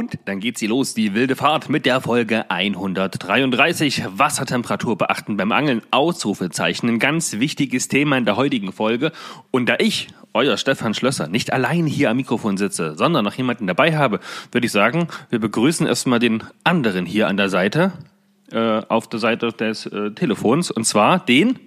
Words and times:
Und 0.00 0.18
dann 0.24 0.40
geht 0.40 0.56
sie 0.56 0.66
los, 0.66 0.94
die 0.94 1.12
wilde 1.12 1.36
Fahrt 1.36 1.68
mit 1.68 1.84
der 1.84 2.00
Folge 2.00 2.50
133. 2.50 4.04
Wassertemperatur 4.08 4.96
beachten 4.96 5.36
beim 5.36 5.52
Angeln, 5.52 5.82
Ausrufezeichen. 5.90 6.88
Ein 6.88 6.98
ganz 6.98 7.34
wichtiges 7.34 7.88
Thema 7.88 8.16
in 8.16 8.24
der 8.24 8.36
heutigen 8.36 8.72
Folge. 8.72 9.12
Und 9.50 9.68
da 9.68 9.74
ich, 9.78 10.08
euer 10.32 10.56
Stefan 10.56 10.94
Schlösser, 10.94 11.28
nicht 11.28 11.52
allein 11.52 11.84
hier 11.84 12.08
am 12.08 12.16
Mikrofon 12.16 12.56
sitze, 12.56 12.94
sondern 12.96 13.26
noch 13.26 13.34
jemanden 13.34 13.66
dabei 13.66 13.94
habe, 13.94 14.20
würde 14.52 14.64
ich 14.64 14.72
sagen, 14.72 15.08
wir 15.28 15.38
begrüßen 15.38 15.86
erstmal 15.86 16.18
den 16.18 16.44
anderen 16.64 17.04
hier 17.04 17.28
an 17.28 17.36
der 17.36 17.50
Seite, 17.50 17.92
äh, 18.52 18.80
auf 18.88 19.06
der 19.06 19.20
Seite 19.20 19.52
des 19.52 19.84
äh, 19.84 20.12
Telefons, 20.12 20.70
und 20.70 20.84
zwar 20.84 21.18
den... 21.18 21.58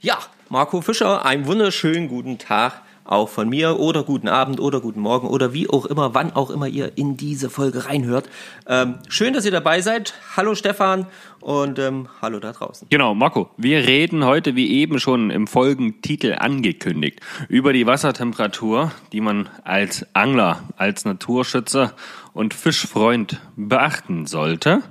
Ja, 0.00 0.18
Marco 0.50 0.82
Fischer, 0.82 1.24
einen 1.24 1.46
wunderschönen 1.46 2.08
guten 2.08 2.36
Tag 2.36 2.82
auch 3.04 3.28
von 3.28 3.48
mir 3.48 3.78
oder 3.78 4.02
guten 4.04 4.28
Abend 4.28 4.60
oder 4.60 4.80
guten 4.80 5.00
Morgen 5.00 5.26
oder 5.28 5.52
wie 5.52 5.68
auch 5.68 5.86
immer, 5.86 6.14
wann 6.14 6.32
auch 6.32 6.50
immer 6.50 6.68
ihr 6.68 6.96
in 6.96 7.16
diese 7.16 7.50
Folge 7.50 7.86
reinhört. 7.86 8.28
Ähm, 8.66 8.96
schön, 9.08 9.34
dass 9.34 9.44
ihr 9.44 9.50
dabei 9.50 9.80
seid. 9.80 10.14
Hallo 10.36 10.54
Stefan 10.54 11.06
und 11.40 11.78
ähm, 11.78 12.08
hallo 12.20 12.38
da 12.38 12.52
draußen. 12.52 12.88
Genau, 12.90 13.14
Marco, 13.14 13.50
wir 13.56 13.86
reden 13.86 14.24
heute, 14.24 14.54
wie 14.54 14.70
eben 14.70 15.00
schon 15.00 15.30
im 15.30 15.46
Folgentitel 15.46 16.36
angekündigt, 16.38 17.20
über 17.48 17.72
die 17.72 17.86
Wassertemperatur, 17.86 18.92
die 19.12 19.20
man 19.20 19.48
als 19.64 20.06
Angler, 20.14 20.62
als 20.76 21.04
Naturschützer 21.04 21.94
und 22.32 22.54
Fischfreund 22.54 23.40
beachten 23.56 24.26
sollte. 24.26 24.82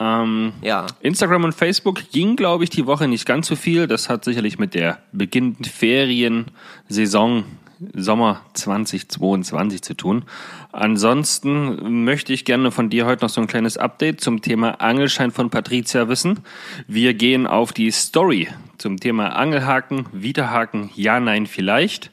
Ähm, 0.00 0.52
ja. 0.62 0.86
Instagram 1.00 1.44
und 1.44 1.54
Facebook 1.54 2.10
ging, 2.10 2.36
glaube 2.36 2.64
ich, 2.64 2.70
die 2.70 2.86
Woche 2.86 3.08
nicht 3.08 3.26
ganz 3.26 3.46
so 3.46 3.56
viel. 3.56 3.86
Das 3.86 4.08
hat 4.08 4.24
sicherlich 4.24 4.58
mit 4.58 4.74
der 4.74 4.98
beginnenden 5.12 5.64
Feriensaison 5.64 7.44
Sommer 7.92 8.40
2022 8.54 9.82
zu 9.82 9.94
tun. 9.94 10.24
Ansonsten 10.72 12.04
möchte 12.04 12.32
ich 12.32 12.44
gerne 12.44 12.70
von 12.70 12.90
dir 12.90 13.06
heute 13.06 13.24
noch 13.24 13.28
so 13.28 13.40
ein 13.40 13.46
kleines 13.46 13.76
Update 13.76 14.20
zum 14.20 14.42
Thema 14.42 14.80
Angelschein 14.80 15.30
von 15.30 15.50
Patricia 15.50 16.08
wissen. 16.08 16.40
Wir 16.86 17.14
gehen 17.14 17.46
auf 17.46 17.72
die 17.72 17.90
Story 17.90 18.48
zum 18.78 18.98
Thema 18.98 19.36
Angelhaken, 19.36 20.06
Wiederhaken, 20.12 20.90
ja, 20.94 21.20
nein, 21.20 21.46
vielleicht 21.46 22.10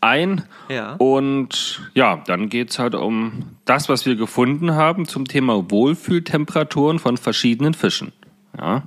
ein. 0.00 0.42
Ja. 0.68 0.94
Und 0.94 1.90
ja, 1.94 2.22
dann 2.26 2.48
geht 2.48 2.70
es 2.70 2.78
halt 2.78 2.94
um 2.94 3.56
das, 3.64 3.88
was 3.88 4.06
wir 4.06 4.16
gefunden 4.16 4.74
haben 4.74 5.06
zum 5.06 5.26
Thema 5.26 5.70
Wohlfühltemperaturen 5.70 6.98
von 6.98 7.16
verschiedenen 7.16 7.74
Fischen. 7.74 8.12
Ja. 8.58 8.82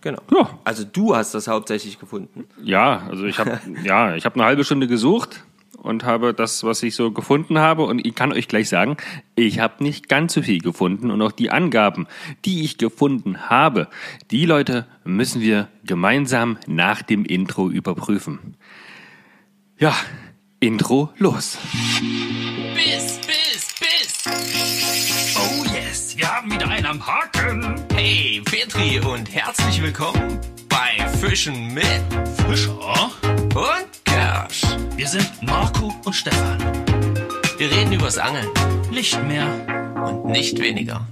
Genau. 0.00 0.22
Ja. 0.30 0.50
Also 0.64 0.84
du 0.84 1.16
hast 1.16 1.34
das 1.34 1.48
hauptsächlich 1.48 1.98
gefunden. 1.98 2.44
Ja, 2.62 3.02
also 3.08 3.24
ich 3.24 3.38
habe 3.38 3.60
ja, 3.84 4.14
ich 4.14 4.24
habe 4.24 4.36
eine 4.36 4.44
halbe 4.44 4.64
Stunde 4.64 4.86
gesucht 4.86 5.44
und 5.86 6.04
habe 6.04 6.34
das, 6.34 6.64
was 6.64 6.82
ich 6.82 6.94
so 6.94 7.10
gefunden 7.12 7.58
habe. 7.58 7.84
Und 7.84 8.04
ich 8.04 8.14
kann 8.14 8.32
euch 8.32 8.48
gleich 8.48 8.68
sagen, 8.68 8.96
ich 9.34 9.60
habe 9.60 9.82
nicht 9.82 10.08
ganz 10.08 10.34
so 10.34 10.42
viel 10.42 10.60
gefunden. 10.60 11.10
Und 11.10 11.22
auch 11.22 11.32
die 11.32 11.50
Angaben, 11.50 12.06
die 12.44 12.64
ich 12.64 12.78
gefunden 12.78 13.48
habe, 13.48 13.88
die 14.30 14.46
Leute 14.46 14.86
müssen 15.04 15.40
wir 15.40 15.68
gemeinsam 15.84 16.58
nach 16.66 17.02
dem 17.02 17.24
Intro 17.24 17.68
überprüfen. 17.70 18.56
Ja, 19.78 19.94
Intro 20.58 21.10
los. 21.18 21.58
Biss, 22.74 23.20
biss, 23.26 23.74
biss. 23.78 24.24
Oh 25.36 25.64
yes, 25.64 26.16
wir 26.16 26.34
haben 26.34 26.50
wieder 26.50 26.66
einen 26.66 26.86
am 26.86 27.06
Haken. 27.06 27.74
Hey, 27.92 28.40
Petri 28.42 28.98
und 29.00 29.30
herzlich 29.34 29.82
willkommen 29.82 30.40
bei 30.70 31.06
Fischen 31.18 31.74
mit 31.74 31.84
Fischer 32.48 33.10
und 33.28 34.04
Kersch. 34.06 34.62
Wir 34.96 35.08
sind 35.08 35.30
Marco 35.42 35.94
und 36.06 36.14
Stefan. 36.14 36.58
Wir 37.58 37.70
reden 37.70 37.92
übers 37.92 38.16
Angeln. 38.16 38.48
Nicht 38.90 39.22
mehr 39.24 39.46
und 40.06 40.24
nicht 40.24 40.58
weniger. 40.58 41.06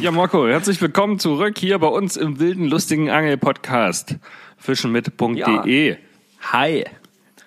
Ja, 0.00 0.10
Marco, 0.10 0.48
herzlich 0.48 0.82
willkommen 0.82 1.20
zurück 1.20 1.56
hier 1.56 1.78
bei 1.78 1.86
uns 1.86 2.16
im 2.16 2.40
wilden, 2.40 2.64
lustigen 2.64 3.08
Angel-Podcast. 3.08 4.16
Fischenmit.de. 4.56 5.90
Ja. 5.90 5.96
Hi. 6.50 6.84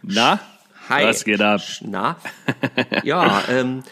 Na? 0.04 0.40
Hi. 0.90 1.06
Was 1.06 1.24
geht 1.24 1.42
ab? 1.42 1.62
Na? 1.82 2.18
Ja, 3.04 3.44
ähm, 3.50 3.84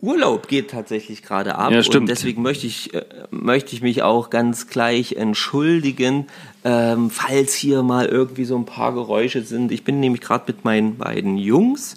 Urlaub 0.00 0.46
geht 0.46 0.70
tatsächlich 0.70 1.22
gerade 1.22 1.56
ab 1.56 1.72
ja, 1.72 1.82
stimmt. 1.82 2.02
und 2.02 2.06
deswegen 2.08 2.42
möchte 2.42 2.66
ich 2.66 2.94
äh, 2.94 3.04
möchte 3.30 3.74
ich 3.74 3.82
mich 3.82 4.02
auch 4.02 4.30
ganz 4.30 4.68
gleich 4.68 5.14
entschuldigen, 5.14 6.26
ähm, 6.64 7.10
falls 7.10 7.54
hier 7.54 7.82
mal 7.82 8.06
irgendwie 8.06 8.44
so 8.44 8.56
ein 8.56 8.64
paar 8.64 8.92
Geräusche 8.92 9.42
sind. 9.42 9.72
Ich 9.72 9.82
bin 9.84 9.98
nämlich 9.98 10.20
gerade 10.20 10.44
mit 10.46 10.64
meinen 10.64 10.98
beiden 10.98 11.36
Jungs, 11.36 11.96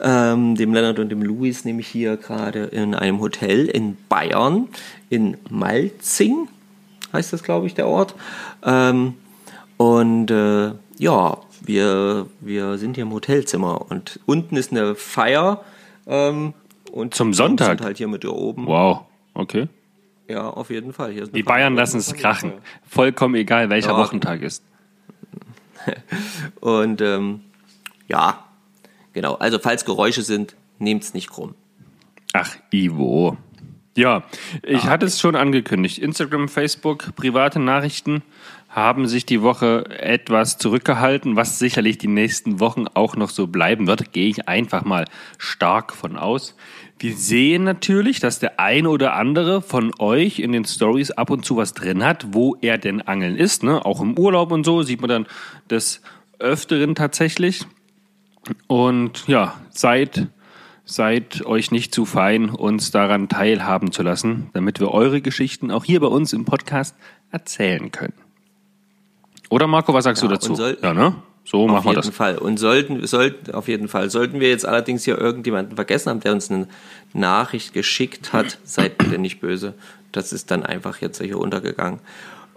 ähm, 0.00 0.54
dem 0.54 0.72
Lennart 0.72 0.98
und 1.00 1.08
dem 1.08 1.22
Luis, 1.22 1.64
nämlich 1.64 1.88
hier 1.88 2.16
gerade 2.16 2.64
in 2.64 2.94
einem 2.94 3.20
Hotel 3.20 3.66
in 3.66 3.96
Bayern 4.08 4.68
in 5.08 5.36
Malzing 5.48 6.48
heißt 7.12 7.32
das, 7.32 7.42
glaube 7.42 7.66
ich, 7.66 7.74
der 7.74 7.88
Ort. 7.88 8.14
Ähm, 8.64 9.14
und 9.76 10.30
äh, 10.30 10.72
ja, 10.98 11.38
wir, 11.70 12.26
wir 12.40 12.78
sind 12.78 12.96
hier 12.96 13.02
im 13.02 13.12
Hotelzimmer 13.12 13.90
und 13.90 14.18
unten 14.26 14.56
ist 14.56 14.72
eine 14.72 14.94
Feier. 14.96 15.64
Ähm, 16.06 16.54
und 16.90 17.14
Zum 17.14 17.32
Sonntag? 17.32 17.78
sind 17.78 17.82
halt 17.82 17.98
hier 17.98 18.08
mit 18.08 18.24
da 18.24 18.30
oben. 18.30 18.66
Wow, 18.66 19.02
okay. 19.34 19.68
Ja, 20.28 20.48
auf 20.48 20.70
jeden 20.70 20.92
Fall. 20.92 21.14
Die 21.14 21.42
Bayern 21.42 21.74
lassen 21.74 21.98
es 21.98 22.12
krachen. 22.14 22.52
Vollkommen 22.88 23.34
egal, 23.36 23.70
welcher 23.70 23.92
ja. 23.92 23.98
Wochentag 23.98 24.42
ist. 24.42 24.62
und 26.60 27.00
ähm, 27.00 27.40
ja, 28.08 28.44
genau. 29.12 29.34
Also 29.34 29.58
falls 29.58 29.84
Geräusche 29.84 30.22
sind, 30.22 30.56
nehmt 30.78 31.04
es 31.04 31.14
nicht 31.14 31.30
krumm. 31.30 31.54
Ach, 32.32 32.56
Ivo. 32.72 33.36
Ja, 33.96 34.22
ich 34.62 34.84
ah, 34.84 34.90
hatte 34.90 35.06
es 35.06 35.20
schon 35.20 35.34
angekündigt. 35.34 35.98
Instagram, 35.98 36.48
Facebook, 36.48 37.14
private 37.16 37.58
Nachrichten 37.58 38.22
haben 38.70 39.08
sich 39.08 39.26
die 39.26 39.42
Woche 39.42 39.84
etwas 39.98 40.56
zurückgehalten, 40.56 41.34
was 41.34 41.58
sicherlich 41.58 41.98
die 41.98 42.06
nächsten 42.06 42.60
Wochen 42.60 42.86
auch 42.94 43.16
noch 43.16 43.30
so 43.30 43.48
bleiben 43.48 43.88
wird, 43.88 44.12
gehe 44.12 44.28
ich 44.28 44.48
einfach 44.48 44.84
mal 44.84 45.06
stark 45.38 45.92
von 45.92 46.16
aus. 46.16 46.54
Wir 47.00 47.16
sehen 47.16 47.64
natürlich, 47.64 48.20
dass 48.20 48.38
der 48.38 48.60
ein 48.60 48.86
oder 48.86 49.14
andere 49.14 49.60
von 49.60 49.90
euch 49.98 50.38
in 50.38 50.52
den 50.52 50.64
Stories 50.64 51.10
ab 51.10 51.30
und 51.30 51.44
zu 51.44 51.56
was 51.56 51.74
drin 51.74 52.04
hat, 52.04 52.28
wo 52.32 52.56
er 52.60 52.78
denn 52.78 53.02
angeln 53.02 53.36
ist. 53.36 53.64
Ne? 53.64 53.84
Auch 53.84 54.00
im 54.00 54.16
Urlaub 54.16 54.52
und 54.52 54.64
so 54.64 54.82
sieht 54.82 55.00
man 55.00 55.10
dann 55.10 55.26
des 55.68 56.00
Öfteren 56.38 56.94
tatsächlich. 56.94 57.66
Und 58.68 59.26
ja, 59.26 59.54
seid, 59.70 60.28
seid 60.84 61.44
euch 61.44 61.72
nicht 61.72 61.92
zu 61.92 62.04
fein, 62.04 62.50
uns 62.50 62.92
daran 62.92 63.28
teilhaben 63.28 63.90
zu 63.90 64.02
lassen, 64.04 64.50
damit 64.52 64.78
wir 64.78 64.92
eure 64.92 65.22
Geschichten 65.22 65.72
auch 65.72 65.84
hier 65.84 65.98
bei 65.98 66.06
uns 66.06 66.32
im 66.32 66.44
Podcast 66.44 66.94
erzählen 67.32 67.90
können. 67.90 68.29
Oder 69.50 69.66
Marco, 69.66 69.92
was 69.92 70.04
sagst 70.04 70.22
ja, 70.22 70.28
du 70.28 70.34
dazu? 70.34 70.54
Ja, 70.80 70.94
ne? 70.94 71.14
So 71.44 71.66
machen 71.66 71.84
wir 71.84 71.94
das. 71.94 71.98
Auf 71.98 72.04
jeden 72.04 72.16
Fall. 72.16 72.38
Und 72.38 72.58
sollten, 72.58 73.06
sollten, 73.06 73.52
auf 73.52 73.66
jeden 73.66 73.88
Fall. 73.88 74.08
Sollten 74.08 74.40
wir 74.40 74.48
jetzt 74.48 74.64
allerdings 74.64 75.04
hier 75.04 75.18
irgendjemanden 75.18 75.74
vergessen 75.74 76.10
haben, 76.10 76.20
der 76.20 76.32
uns 76.32 76.50
eine 76.50 76.68
Nachricht 77.12 77.74
geschickt 77.74 78.32
hat, 78.32 78.58
seid 78.64 78.96
bitte 78.96 79.18
nicht 79.18 79.40
böse. 79.40 79.74
Das 80.12 80.32
ist 80.32 80.50
dann 80.50 80.64
einfach 80.64 81.00
jetzt 81.00 81.20
hier 81.20 81.38
untergegangen. 81.38 82.00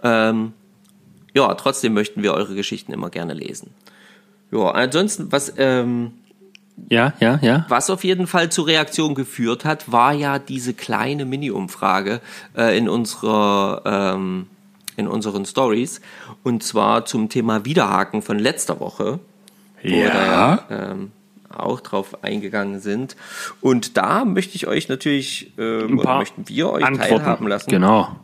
Ähm, 0.02 0.52
ja, 1.34 1.52
trotzdem 1.54 1.94
möchten 1.94 2.22
wir 2.22 2.32
eure 2.34 2.54
Geschichten 2.54 2.92
immer 2.92 3.10
gerne 3.10 3.34
lesen. 3.34 3.70
Ja, 4.52 4.70
ansonsten, 4.70 5.32
was, 5.32 5.52
ähm, 5.56 6.12
ja, 6.88 7.12
ja, 7.18 7.40
ja. 7.42 7.66
Was 7.68 7.90
auf 7.90 8.04
jeden 8.04 8.28
Fall 8.28 8.50
zur 8.50 8.68
Reaktion 8.68 9.16
geführt 9.16 9.64
hat, 9.64 9.90
war 9.90 10.12
ja 10.12 10.38
diese 10.38 10.74
kleine 10.74 11.24
Mini-Umfrage 11.24 12.20
äh, 12.56 12.78
in 12.78 12.88
unserer 12.88 13.82
ähm, 13.84 14.46
in 14.96 15.08
unseren 15.08 15.44
Stories. 15.44 16.00
Und 16.42 16.62
zwar 16.62 17.04
zum 17.04 17.28
Thema 17.28 17.64
Wiederhaken 17.64 18.22
von 18.22 18.38
letzter 18.38 18.80
Woche. 18.80 19.20
Ja. 19.82 19.90
Wo 19.90 19.96
wir 19.96 20.10
da, 20.10 20.64
ähm, 20.70 21.12
auch 21.50 21.80
drauf 21.80 22.24
eingegangen 22.24 22.80
sind. 22.80 23.16
Und 23.60 23.96
da 23.96 24.24
möchte 24.24 24.56
ich 24.56 24.66
euch 24.66 24.88
natürlich, 24.88 25.52
ähm, 25.58 25.96
möchten 25.96 26.48
wir 26.48 26.70
euch 26.70 26.84
Antworten. 26.84 27.10
teilhaben 27.10 27.48
lassen. 27.48 27.70
Genau. 27.70 28.16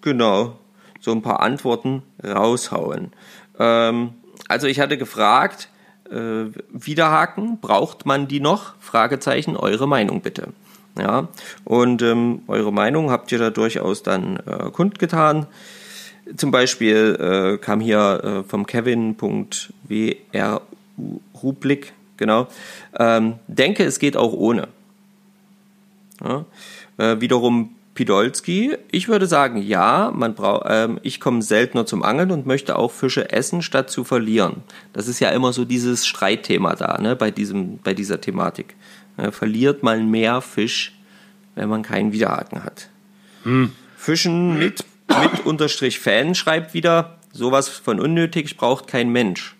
Genau. 0.00 0.58
So 1.00 1.12
ein 1.12 1.22
paar 1.22 1.40
Antworten 1.40 2.02
raushauen. 2.24 3.12
Ähm, 3.58 4.10
also 4.48 4.66
ich 4.66 4.80
hatte 4.80 4.96
gefragt, 4.98 5.68
äh, 6.10 6.46
Wiederhaken, 6.70 7.60
braucht 7.60 8.06
man 8.06 8.28
die 8.28 8.40
noch? 8.40 8.74
Fragezeichen, 8.80 9.56
eure 9.56 9.86
Meinung 9.86 10.22
bitte. 10.22 10.48
Ja, 10.98 11.28
und 11.64 12.02
ähm, 12.02 12.42
eure 12.48 12.72
Meinung 12.72 13.10
habt 13.10 13.30
ihr 13.30 13.38
da 13.38 13.50
durchaus 13.50 14.02
dann 14.02 14.38
äh, 14.38 14.70
kundgetan. 14.70 15.46
Zum 16.36 16.50
Beispiel 16.50 17.16
äh, 17.18 17.58
kam 17.58 17.80
hier 17.80 18.44
äh, 18.44 18.48
vom 18.48 18.66
Kevin.wr 18.66 20.62
Rublik, 21.42 21.92
genau. 22.16 22.48
Ähm, 22.98 23.34
denke, 23.46 23.84
es 23.84 23.98
geht 23.98 24.16
auch 24.16 24.32
ohne. 24.32 24.68
Ja. 26.22 26.44
Äh, 26.96 27.20
wiederum 27.20 27.76
Pidolski, 27.94 28.76
ich 28.90 29.08
würde 29.08 29.26
sagen, 29.26 29.60
ja, 29.60 30.12
man 30.14 30.34
braucht, 30.34 30.66
ähm, 30.68 31.00
ich 31.02 31.20
komme 31.20 31.42
seltener 31.42 31.86
zum 31.86 32.02
Angeln 32.02 32.30
und 32.30 32.46
möchte 32.46 32.76
auch 32.76 32.92
Fische 32.92 33.32
essen, 33.32 33.62
statt 33.62 33.90
zu 33.90 34.04
verlieren. 34.04 34.62
Das 34.92 35.08
ist 35.08 35.18
ja 35.20 35.30
immer 35.30 35.52
so 35.52 35.64
dieses 35.64 36.06
Streitthema 36.06 36.74
da, 36.74 36.98
ne, 36.98 37.16
bei 37.16 37.30
diesem, 37.30 37.78
bei 37.78 37.94
dieser 37.94 38.20
Thematik. 38.20 38.76
äh, 39.16 39.30
verliert 39.30 39.82
man 39.82 40.10
mehr 40.10 40.40
Fisch, 40.40 40.96
wenn 41.54 41.68
man 41.68 41.82
keinen 41.82 42.12
Widerhaken 42.12 42.64
hat. 42.64 42.88
Fischen 43.96 44.58
mit, 44.58 44.84
mit 45.08 45.46
Unterstrich 45.46 45.98
Fan 45.98 46.34
schreibt 46.34 46.74
wieder, 46.74 47.18
sowas 47.32 47.68
von 47.68 48.00
unnötig 48.00 48.56
braucht 48.56 48.86
kein 48.86 49.10
Mensch. 49.10 49.54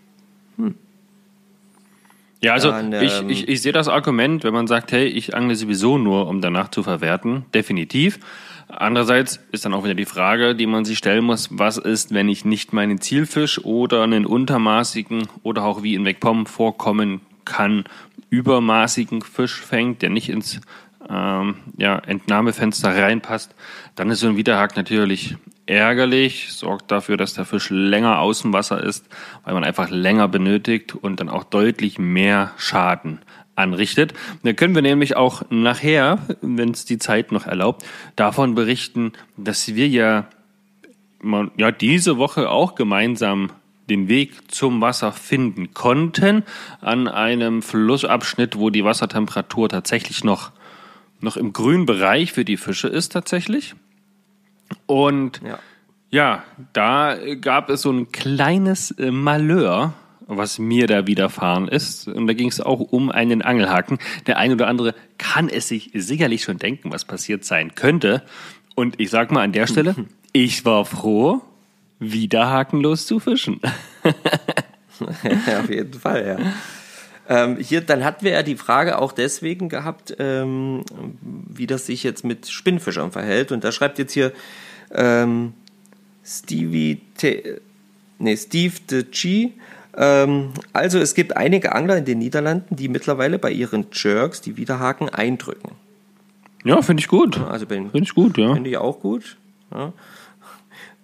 Ja, 2.40 2.52
also 2.52 2.70
Dann, 2.70 2.92
ich, 2.92 3.18
ähm, 3.18 3.30
ich, 3.30 3.48
ich 3.48 3.62
sehe 3.62 3.72
das 3.72 3.88
Argument, 3.88 4.44
wenn 4.44 4.54
man 4.54 4.66
sagt, 4.66 4.92
hey, 4.92 5.06
ich 5.06 5.34
angle 5.34 5.56
sowieso 5.56 5.98
nur, 5.98 6.28
um 6.28 6.40
danach 6.40 6.68
zu 6.68 6.82
verwerten, 6.82 7.44
definitiv. 7.52 8.20
Andererseits 8.68 9.40
ist 9.50 9.64
dann 9.64 9.74
auch 9.74 9.82
wieder 9.82 9.94
die 9.94 10.04
Frage, 10.04 10.54
die 10.54 10.66
man 10.66 10.84
sich 10.84 10.98
stellen 10.98 11.24
muss, 11.24 11.48
was 11.50 11.78
ist, 11.78 12.12
wenn 12.14 12.28
ich 12.28 12.44
nicht 12.44 12.72
meinen 12.72 13.00
Zielfisch 13.00 13.64
oder 13.64 14.02
einen 14.02 14.26
untermaßigen 14.26 15.26
oder 15.42 15.64
auch 15.64 15.82
wie 15.82 15.94
in 15.94 16.04
Wegpom 16.04 16.46
vorkommen 16.46 17.22
kann, 17.44 17.84
übermaßigen 18.30 19.22
Fisch 19.22 19.60
fängt, 19.60 20.02
der 20.02 20.10
nicht 20.10 20.28
ins 20.28 20.60
ähm, 21.10 21.56
ja, 21.76 21.99
Entnahmefenster 21.99 22.94
reinpasst, 22.94 23.55
dann 23.94 24.10
ist 24.10 24.20
so 24.20 24.28
ein 24.28 24.37
Widerhaken 24.37 24.76
natürlich 24.76 25.37
ärgerlich, 25.66 26.52
sorgt 26.52 26.90
dafür, 26.90 27.16
dass 27.16 27.34
der 27.34 27.44
Fisch 27.44 27.70
länger 27.70 28.20
aus 28.20 28.43
dem 28.43 28.52
Wasser 28.52 28.82
ist, 28.82 29.06
weil 29.44 29.55
man 29.55 29.64
einfach 29.64 29.90
länger 29.90 30.28
benötigt 30.28 30.94
und 30.94 31.20
dann 31.20 31.28
auch 31.28 31.44
deutlich 31.44 31.99
mehr 31.99 32.52
Schaden 32.56 33.20
anrichtet. 33.55 34.14
Da 34.44 34.52
können 34.52 34.75
wir 34.75 34.82
nämlich 34.82 35.16
auch 35.16 35.43
nachher, 35.50 36.19
wenn 36.40 36.70
es 36.70 36.84
die 36.84 36.99
Zeit 36.99 37.32
noch 37.32 37.46
erlaubt, 37.46 37.84
davon 38.16 38.54
berichten, 38.54 39.12
dass 39.37 39.75
wir 39.75 39.88
ja, 39.88 40.26
ja 41.56 41.70
diese 41.70 42.16
Woche 42.16 42.49
auch 42.50 42.75
gemeinsam 42.75 43.50
den 43.90 44.08
Weg 44.08 44.52
zum 44.52 44.81
Wasser 44.81 45.12
finden 45.12 45.72
konnten 45.72 46.44
an 46.81 47.08
einem 47.08 47.62
Flussabschnitt, 47.62 48.58
wo 48.58 48.70
die 48.70 48.84
Wassertemperatur 48.84 49.69
tatsächlich 49.69 50.25
noch 50.25 50.52
noch 51.20 51.36
im 51.36 51.52
grünen 51.52 51.86
Bereich 51.86 52.32
für 52.32 52.44
die 52.44 52.56
Fische 52.56 52.88
ist 52.88 53.12
tatsächlich. 53.12 53.74
Und 54.86 55.40
Ja. 55.44 55.58
ja, 56.10 56.42
da 56.72 57.16
gab 57.40 57.70
es 57.70 57.82
so 57.82 57.90
ein 57.90 58.12
kleines 58.12 58.90
äh, 58.92 59.10
Malheur, 59.10 59.94
was 60.26 60.58
mir 60.58 60.86
da 60.86 61.06
widerfahren 61.06 61.68
ist. 61.68 62.06
Und 62.08 62.26
da 62.26 62.34
ging 62.34 62.48
es 62.48 62.60
auch 62.60 62.80
um 62.80 63.10
einen 63.10 63.40
Angelhaken. 63.42 63.98
Der 64.26 64.36
ein 64.38 64.52
oder 64.52 64.66
andere 64.68 64.94
kann 65.16 65.48
es 65.48 65.68
sich 65.68 65.90
sicherlich 65.94 66.42
schon 66.42 66.58
denken, 66.58 66.92
was 66.92 67.04
passiert 67.04 67.44
sein 67.44 67.74
könnte. 67.74 68.22
Und 68.74 69.00
ich 69.00 69.10
sag 69.10 69.32
mal 69.32 69.42
an 69.42 69.52
der 69.52 69.66
Stelle, 69.66 69.94
ich 70.32 70.64
war 70.64 70.84
froh, 70.84 71.40
wieder 71.98 72.50
hakenlos 72.50 73.06
zu 73.06 73.20
fischen. 73.20 73.60
Ja, 75.46 75.60
auf 75.60 75.70
jeden 75.70 75.94
Fall, 75.94 76.26
ja. 76.26 76.52
Ähm, 77.28 77.58
hier, 77.58 77.82
dann 77.82 78.04
hatten 78.04 78.25
wir 78.25 78.32
ja 78.32 78.42
die 78.42 78.56
Frage 78.56 78.98
auch 78.98 79.12
deswegen 79.12 79.69
gehabt, 79.69 80.16
ähm, 80.19 80.82
wie 81.20 81.66
das 81.66 81.86
sich 81.86 82.02
jetzt 82.02 82.25
mit 82.25 82.48
Spinnfischern 82.48 83.12
verhält. 83.12 83.52
Und 83.52 83.64
da 83.64 83.72
schreibt 83.72 83.98
jetzt 83.98 84.12
hier 84.12 84.32
ähm, 84.92 85.52
Stevie 86.25 87.02
T 87.16 87.60
nee, 88.19 88.36
Steve 88.36 88.75
de 88.90 89.04
G. 89.04 89.50
Ähm, 89.96 90.50
also 90.72 90.98
es 90.98 91.14
gibt 91.14 91.36
einige 91.36 91.75
Angler 91.75 91.98
in 91.98 92.04
den 92.04 92.19
Niederlanden, 92.19 92.76
die 92.76 92.88
mittlerweile 92.88 93.38
bei 93.38 93.50
ihren 93.50 93.86
Jerks 93.92 94.40
die 94.40 94.56
Widerhaken 94.56 95.08
eindrücken. 95.08 95.72
Ja, 96.64 96.82
finde 96.82 97.00
ich 97.00 97.08
gut. 97.08 97.38
Also 97.40 97.66
Finde 97.66 97.98
ich 98.00 98.14
gut, 98.14 98.38
ja. 98.38 98.54
Finde 98.54 98.70
ich 98.70 98.76
auch 98.78 99.00
gut. 99.00 99.36
Ja. 99.72 99.92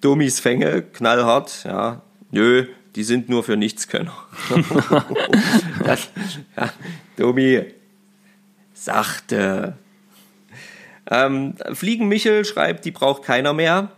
Domis 0.00 0.40
Fänge, 0.40 0.82
knallhart, 0.82 1.64
ja. 1.64 2.02
Nö, 2.30 2.66
die 2.96 3.04
sind 3.04 3.28
nur 3.28 3.42
für 3.42 3.56
Nichtskönner. 3.56 4.14
das, 5.84 6.10
ja, 6.56 6.70
Domi, 7.16 7.64
sachte. 8.72 9.78
Ähm, 11.10 11.54
Fliegen 11.72 12.08
Michel 12.08 12.44
schreibt, 12.44 12.84
die 12.84 12.90
braucht 12.90 13.22
keiner 13.22 13.52
mehr. 13.52 13.90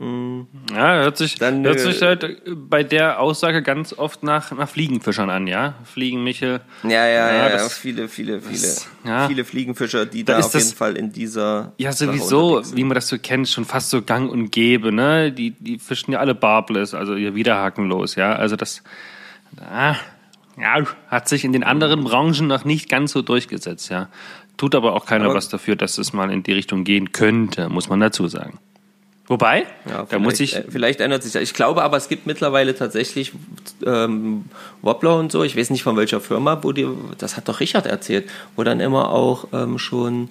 Ja, 0.00 0.94
hört 1.02 1.16
sich, 1.16 1.36
Dann, 1.36 1.64
hört 1.64 1.76
äh, 1.76 1.78
sich 1.92 2.02
halt 2.02 2.42
bei 2.68 2.82
der 2.82 3.20
Aussage 3.20 3.62
ganz 3.62 3.92
oft 3.96 4.22
nach, 4.24 4.50
nach 4.52 4.68
Fliegenfischern 4.68 5.30
an, 5.30 5.46
ja? 5.46 5.74
Fliegenmichel. 5.84 6.60
Ja, 6.82 6.90
ja, 6.90 7.06
ja, 7.06 7.34
Ja, 7.34 7.48
das- 7.50 7.78
viele, 7.78 8.08
viele, 8.08 8.40
viele, 8.40 8.52
das- 8.54 8.88
ja. 9.04 9.28
viele 9.28 9.44
Fliegenfischer, 9.44 10.04
die 10.04 10.24
Da 10.24 10.38
da, 10.38 10.44
auf 10.46 10.52
das- 10.52 10.64
jeden 10.64 10.76
Fall 10.76 10.96
in 10.96 11.12
dieser. 11.12 11.72
Ja, 11.78 11.92
sowieso, 11.92 12.62
wie 12.74 12.82
man 12.84 12.96
das 12.96 13.06
so 13.08 13.18
kennt, 13.18 13.48
schon 13.48 13.64
fast 13.64 13.90
so 13.90 14.02
gang 14.02 14.30
und 14.30 14.50
gäbe, 14.50 14.90
ne? 14.92 15.30
Die, 15.30 15.52
die 15.52 15.78
fischen 15.78 16.12
ja 16.12 16.18
alle 16.18 16.34
barbless, 16.34 16.92
also 16.94 17.14
ihr 17.14 17.34
Widerhakenlos, 17.36 18.16
ja? 18.16 18.34
Also 18.34 18.56
das, 18.56 18.82
ah, 19.60 19.94
ja, 20.60 20.84
hat 21.08 21.28
sich 21.28 21.44
in 21.44 21.52
den 21.52 21.62
anderen 21.62 22.02
Branchen 22.04 22.48
noch 22.48 22.64
nicht 22.64 22.88
ganz 22.88 23.12
so 23.12 23.22
durchgesetzt, 23.22 23.90
ja? 23.90 24.08
Tut 24.56 24.74
aber 24.74 24.94
auch 24.94 25.06
keiner 25.06 25.26
Aber- 25.26 25.34
was 25.34 25.48
dafür, 25.48 25.76
dass 25.76 25.98
es 25.98 26.12
mal 26.12 26.30
in 26.32 26.42
die 26.42 26.52
Richtung 26.52 26.82
gehen 26.84 27.12
könnte, 27.12 27.68
muss 27.68 27.88
man 27.88 28.00
dazu 28.00 28.26
sagen. 28.28 28.58
Wobei, 29.26 29.64
Ja, 29.88 30.04
da 30.08 30.18
muss 30.18 30.36
vielleicht, 30.36 30.52
ich, 30.52 30.58
äh, 30.58 30.70
Vielleicht 30.70 31.00
ändert 31.00 31.22
sich 31.22 31.32
das. 31.32 31.42
Ich 31.42 31.54
glaube 31.54 31.82
aber, 31.82 31.96
es 31.96 32.08
gibt 32.08 32.26
mittlerweile 32.26 32.74
tatsächlich 32.74 33.32
ähm, 33.86 34.44
Wobbler 34.82 35.16
und 35.16 35.32
so, 35.32 35.42
ich 35.44 35.56
weiß 35.56 35.70
nicht 35.70 35.82
von 35.82 35.96
welcher 35.96 36.20
Firma, 36.20 36.62
wo 36.62 36.72
die, 36.72 36.86
das 37.16 37.36
hat 37.36 37.48
doch 37.48 37.60
Richard 37.60 37.86
erzählt, 37.86 38.28
wo 38.54 38.64
dann 38.64 38.80
immer 38.80 39.10
auch 39.10 39.48
ähm, 39.54 39.78
schon, 39.78 40.28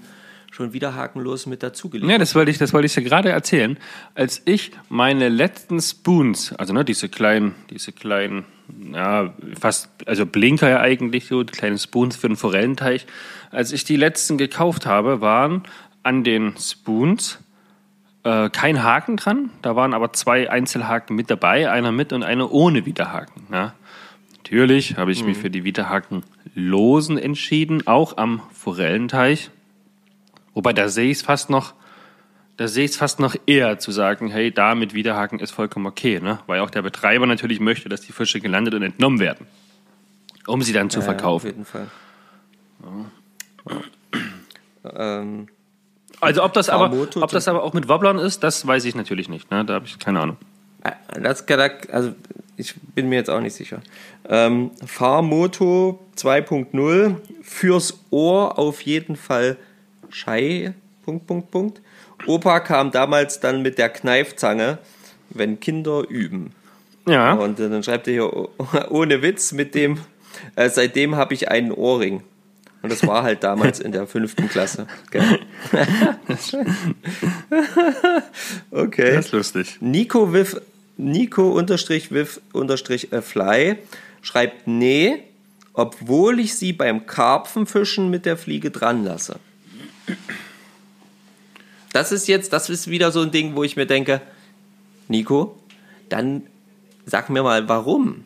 schon 0.51 0.73
wieder 0.73 0.93
hakenlos 0.93 1.47
mit 1.47 1.63
dazugeliefert 1.63 2.11
Ja, 2.11 2.19
das 2.19 2.35
wollte 2.35 2.51
ich, 2.51 2.59
das 2.59 2.71
wollte 2.71 2.85
ich 2.85 2.95
ja 2.95 3.01
gerade 3.01 3.29
erzählen. 3.29 3.77
Als 4.13 4.43
ich 4.45 4.71
meine 4.89 5.29
letzten 5.29 5.81
Spoons, 5.81 6.53
also 6.53 6.73
ne, 6.73 6.85
diese 6.85 7.09
kleinen, 7.09 7.55
diese 7.71 7.93
kleinen, 7.93 8.45
ja, 8.93 9.33
fast, 9.59 9.89
also 10.05 10.27
Blinker 10.27 10.69
ja 10.69 10.81
eigentlich 10.81 11.25
so, 11.25 11.41
die 11.41 11.51
kleinen 11.51 11.79
Spoons 11.79 12.15
für 12.15 12.27
den 12.27 12.37
Forellenteich, 12.37 13.07
als 13.49 13.71
ich 13.71 13.85
die 13.85 13.95
letzten 13.95 14.37
gekauft 14.37 14.85
habe, 14.85 15.19
waren 15.19 15.63
an 16.03 16.23
den 16.23 16.53
Spoons 16.59 17.39
äh, 18.23 18.49
kein 18.49 18.83
Haken 18.83 19.17
dran. 19.17 19.49
Da 19.61 19.75
waren 19.75 19.93
aber 19.93 20.13
zwei 20.13 20.49
Einzelhaken 20.49 21.15
mit 21.15 21.29
dabei, 21.29 21.69
einer 21.69 21.91
mit 21.91 22.13
und 22.13 22.23
einer 22.23 22.51
ohne 22.51 22.85
Widerhaken. 22.85 23.43
Ja. 23.51 23.73
Natürlich 24.37 24.97
habe 24.97 25.11
ich 25.11 25.23
mich 25.23 25.37
für 25.37 25.49
die 25.49 25.63
Widerhaken 25.63 26.23
losen 26.53 27.17
entschieden, 27.17 27.87
auch 27.87 28.17
am 28.17 28.41
Forellenteich. 28.51 29.49
Wobei 30.53 30.73
da 30.73 30.89
sehe 30.89 31.09
ich 31.09 31.17
es 31.17 31.23
fast 31.23 31.49
noch, 31.49 31.73
da 32.57 32.67
sehe 32.67 32.85
ich 32.85 32.91
es 32.91 32.97
fast 32.97 33.19
noch 33.19 33.35
eher 33.47 33.79
zu 33.79 33.91
sagen, 33.91 34.29
hey, 34.29 34.51
da 34.51 34.75
mit 34.75 34.93
Widerhaken 34.93 35.39
ist 35.39 35.51
vollkommen 35.51 35.85
okay, 35.87 36.19
ne? 36.19 36.39
Weil 36.45 36.59
auch 36.59 36.69
der 36.69 36.81
Betreiber 36.83 37.25
natürlich 37.25 37.59
möchte, 37.59 37.89
dass 37.89 38.01
die 38.01 38.11
Fische 38.11 38.39
gelandet 38.41 38.73
und 38.75 38.83
entnommen 38.83 39.19
werden, 39.19 39.47
um 40.45 40.61
sie 40.61 40.73
dann 40.73 40.89
zu 40.89 40.99
Ja, 40.99 41.01
Auf 41.01 41.05
verkaufen. 41.05 41.47
jeden 41.47 41.65
Fall. 41.65 41.87
Ähm, 44.95 45.47
Also 46.21 46.43
ob 46.43 46.53
das 46.53 46.69
aber, 46.69 46.91
ob 47.15 47.31
das 47.31 47.47
aber 47.47 47.63
auch 47.63 47.73
mit 47.73 47.89
Wobblern 47.89 48.17
ist, 48.19 48.43
das 48.43 48.65
weiß 48.65 48.85
ich 48.85 48.95
natürlich 48.95 49.29
nicht, 49.29 49.51
ne? 49.51 49.65
Da 49.65 49.73
habe 49.75 49.85
ich 49.85 49.99
keine 49.99 50.21
Ahnung. 50.21 50.37
das, 51.21 51.45
kann- 51.45 51.71
also 51.91 52.13
ich 52.55 52.75
bin 52.95 53.09
mir 53.09 53.15
jetzt 53.15 53.29
auch 53.29 53.39
nicht 53.41 53.55
sicher. 53.55 53.81
Ähm, 54.29 54.71
Fahrmoto 54.85 55.99
2.0 56.17 57.15
fürs 57.41 57.99
Ohr 58.09 58.57
auf 58.57 58.81
jeden 58.81 59.15
Fall 59.15 59.57
Schei. 60.09 60.73
Punkt, 61.05 61.27
Punkt, 61.27 61.51
Punkt. 61.51 61.81
Opa 62.27 62.59
kam 62.61 62.91
damals 62.91 63.39
dann 63.41 63.61
mit 63.61 63.77
der 63.77 63.89
Kneifzange, 63.89 64.77
wenn 65.29 65.59
Kinder 65.59 66.07
üben. 66.07 66.53
Ja, 67.07 67.33
Und 67.33 67.59
äh, 67.59 67.69
dann 67.69 67.83
schreibt 67.83 68.07
er 68.07 68.13
hier, 68.13 68.33
oh- 68.33 68.49
ohne 68.89 69.21
Witz, 69.21 69.51
mit 69.51 69.75
dem, 69.75 69.99
äh, 70.55 70.69
seitdem 70.69 71.15
habe 71.17 71.33
ich 71.33 71.49
einen 71.49 71.71
Ohrring. 71.73 72.23
Und 72.83 72.91
das 72.91 73.07
war 73.07 73.23
halt 73.23 73.43
damals 73.45 73.79
in 73.79 73.93
der 73.93 74.07
fünften 74.07 74.49
Klasse. 74.49 74.87
Gell? 75.09 75.39
okay. 78.71 79.15
das 79.15 79.27
ist 79.27 79.31
lustig. 79.31 79.77
Nico 79.79 80.33
Wiff, 80.33 80.59
Nico 80.97 81.49
unterstrich 81.53 82.11
Wiff 82.11 82.41
unterstrich 82.51 83.13
äh, 83.13 83.21
Fly 83.21 83.77
schreibt 84.21 84.67
nee, 84.67 85.23
obwohl 85.71 86.41
ich 86.41 86.55
sie 86.55 86.73
beim 86.73 87.05
Karpfenfischen 87.07 88.09
mit 88.09 88.25
der 88.25 88.35
Fliege 88.35 88.69
dran 88.69 89.05
lasse. 89.05 89.39
Das 91.93 92.11
ist 92.11 92.27
jetzt, 92.27 92.51
das 92.51 92.69
ist 92.69 92.89
wieder 92.89 93.13
so 93.13 93.21
ein 93.21 93.31
Ding, 93.31 93.55
wo 93.55 93.63
ich 93.63 93.77
mir 93.77 93.85
denke, 93.85 94.21
Nico, 95.07 95.57
dann 96.09 96.43
sag 97.05 97.29
mir 97.29 97.43
mal, 97.43 97.69
warum? 97.69 98.25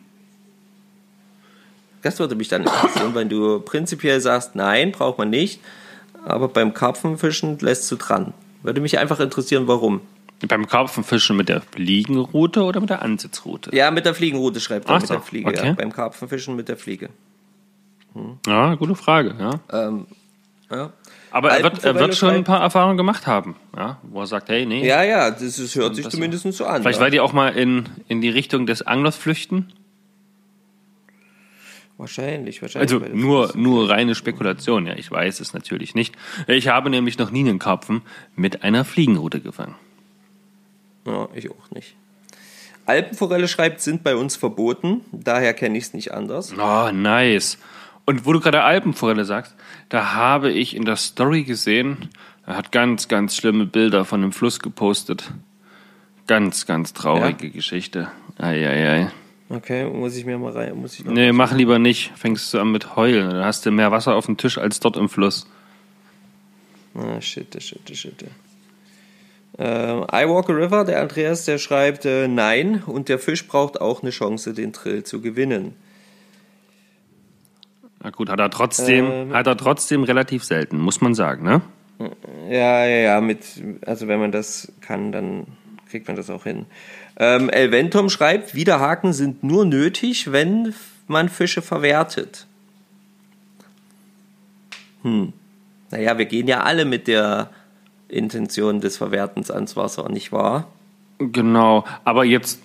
Das 2.08 2.18
würde 2.20 2.36
mich 2.36 2.48
dann 2.48 2.62
interessieren, 2.62 3.14
wenn 3.14 3.28
du 3.28 3.60
prinzipiell 3.60 4.18
sagst, 4.22 4.56
nein, 4.56 4.92
braucht 4.92 5.18
man 5.18 5.28
nicht, 5.28 5.60
aber 6.24 6.48
beim 6.48 6.72
Karpfenfischen 6.72 7.58
lässt 7.58 7.92
du 7.92 7.96
dran. 7.96 8.32
Würde 8.62 8.80
mich 8.80 8.98
einfach 8.98 9.20
interessieren, 9.20 9.68
warum. 9.68 10.00
Beim 10.46 10.66
Karpfenfischen 10.66 11.36
mit 11.36 11.50
der 11.50 11.60
Fliegenroute 11.60 12.62
oder 12.62 12.80
mit 12.80 12.88
der 12.88 13.02
Ansitzroute? 13.02 13.76
Ja, 13.76 13.90
mit 13.90 14.06
der 14.06 14.14
Fliegenroute 14.14 14.58
schreibt 14.58 14.88
er, 14.88 14.94
Ach 14.94 15.00
mit 15.00 15.08
so, 15.08 15.14
der 15.14 15.22
Fliege. 15.22 15.50
okay. 15.50 15.66
Ja. 15.66 15.72
Beim 15.74 15.92
Karpfenfischen 15.92 16.56
mit 16.56 16.70
der 16.70 16.78
Fliege. 16.78 17.10
Ja, 18.46 18.74
gute 18.76 18.94
Frage, 18.94 19.34
ja. 19.38 19.60
Ähm, 19.70 20.06
ja. 20.70 20.90
Aber 21.30 21.50
er 21.50 21.62
wird, 21.62 21.84
er 21.84 21.94
wird 21.94 22.16
schon 22.16 22.30
ein 22.30 22.44
paar 22.44 22.62
Erfahrungen 22.62 22.96
gemacht 22.96 23.26
haben, 23.26 23.54
ja, 23.76 23.98
wo 24.02 24.20
er 24.20 24.26
sagt, 24.26 24.48
hey, 24.48 24.64
nee. 24.64 24.86
ja, 24.86 25.02
ja, 25.02 25.30
das 25.30 25.58
ist, 25.58 25.74
hört 25.76 25.94
sich 25.94 26.08
zumindest 26.08 26.50
so 26.54 26.64
an. 26.64 26.80
Vielleicht 26.80 27.00
ja. 27.00 27.04
wollt 27.04 27.12
ihr 27.12 27.22
auch 27.22 27.34
mal 27.34 27.50
in, 27.50 27.86
in 28.08 28.22
die 28.22 28.30
Richtung 28.30 28.64
des 28.64 28.80
Anglers 28.80 29.16
flüchten? 29.16 29.70
Wahrscheinlich, 31.98 32.62
wahrscheinlich. 32.62 32.92
Also 32.92 33.04
nur, 33.12 33.52
nur 33.56 33.90
reine 33.90 34.14
Spekulation, 34.14 34.86
ja, 34.86 34.94
ich 34.94 35.10
weiß 35.10 35.40
es 35.40 35.52
natürlich 35.52 35.96
nicht. 35.96 36.14
Ich 36.46 36.68
habe 36.68 36.90
nämlich 36.90 37.18
noch 37.18 37.32
nie 37.32 37.40
einen 37.40 37.58
Karpfen 37.58 38.02
mit 38.36 38.62
einer 38.62 38.84
Fliegenrute 38.84 39.40
gefangen. 39.40 39.74
Ja, 41.04 41.28
ich 41.34 41.50
auch 41.50 41.70
nicht. 41.72 41.96
Alpenforelle 42.86 43.48
schreibt, 43.48 43.80
sind 43.80 44.04
bei 44.04 44.14
uns 44.14 44.36
verboten. 44.36 45.00
Daher 45.10 45.52
kenne 45.54 45.76
ich 45.76 45.84
es 45.84 45.94
nicht 45.94 46.14
anders. 46.14 46.54
Oh, 46.56 46.90
nice. 46.92 47.58
Und 48.06 48.24
wo 48.24 48.32
du 48.32 48.40
gerade 48.40 48.62
Alpenforelle 48.62 49.24
sagst, 49.24 49.56
da 49.88 50.14
habe 50.14 50.52
ich 50.52 50.76
in 50.76 50.84
der 50.84 50.96
Story 50.96 51.42
gesehen, 51.42 52.08
er 52.46 52.56
hat 52.56 52.70
ganz, 52.72 53.08
ganz 53.08 53.36
schlimme 53.36 53.66
Bilder 53.66 54.04
von 54.04 54.22
dem 54.22 54.32
Fluss 54.32 54.60
gepostet. 54.60 55.32
Ganz, 56.28 56.64
ganz 56.64 56.92
traurige 56.92 57.50
Geschichte. 57.50 58.08
Eieiei. 58.38 59.10
Okay, 59.50 59.84
muss 59.86 60.14
ich 60.16 60.26
mir 60.26 60.36
mal 60.38 60.52
rein. 60.52 60.76
Muss 60.76 60.98
ich 60.98 61.04
Nee, 61.04 61.32
mach 61.32 61.52
lieber 61.52 61.78
nicht. 61.78 62.12
Fängst 62.16 62.52
du 62.52 62.60
an 62.60 62.70
mit 62.70 62.96
Heulen. 62.96 63.30
Dann 63.30 63.44
hast 63.44 63.64
du 63.64 63.70
mehr 63.70 63.90
Wasser 63.90 64.14
auf 64.14 64.26
dem 64.26 64.36
Tisch 64.36 64.58
als 64.58 64.78
dort 64.80 64.96
im 64.96 65.08
Fluss. 65.08 65.46
Ah, 66.94 67.20
shit, 67.20 67.46
shit, 67.62 67.96
shit. 67.96 68.24
Ähm, 69.58 70.04
I 70.12 70.28
Walk 70.28 70.50
a 70.50 70.52
River, 70.52 70.84
der 70.84 71.00
Andreas, 71.00 71.44
der 71.44 71.58
schreibt, 71.58 72.04
äh, 72.04 72.28
nein, 72.28 72.82
und 72.86 73.08
der 73.08 73.18
Fisch 73.18 73.46
braucht 73.48 73.80
auch 73.80 74.02
eine 74.02 74.10
Chance, 74.10 74.52
den 74.52 74.72
Trill 74.72 75.02
zu 75.02 75.20
gewinnen. 75.20 75.74
Na 78.02 78.10
gut, 78.10 78.28
hat 78.28 78.38
er 78.38 78.50
trotzdem, 78.50 79.06
Ähm. 79.10 79.32
hat 79.34 79.46
er 79.46 79.56
trotzdem 79.56 80.04
relativ 80.04 80.44
selten, 80.44 80.78
muss 80.78 81.00
man 81.00 81.14
sagen, 81.14 81.42
ne? 81.44 81.62
Ja, 82.48 82.86
ja, 82.86 82.96
ja, 82.98 83.20
mit, 83.20 83.40
also 83.84 84.06
wenn 84.06 84.20
man 84.20 84.30
das 84.30 84.70
kann, 84.80 85.10
dann 85.10 85.46
kriegt 85.90 86.06
man 86.06 86.16
das 86.16 86.30
auch 86.30 86.44
hin. 86.44 86.66
Ähm, 87.18 87.50
Elventom 87.50 88.08
schreibt, 88.10 88.54
Widerhaken 88.54 89.12
sind 89.12 89.42
nur 89.42 89.64
nötig, 89.64 90.30
wenn 90.32 90.72
man 91.08 91.28
Fische 91.28 91.62
verwertet. 91.62 92.46
Hm. 95.02 95.32
Naja, 95.90 96.16
wir 96.18 96.26
gehen 96.26 96.46
ja 96.46 96.60
alle 96.60 96.84
mit 96.84 97.08
der 97.08 97.50
Intention 98.08 98.80
des 98.80 98.96
Verwertens 98.96 99.50
ans 99.50 99.76
Wasser, 99.76 100.08
nicht 100.08 100.32
wahr? 100.32 100.68
Genau, 101.18 101.84
aber 102.04 102.24
jetzt. 102.24 102.60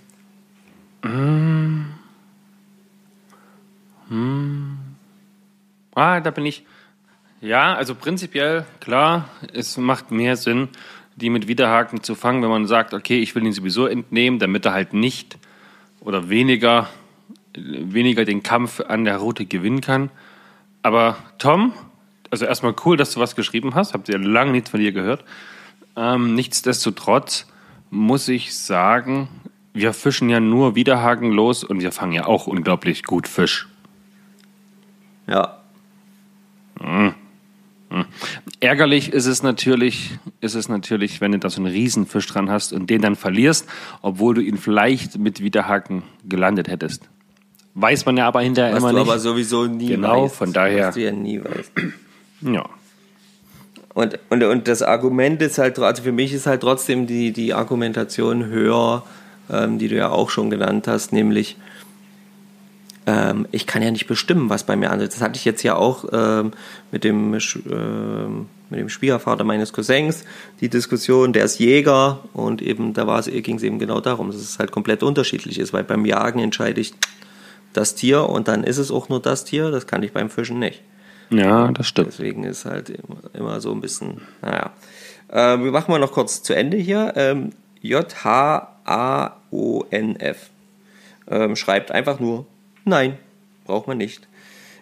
Hm, 1.01 1.85
hm, 4.09 4.77
ah, 5.95 6.19
da 6.19 6.31
bin 6.31 6.45
ich. 6.45 6.65
Ja, 7.41 7.73
also 7.75 7.95
prinzipiell, 7.95 8.65
klar, 8.79 9.27
es 9.51 9.77
macht 9.77 10.11
mehr 10.11 10.37
Sinn, 10.37 10.69
die 11.15 11.29
mit 11.29 11.47
Widerhaken 11.47 12.03
zu 12.03 12.15
fangen, 12.15 12.41
wenn 12.41 12.49
man 12.49 12.67
sagt, 12.67 12.93
okay, 12.93 13.19
ich 13.19 13.35
will 13.35 13.45
ihn 13.45 13.53
sowieso 13.53 13.87
entnehmen, 13.87 14.39
damit 14.39 14.65
er 14.65 14.73
halt 14.73 14.93
nicht 14.93 15.37
oder 15.99 16.29
weniger, 16.29 16.89
weniger 17.55 18.25
den 18.25 18.43
Kampf 18.43 18.81
an 18.81 19.05
der 19.05 19.17
Route 19.17 19.45
gewinnen 19.45 19.81
kann. 19.81 20.09
Aber 20.81 21.17
Tom, 21.37 21.73
also 22.29 22.45
erstmal 22.45 22.75
cool, 22.85 22.97
dass 22.97 23.13
du 23.13 23.19
was 23.19 23.35
geschrieben 23.35 23.75
hast, 23.75 23.93
habt 23.93 24.09
ihr 24.09 24.17
lange 24.17 24.51
nichts 24.51 24.69
von 24.69 24.79
dir 24.79 24.91
gehört. 24.91 25.23
Ähm, 25.95 26.33
nichtsdestotrotz 26.33 27.47
muss 27.89 28.27
ich 28.27 28.57
sagen, 28.57 29.27
wir 29.73 29.93
fischen 29.93 30.29
ja 30.29 30.39
nur 30.39 30.75
Widerhaken 30.75 31.31
los 31.31 31.63
und 31.63 31.81
wir 31.81 31.91
fangen 31.91 32.13
ja 32.13 32.25
auch 32.25 32.47
unglaublich 32.47 33.03
gut 33.03 33.27
Fisch. 33.27 33.67
Ja. 35.27 35.59
Ärgerlich 38.59 39.11
ist 39.13 39.25
es 39.25 39.43
natürlich, 39.43 40.17
ist 40.41 40.55
es 40.55 40.67
natürlich, 40.69 41.21
wenn 41.21 41.31
du 41.33 41.39
da 41.39 41.49
so 41.49 41.61
einen 41.61 41.71
Riesenfisch 41.71 42.25
dran 42.27 42.49
hast 42.49 42.73
und 42.73 42.89
den 42.89 43.01
dann 43.01 43.15
verlierst, 43.15 43.67
obwohl 44.01 44.33
du 44.35 44.41
ihn 44.41 44.57
vielleicht 44.57 45.17
mit 45.19 45.41
Widerhaken 45.41 46.03
gelandet 46.27 46.67
hättest. 46.67 47.09
Weiß 47.75 48.05
man 48.05 48.17
ja 48.17 48.27
aber 48.27 48.41
hinterher 48.41 48.73
Was 48.73 48.79
immer 48.83 48.91
du 48.91 48.99
nicht. 48.99 49.07
aber 49.09 49.19
sowieso 49.19 49.65
nie 49.65 49.87
Genau, 49.87 50.25
weißt. 50.25 50.35
von 50.35 50.53
daher- 50.53 50.87
Was 50.87 50.95
du 50.95 51.01
ja 51.03 51.11
nie 51.11 51.39
weißt. 51.43 51.71
ja. 52.41 52.65
Und, 53.93 54.17
und, 54.29 54.43
und 54.43 54.67
das 54.67 54.81
Argument 54.81 55.39
ist 55.43 55.59
halt, 55.59 55.77
also 55.77 56.01
für 56.01 56.11
mich 56.11 56.33
ist 56.33 56.47
halt 56.47 56.61
trotzdem 56.61 57.05
die, 57.05 57.31
die 57.31 57.53
Argumentation 57.53 58.45
höher, 58.45 59.03
ähm, 59.51 59.77
die 59.77 59.87
du 59.87 59.95
ja 59.95 60.09
auch 60.09 60.31
schon 60.31 60.49
genannt 60.49 60.87
hast, 60.87 61.13
nämlich, 61.13 61.57
ähm, 63.05 63.47
ich 63.51 63.67
kann 63.67 63.81
ja 63.81 63.91
nicht 63.91 64.07
bestimmen, 64.07 64.49
was 64.49 64.63
bei 64.63 64.75
mir 64.75 64.91
ansetzt. 64.91 65.17
Das 65.17 65.23
hatte 65.23 65.37
ich 65.37 65.45
jetzt 65.45 65.63
ja 65.63 65.75
auch 65.75 66.05
ähm, 66.11 66.51
mit, 66.91 67.03
dem, 67.03 67.33
ähm, 67.33 68.47
mit 68.69 68.79
dem 68.79 68.89
Schwiegervater 68.89 69.43
meines 69.43 69.73
Cousins, 69.73 70.23
die 70.61 70.69
Diskussion, 70.69 71.33
der 71.33 71.45
ist 71.45 71.59
Jäger 71.59 72.19
und 72.33 72.61
eben 72.61 72.93
da 72.93 73.21
ging 73.21 73.57
es 73.57 73.63
eben 73.63 73.79
genau 73.79 73.99
darum, 73.99 74.27
dass 74.27 74.37
es 74.37 74.59
halt 74.59 74.71
komplett 74.71 75.03
unterschiedlich 75.03 75.59
ist, 75.59 75.73
weil 75.73 75.83
beim 75.83 76.05
Jagen 76.05 76.39
entscheide 76.39 76.79
ich 76.79 76.93
das 77.73 77.95
Tier 77.95 78.29
und 78.29 78.47
dann 78.47 78.63
ist 78.63 78.77
es 78.77 78.91
auch 78.91 79.09
nur 79.09 79.19
das 79.21 79.43
Tier, 79.45 79.71
das 79.71 79.87
kann 79.87 80.03
ich 80.03 80.13
beim 80.13 80.29
Fischen 80.29 80.59
nicht. 80.59 80.81
ja, 81.29 81.71
das 81.71 81.87
stimmt. 81.87 82.09
Deswegen 82.09 82.43
ist 82.43 82.65
halt 82.65 82.89
immer, 82.89 83.17
immer 83.33 83.59
so 83.61 83.71
ein 83.71 83.81
bisschen, 83.81 84.21
naja. 84.41 84.71
Äh, 85.29 85.57
wir 85.63 85.71
machen 85.71 85.91
mal 85.91 85.99
noch 85.99 86.11
kurz 86.11 86.43
zu 86.43 86.53
Ende 86.53 86.77
hier. 86.77 87.13
Ähm, 87.15 87.49
J-H-A-O-N-F 87.81 88.69
ähm, 91.27 91.55
schreibt 91.55 91.91
einfach 91.91 92.19
nur, 92.19 92.45
nein, 92.85 93.17
braucht 93.65 93.87
man 93.87 93.97
nicht. 93.97 94.27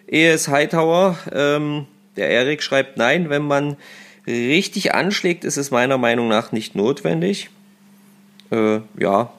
ES 0.06 0.48
Hightower, 0.48 1.18
ähm, 1.32 1.86
der 2.16 2.28
Erik 2.28 2.62
schreibt, 2.62 2.96
nein, 2.96 3.30
wenn 3.30 3.42
man 3.42 3.76
richtig 4.26 4.94
anschlägt, 4.94 5.44
ist 5.44 5.56
es 5.56 5.70
meiner 5.70 5.98
Meinung 5.98 6.28
nach 6.28 6.52
nicht 6.52 6.74
notwendig. 6.74 7.50
Äh, 8.50 8.80
ja, 8.98 9.32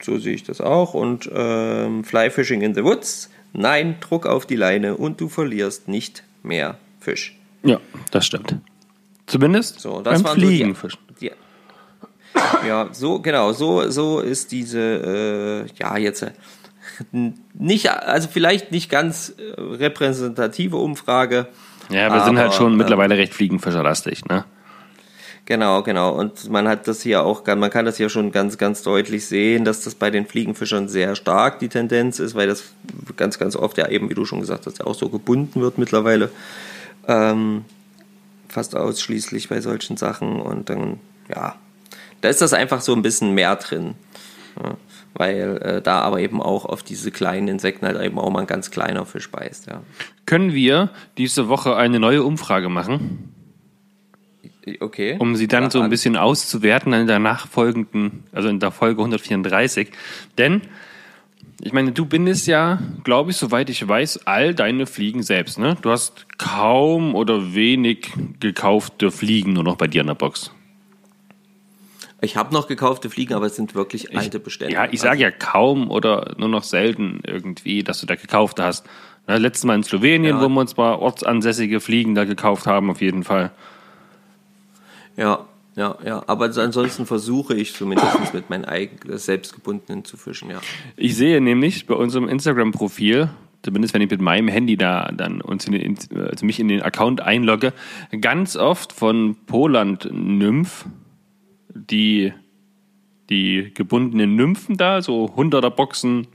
so 0.00 0.18
sehe 0.18 0.34
ich 0.34 0.44
das 0.44 0.60
auch. 0.60 0.94
Und 0.94 1.30
ähm, 1.32 2.04
Fly 2.04 2.30
Fishing 2.30 2.62
in 2.62 2.74
the 2.74 2.84
Woods. 2.84 3.30
Nein, 3.52 3.96
Druck 4.00 4.26
auf 4.26 4.46
die 4.46 4.56
Leine 4.56 4.96
und 4.96 5.20
du 5.20 5.28
verlierst 5.28 5.88
nicht 5.88 6.24
mehr 6.42 6.78
Fisch. 7.00 7.36
Ja, 7.62 7.80
das 8.10 8.26
stimmt. 8.26 8.56
Zumindest 9.26 9.80
So, 9.80 10.00
das 10.00 10.22
beim 10.22 10.34
Fliegenfischen. 10.34 11.00
Ja, 12.66 12.88
so, 12.92 13.18
genau, 13.20 13.52
so, 13.52 13.90
so 13.90 14.20
ist 14.20 14.52
diese, 14.52 14.80
äh, 14.80 15.66
ja, 15.78 15.96
jetzt 15.96 16.22
äh, 16.22 16.30
nicht, 17.52 17.90
also 17.90 18.28
vielleicht 18.30 18.70
nicht 18.70 18.90
ganz 18.90 19.30
äh, 19.30 19.60
repräsentative 19.60 20.76
Umfrage. 20.76 21.48
Ja, 21.90 22.12
wir 22.12 22.24
sind 22.24 22.38
halt 22.38 22.48
aber, 22.48 22.56
schon 22.56 22.72
ähm, 22.72 22.78
mittlerweile 22.78 23.16
recht 23.16 23.34
fliegenfischerlastig, 23.34 24.24
ne? 24.26 24.44
Genau, 25.44 25.82
genau. 25.82 26.12
Und 26.12 26.50
man 26.50 26.68
hat 26.68 26.86
das 26.86 27.02
hier 27.02 27.24
auch, 27.24 27.44
man 27.44 27.68
kann 27.68 27.84
das 27.84 27.96
hier 27.96 28.08
schon 28.08 28.30
ganz, 28.30 28.58
ganz 28.58 28.82
deutlich 28.82 29.26
sehen, 29.26 29.64
dass 29.64 29.80
das 29.80 29.96
bei 29.96 30.10
den 30.10 30.24
Fliegenfischern 30.26 30.88
sehr 30.88 31.16
stark 31.16 31.58
die 31.58 31.68
Tendenz 31.68 32.20
ist, 32.20 32.36
weil 32.36 32.46
das 32.46 32.72
ganz, 33.16 33.38
ganz 33.40 33.56
oft 33.56 33.76
ja 33.76 33.88
eben, 33.88 34.08
wie 34.08 34.14
du 34.14 34.24
schon 34.24 34.40
gesagt 34.40 34.66
hast, 34.66 34.78
ja 34.78 34.86
auch 34.86 34.94
so 34.94 35.08
gebunden 35.08 35.60
wird 35.60 35.78
mittlerweile. 35.78 36.30
Ähm, 37.08 37.64
fast 38.48 38.76
ausschließlich 38.76 39.48
bei 39.48 39.60
solchen 39.60 39.96
Sachen. 39.96 40.40
Und 40.40 40.70
dann, 40.70 41.00
ja, 41.28 41.56
da 42.22 42.28
ist 42.30 42.40
das 42.40 42.54
einfach 42.54 42.80
so 42.80 42.94
ein 42.94 43.02
bisschen 43.02 43.32
mehr 43.34 43.56
drin. 43.56 43.94
Ja, 44.62 44.76
weil 45.14 45.58
äh, 45.58 45.82
da 45.82 46.00
aber 46.00 46.20
eben 46.20 46.40
auch 46.40 46.64
auf 46.64 46.82
diese 46.82 47.10
kleinen 47.10 47.48
Insekten 47.48 47.86
halt 47.86 48.00
eben 48.00 48.18
auch 48.18 48.30
mal 48.30 48.40
ein 48.40 48.46
ganz 48.46 48.70
kleiner 48.70 49.04
Fisch 49.04 49.30
beißt, 49.30 49.66
ja. 49.66 49.82
Können 50.24 50.54
wir 50.54 50.90
diese 51.18 51.48
Woche 51.48 51.76
eine 51.76 52.00
neue 52.00 52.22
Umfrage 52.22 52.68
machen, 52.70 53.34
Okay. 54.80 55.16
um 55.18 55.36
sie 55.36 55.48
dann 55.48 55.70
so 55.70 55.80
ein 55.80 55.90
bisschen 55.90 56.16
auszuwerten 56.16 56.92
in 56.92 57.06
der 57.06 57.18
nachfolgenden, 57.18 58.24
also 58.32 58.48
in 58.48 58.60
der 58.60 58.70
Folge 58.70 59.00
134? 59.00 59.88
Denn, 60.38 60.62
ich 61.60 61.72
meine, 61.72 61.92
du 61.92 62.06
bindest 62.06 62.46
ja, 62.46 62.78
glaube 63.04 63.32
ich, 63.32 63.36
soweit 63.36 63.68
ich 63.70 63.86
weiß, 63.86 64.26
all 64.26 64.54
deine 64.54 64.86
Fliegen 64.86 65.22
selbst, 65.22 65.58
ne? 65.58 65.76
Du 65.82 65.90
hast 65.90 66.26
kaum 66.38 67.14
oder 67.14 67.54
wenig 67.54 68.12
gekaufte 68.40 69.10
Fliegen 69.10 69.52
nur 69.52 69.64
noch 69.64 69.76
bei 69.76 69.88
dir 69.88 70.02
in 70.02 70.06
der 70.06 70.14
Box. 70.14 70.52
Ich 72.24 72.36
habe 72.36 72.54
noch 72.54 72.68
gekaufte 72.68 73.10
Fliegen, 73.10 73.34
aber 73.34 73.46
es 73.46 73.56
sind 73.56 73.74
wirklich 73.74 74.16
alte 74.16 74.38
Bestände. 74.38 74.72
Ja, 74.72 74.86
ich 74.90 75.00
sage 75.00 75.20
ja 75.20 75.32
kaum 75.32 75.90
oder 75.90 76.34
nur 76.38 76.48
noch 76.48 76.62
selten 76.62 77.20
irgendwie, 77.26 77.82
dass 77.82 78.00
du 78.00 78.06
da 78.06 78.14
gekauft 78.14 78.60
hast. 78.60 78.86
Na, 79.26 79.36
letztes 79.36 79.64
Mal 79.64 79.74
in 79.74 79.82
Slowenien, 79.82 80.36
Ja. 80.36 80.40
wo 80.42 80.48
wir 80.48 80.60
uns 80.60 80.76
mal 80.76 80.94
ortsansässige 80.94 81.80
Fliegen 81.80 82.14
da 82.14 82.24
gekauft 82.24 82.66
haben, 82.66 82.90
auf 82.90 83.00
jeden 83.00 83.24
Fall. 83.24 83.50
Ja, 85.16 85.46
ja, 85.74 85.96
ja. 86.04 86.22
Aber 86.28 86.44
ansonsten 86.44 87.06
versuche 87.06 87.54
ich 87.54 87.74
zumindest 87.74 88.32
mit 88.34 88.50
meinen 88.50 88.64
eigenen 88.66 89.18
selbstgebundenen 89.18 90.04
zu 90.04 90.16
fischen, 90.16 90.48
ja. 90.48 90.60
Ich 90.96 91.16
sehe 91.16 91.40
nämlich 91.40 91.86
bei 91.86 91.94
unserem 91.94 92.28
Instagram-Profil, 92.28 93.30
zumindest 93.62 93.94
wenn 93.94 94.02
ich 94.02 94.10
mit 94.10 94.20
meinem 94.20 94.46
Handy 94.48 94.76
da 94.76 95.10
dann 95.12 95.40
uns 95.40 95.66
in 95.66 95.72
den, 95.72 95.98
also 96.30 96.46
mich 96.46 96.60
in 96.60 96.68
den 96.68 96.82
Account 96.82 97.20
einlogge, 97.20 97.72
ganz 98.20 98.56
oft 98.56 98.92
von 98.92 99.36
Poland-Nymph, 99.46 100.86
die, 101.74 102.32
die 103.30 103.72
gebundenen 103.74 104.36
Nymphen 104.36 104.76
da, 104.76 105.02
so 105.02 105.26
100er 105.36 105.70
Boxen, 105.70 106.26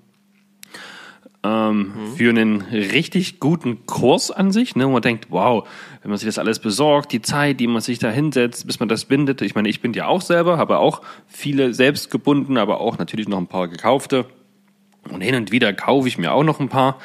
ähm, 1.43 1.93
für 2.15 2.29
einen 2.29 2.61
richtig 2.61 3.39
guten 3.39 3.85
Kurs 3.85 4.31
an 4.31 4.51
sich, 4.51 4.75
ne, 4.75 4.87
wo 4.87 4.91
man 4.91 5.01
denkt, 5.01 5.27
wow, 5.29 5.67
wenn 6.01 6.09
man 6.09 6.17
sich 6.17 6.27
das 6.27 6.39
alles 6.39 6.59
besorgt, 6.59 7.11
die 7.11 7.21
Zeit, 7.21 7.59
die 7.59 7.67
man 7.67 7.81
sich 7.81 7.99
da 7.99 8.09
hinsetzt, 8.09 8.65
bis 8.65 8.79
man 8.79 8.89
das 8.89 9.05
bindet. 9.05 9.41
Ich 9.41 9.55
meine, 9.55 9.69
ich 9.69 9.81
bin 9.81 9.93
ja 9.93 10.07
auch 10.07 10.21
selber, 10.21 10.57
habe 10.57 10.79
auch 10.79 11.01
viele 11.27 11.73
selbst 11.73 12.11
gebunden, 12.11 12.57
aber 12.57 12.81
auch 12.81 12.97
natürlich 12.97 13.27
noch 13.27 13.37
ein 13.37 13.47
paar 13.47 13.67
gekaufte. 13.67 14.25
Und 15.09 15.21
hin 15.21 15.35
und 15.35 15.51
wieder 15.51 15.73
kaufe 15.73 16.07
ich 16.07 16.17
mir 16.17 16.33
auch 16.33 16.43
noch 16.43 16.59
ein 16.59 16.69
paar. 16.69 16.99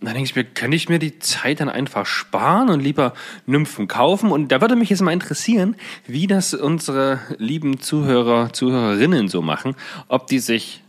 Dann 0.00 0.14
denke 0.14 0.24
ich 0.24 0.36
mir, 0.36 0.44
könnte 0.44 0.76
ich 0.76 0.88
mir 0.88 0.98
die 0.98 1.18
Zeit 1.18 1.60
dann 1.60 1.68
einfach 1.68 2.06
sparen 2.06 2.70
und 2.70 2.80
lieber 2.80 3.12
Nymphen 3.46 3.88
kaufen? 3.88 4.30
Und 4.30 4.52
da 4.52 4.60
würde 4.60 4.76
mich 4.76 4.90
jetzt 4.90 5.02
mal 5.02 5.12
interessieren, 5.12 5.76
wie 6.06 6.26
das 6.26 6.54
unsere 6.54 7.20
lieben 7.38 7.80
Zuhörer, 7.80 8.52
Zuhörerinnen 8.52 9.28
so 9.28 9.42
machen. 9.42 9.74
Ob 10.08 10.26
die 10.26 10.38
sich, 10.38 10.82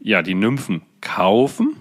ja, 0.00 0.22
die 0.22 0.34
Nymphen 0.34 0.82
kaufen 1.00 1.76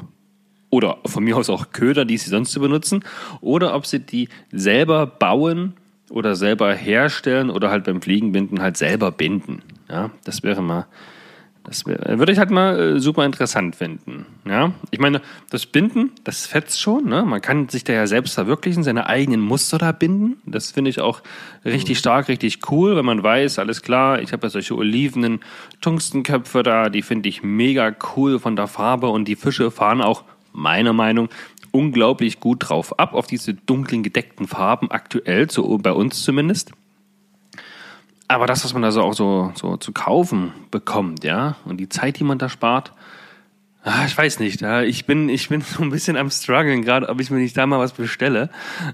oder 0.70 0.98
von 1.06 1.24
mir 1.24 1.38
aus 1.38 1.50
auch 1.50 1.72
Köder, 1.72 2.06
die 2.06 2.18
sie 2.18 2.30
sonst 2.30 2.52
so 2.52 2.60
benutzen, 2.60 3.04
oder 3.42 3.74
ob 3.74 3.86
sie 3.86 4.00
die 4.00 4.30
selber 4.52 5.06
bauen 5.08 5.74
oder 6.10 6.36
selber 6.36 6.74
herstellen 6.74 7.50
oder 7.50 7.70
halt 7.70 7.86
beim 7.86 8.02
Fliegenbinden 8.02 8.62
halt 8.62 8.78
selber 8.78 9.12
binden. 9.12 9.62
Ja, 9.90 10.12
das 10.24 10.44
wäre 10.44 10.62
mal, 10.62 10.88
das 11.68 11.86
wäre, 11.86 12.18
würde 12.18 12.32
ich 12.32 12.40
halt 12.40 12.50
mal 12.50 12.80
äh, 12.80 13.00
super 13.00 13.26
interessant 13.26 13.76
finden. 13.76 14.26
Ja, 14.48 14.72
ich 14.90 15.00
meine, 15.00 15.22
das 15.50 15.66
Binden, 15.66 16.12
das 16.24 16.46
fetzt 16.46 16.80
schon. 16.80 17.10
Ne? 17.10 17.24
Man 17.24 17.42
kann 17.42 17.68
sich 17.68 17.84
da 17.84 17.92
ja 17.92 18.08
selbst 18.08 18.36
verwirklichen, 18.36 18.84
seine 18.84 19.08
eigenen 19.08 19.42
Muster 19.42 19.78
da 19.78 19.92
binden. 19.92 20.38
Das 20.46 20.72
finde 20.72 20.90
ich 20.90 21.02
auch 21.02 21.22
richtig 21.66 22.00
stark, 22.00 22.30
richtig 22.30 22.72
cool, 22.72 22.96
wenn 22.96 23.06
man 23.06 23.22
weiß, 23.22 23.60
alles 23.60 23.82
klar, 23.82 24.22
ich 24.22 24.32
habe 24.32 24.48
ja 24.48 24.50
solche 24.50 24.76
olivenen 24.76 25.42
Tungstenköpfe 25.82 26.64
da, 26.64 26.88
die 26.88 27.02
finde 27.02 27.28
ich 27.28 27.44
mega 27.44 27.94
cool 28.16 28.40
von 28.40 28.56
der 28.56 28.68
Farbe 28.68 29.10
und 29.10 29.28
die 29.28 29.36
Fische 29.36 29.70
fahren 29.70 30.02
auch 30.02 30.24
meiner 30.54 30.94
Meinung 30.94 31.28
unglaublich 31.72 32.40
gut 32.40 32.70
drauf 32.70 32.98
ab, 32.98 33.14
auf 33.14 33.28
diese 33.28 33.54
dunklen 33.54 34.04
gedeckten 34.04 34.48
Farben, 34.48 34.90
aktuell, 34.90 35.52
so 35.52 35.78
bei 35.78 35.92
uns 35.92 36.24
zumindest. 36.24 36.72
Aber 38.28 38.46
das, 38.46 38.64
was 38.66 38.74
man 38.74 38.82
da 38.82 38.92
so 38.92 39.02
auch 39.02 39.14
so, 39.14 39.52
so 39.56 39.78
zu 39.78 39.94
kaufen 39.94 40.52
bekommt, 40.70 41.24
ja, 41.24 41.56
und 41.66 41.78
die 41.78 41.88
Zeit, 41.88 42.20
die 42.20 42.26
man 42.26 42.38
da 42.38 42.50
spart, 42.50 42.92
ah, 43.84 44.06
ich 44.06 44.18
weiß 44.18 44.40
nicht, 44.40 44.62
ich 44.62 45.06
bin, 45.06 45.30
ich 45.30 45.50
bin 45.50 45.62
so 45.62 45.82
ein 45.82 45.90
bisschen 45.90 46.18
am 46.18 46.30
struggeln 46.30 46.84
gerade, 46.84 47.08
ob 47.10 47.22
ich 47.22 47.32
mir 47.32 47.40
nicht 47.40 47.56
da 47.56 47.66
mal 47.66 47.80
was 47.80 47.94
bestelle, 47.94 48.50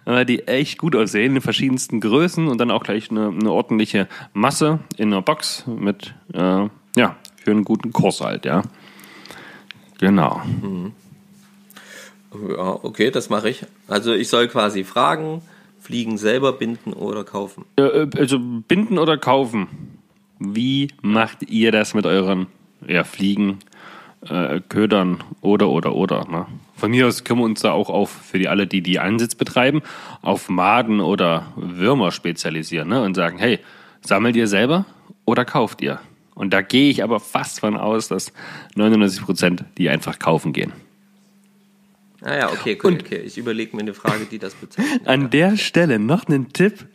weil 0.06 0.26
die 0.26 0.48
echt 0.48 0.78
gut 0.78 0.96
aussehen, 0.96 1.36
in 1.36 1.42
verschiedensten 1.42 2.00
Größen 2.00 2.48
und 2.48 2.60
dann 2.60 2.72
auch 2.72 2.84
gleich 2.84 3.10
eine, 3.10 3.30
eine 3.30 3.52
ordentliche 3.52 4.08
Masse 4.34 4.80
in 4.98 5.12
einer 5.12 5.22
Box 5.22 5.66
mit, 5.66 6.14
äh, 6.34 6.68
ja, 6.96 7.16
für 7.44 7.52
einen 7.52 7.66
guten 7.66 7.92
Kurs 7.92 8.22
halt, 8.22 8.46
ja. 8.46 8.62
Genau. 10.00 10.42
Ja, 12.50 12.80
okay, 12.84 13.12
das 13.12 13.30
mache 13.30 13.50
ich. 13.50 13.66
Also 13.88 14.14
ich 14.14 14.28
soll 14.28 14.48
quasi 14.48 14.84
fragen, 14.84 15.42
Fliegen 15.84 16.18
selber 16.18 16.54
binden 16.54 16.94
oder 16.94 17.26
kaufen. 17.26 17.66
Äh, 17.76 18.08
Also 18.18 18.40
binden 18.40 18.98
oder 18.98 19.18
kaufen? 19.18 19.68
Wie 20.40 20.88
macht 21.02 21.44
ihr 21.50 21.72
das 21.72 21.94
mit 21.94 22.06
euren 22.06 22.48
ja, 22.88 23.04
Fliegen, 23.04 23.60
äh, 24.28 24.62
Ködern 24.70 25.24
oder 25.42 25.68
oder 25.70 25.94
oder? 25.94 26.26
Ne? 26.30 26.46
Von 26.76 26.92
mir 26.92 27.08
aus 27.08 27.26
können 27.26 27.40
wir 27.40 27.46
uns 27.46 27.62
da 27.62 27.74
auch 27.74 27.90
auf, 27.90 28.10
für 28.10 28.40
die 28.40 28.48
alle, 28.48 28.66
die 28.66 28.82
die 28.82 29.00
Ansitz 29.00 29.36
betreiben, 29.36 29.82
auf 30.22 30.50
Maden 30.50 31.02
oder 31.02 31.54
Würmer 31.58 32.12
spezialisieren 32.12 32.88
ne? 32.88 33.02
und 33.02 33.16
sagen, 33.16 33.38
hey, 33.38 33.60
sammelt 34.02 34.38
ihr 34.38 34.48
selber 34.48 34.86
oder 35.26 35.44
kauft 35.44 35.82
ihr? 35.82 36.00
Und 36.34 36.54
da 36.54 36.62
gehe 36.62 36.90
ich 36.90 37.04
aber 37.04 37.20
fast 37.20 37.60
von 37.60 37.78
aus, 37.78 38.08
dass 38.08 38.32
99 38.76 39.22
Prozent 39.22 39.66
die 39.78 39.90
einfach 39.90 40.18
kaufen 40.18 40.54
gehen. 40.54 40.72
Ah 42.26 42.38
ja, 42.38 42.52
okay, 42.52 42.78
cool, 42.82 42.94
okay. 42.94 43.20
Ich 43.20 43.38
überlege 43.38 43.76
mir 43.76 43.82
eine 43.82 43.94
Frage, 43.94 44.26
die 44.26 44.40
das 44.40 44.56
bezeichnet. 44.56 45.06
An 45.06 45.30
der 45.30 45.58
Stelle 45.58 46.00
noch 46.00 46.26
einen 46.28 46.54
Tipp. 46.54 46.86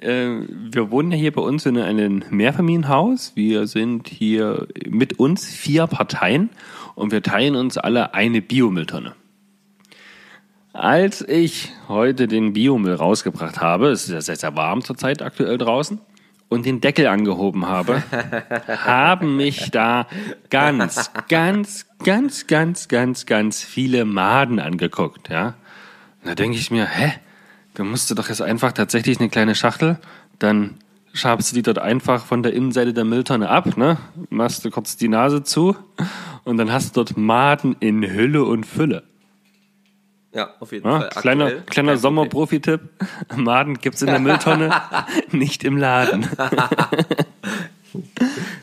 Äh, 0.00 0.40
Wir 0.72 0.90
wohnen 0.90 1.12
ja 1.12 1.18
hier 1.18 1.32
bei 1.32 1.42
uns 1.42 1.66
in 1.66 1.76
einem 1.76 2.24
Mehrfamilienhaus. 2.30 3.32
Wir 3.34 3.66
sind 3.66 4.08
hier 4.08 4.66
mit 4.88 5.18
uns 5.18 5.46
vier 5.46 5.86
Parteien 5.86 6.48
und 6.94 7.12
wir 7.12 7.22
teilen 7.22 7.56
uns 7.56 7.76
alle 7.76 8.14
eine 8.14 8.40
Biomülltonne. 8.40 9.14
Als 10.72 11.20
ich 11.28 11.72
heute 11.88 12.26
den 12.28 12.54
Biomüll 12.54 12.94
rausgebracht 12.94 13.60
habe, 13.60 13.88
es 13.88 14.04
ist 14.04 14.12
ja 14.12 14.20
sehr, 14.22 14.36
sehr 14.36 14.56
warm 14.56 14.82
zurzeit 14.82 15.20
aktuell 15.20 15.58
draußen, 15.58 16.00
und 16.50 16.66
den 16.66 16.82
Deckel 16.82 17.06
angehoben 17.06 17.66
habe, 17.66 18.02
haben 18.84 19.36
mich 19.36 19.70
da 19.70 20.06
ganz, 20.50 21.10
ganz, 21.28 21.86
ganz, 22.04 22.46
ganz, 22.46 22.88
ganz, 22.88 23.24
ganz 23.24 23.64
viele 23.64 24.04
Maden 24.04 24.58
angeguckt, 24.58 25.30
ja. 25.30 25.54
Da 26.22 26.34
denke 26.34 26.58
ich 26.58 26.70
mir, 26.70 26.86
hä? 26.86 27.14
Du 27.74 27.84
musst 27.84 28.10
du 28.10 28.14
doch 28.14 28.28
jetzt 28.28 28.42
einfach 28.42 28.72
tatsächlich 28.72 29.20
eine 29.20 29.30
kleine 29.30 29.54
Schachtel, 29.54 29.98
dann 30.38 30.74
schabst 31.14 31.52
du 31.52 31.54
die 31.54 31.62
dort 31.62 31.78
einfach 31.78 32.26
von 32.26 32.42
der 32.42 32.52
Innenseite 32.52 32.92
der 32.92 33.04
Mülltonne 33.04 33.48
ab, 33.48 33.76
ne? 33.76 33.96
Machst 34.28 34.64
du 34.64 34.70
kurz 34.70 34.96
die 34.96 35.08
Nase 35.08 35.44
zu 35.44 35.76
und 36.44 36.56
dann 36.56 36.72
hast 36.72 36.96
du 36.96 37.04
dort 37.04 37.16
Maden 37.16 37.76
in 37.78 38.02
Hülle 38.02 38.44
und 38.44 38.66
Fülle. 38.66 39.04
Ja, 40.32 40.50
auf 40.60 40.70
jeden 40.72 40.86
Ja, 40.86 41.00
Fall. 41.00 41.08
kleiner 41.10 41.44
Aktuell 41.46 41.62
kleiner. 41.66 41.96
Sommerprofi-Tipp. 41.96 42.80
Maden 43.36 43.78
gibt's 43.78 44.00
in 44.02 44.06
der 44.08 44.20
Mülltonne, 44.20 44.70
nicht 45.32 45.64
im 45.64 45.76
Laden. 45.76 46.28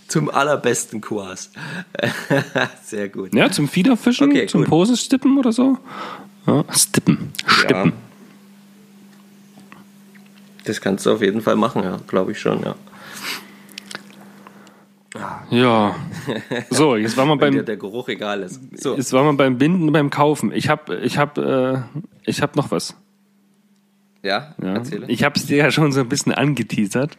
Zum 0.07 0.29
allerbesten 0.29 1.01
Kurs. 1.01 1.51
Sehr 2.83 3.09
gut. 3.09 3.35
Ja, 3.35 3.51
zum 3.51 3.67
Fiederfischen, 3.67 4.29
Okay, 4.31 4.47
zum. 4.47 4.63
Posestippen 4.63 5.37
oder 5.37 5.51
so. 5.51 5.77
Ja, 6.45 6.63
stippen. 6.71 7.33
Stippen. 7.45 7.91
Das 10.63 10.79
kannst 10.79 11.05
du 11.05 11.11
auf 11.11 11.21
jeden 11.21 11.41
Fall 11.41 11.57
machen, 11.57 11.83
ja, 11.83 11.97
glaube 12.07 12.31
ich 12.31 12.39
schon, 12.39 12.63
ja. 12.63 12.75
Ja. 15.49 15.95
So, 16.69 16.95
jetzt 16.95 17.17
waren 17.17 17.27
wir 17.27 17.39
Wenn 17.39 17.51
dir 17.53 17.59
beim, 17.59 17.65
der 17.65 17.77
Geruch 17.77 18.07
egal 18.09 18.41
ist. 18.41 18.59
So. 18.81 18.95
jetzt 18.95 19.13
waren 19.13 19.25
wir 19.25 19.33
beim 19.33 19.57
Binden 19.57 19.91
beim 19.91 20.09
Kaufen. 20.09 20.51
Ich 20.53 20.69
habe 20.69 20.97
ich 20.97 21.17
hab, 21.17 21.37
äh, 21.37 21.79
ich 22.25 22.41
hab 22.41 22.55
noch 22.55 22.71
was. 22.71 22.95
Ja, 24.23 24.55
Ja. 24.61 24.73
erzähle. 24.73 25.05
Ich 25.07 25.23
habe 25.23 25.35
es 25.39 25.45
dir 25.45 25.57
ja 25.57 25.71
schon 25.71 25.91
so 25.91 26.01
ein 26.01 26.09
bisschen 26.09 26.33
angeteasert. 26.33 27.17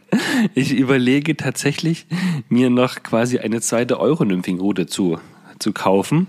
Ich 0.54 0.72
überlege 0.76 1.36
tatsächlich, 1.36 2.06
mir 2.48 2.70
noch 2.70 3.02
quasi 3.02 3.38
eine 3.38 3.60
zweite 3.60 3.98
Euronymphing-Route 4.00 4.86
zu, 4.86 5.18
zu 5.58 5.72
kaufen. 5.72 6.26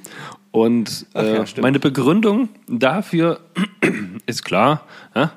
Und 0.51 1.05
äh, 1.13 1.37
ja, 1.37 1.45
meine 1.61 1.79
Begründung 1.79 2.49
dafür 2.67 3.39
ist 4.25 4.43
klar, 4.43 4.85
ja, 5.15 5.31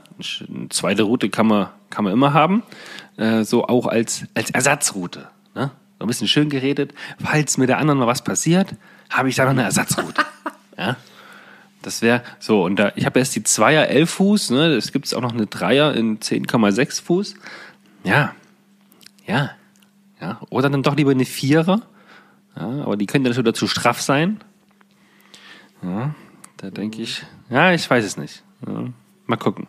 eine 0.48 0.68
zweite 0.68 1.02
Route 1.02 1.28
kann 1.28 1.46
man, 1.46 1.68
kann 1.90 2.05
man 2.05 2.12
immer 2.12 2.33
haben, 2.33 2.62
äh, 3.16 3.44
so 3.44 3.66
auch 3.66 3.87
als, 3.87 4.24
als 4.35 4.50
Ersatzroute. 4.50 5.28
Ein 6.03 6.09
bisschen 6.09 6.29
schön 6.29 6.51
geredet, 6.51 6.93
falls 7.23 7.59
mit 7.59 7.69
der 7.69 7.79
anderen 7.79 7.99
mal 7.99 8.07
was 8.07 8.23
passiert, 8.23 8.75
habe 9.11 9.29
ich 9.29 9.37
da 9.37 9.45
noch 9.45 9.51
eine 9.53 9.62
Ersatzroute. 9.62 10.23
ja? 10.79 10.97
Das 11.83 12.01
wäre 12.01 12.23
so, 12.38 12.65
und 12.65 12.77
da, 12.77 12.93
ich 12.95 13.07
habe 13.07 13.19
erst 13.19 13.35
die 13.35 13.43
Zweier 13.43 13.88
11 13.88 14.11
Fuß, 14.11 14.51
ne? 14.51 14.69
Es 14.75 14.93
gibt 14.93 15.12
auch 15.15 15.21
noch 15.21 15.33
eine 15.33 15.47
Dreier 15.47 15.95
in 15.95 16.21
10,6 16.21 17.03
Fuß. 17.03 17.35
Ja. 18.05 18.35
Ja. 19.27 19.51
Ja. 20.21 20.41
Oder 20.51 20.71
dann 20.71 20.85
doch 20.85 20.97
lieber 20.97 21.11
eine 21.11 21.25
Vierer. 21.25 21.83
Ja, 22.57 22.85
aber 22.85 22.97
die 22.97 23.07
können 23.07 23.25
dann 23.25 23.35
schon 23.35 23.45
dazu 23.45 23.67
straff 23.67 24.01
sein. 24.01 24.41
Ja, 25.83 26.15
da 26.59 26.71
denke 26.71 27.03
ich, 27.03 27.25
ja, 27.51 27.73
ich 27.73 27.88
weiß 27.88 28.05
es 28.05 28.17
nicht. 28.17 28.45
Ja, 28.67 28.85
mal 29.27 29.37
gucken. 29.37 29.67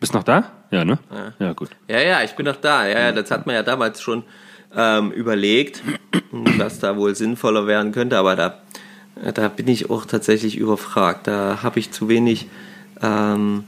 Bist 0.00 0.14
noch 0.14 0.24
da? 0.24 0.50
Ja, 0.70 0.84
ne? 0.84 0.98
Ja, 1.38 1.52
gut. 1.52 1.70
Ja, 1.88 2.00
ja, 2.00 2.22
ich 2.22 2.32
bin 2.32 2.46
noch 2.46 2.56
da. 2.56 2.86
Ja, 2.86 3.00
ja, 3.00 3.12
das 3.12 3.30
hat 3.30 3.46
man 3.46 3.54
ja 3.54 3.62
damals 3.62 4.00
schon 4.00 4.24
ähm, 4.76 5.10
überlegt, 5.12 5.82
was 6.30 6.78
da 6.78 6.96
wohl 6.96 7.14
sinnvoller 7.14 7.66
werden 7.66 7.92
könnte, 7.92 8.18
aber 8.18 8.36
da, 8.36 8.58
da 9.34 9.48
bin 9.48 9.68
ich 9.68 9.90
auch 9.90 10.04
tatsächlich 10.06 10.56
überfragt. 10.56 11.26
Da 11.26 11.62
habe 11.62 11.78
ich 11.78 11.90
zu 11.90 12.08
wenig 12.08 12.46
ähm, 13.02 13.64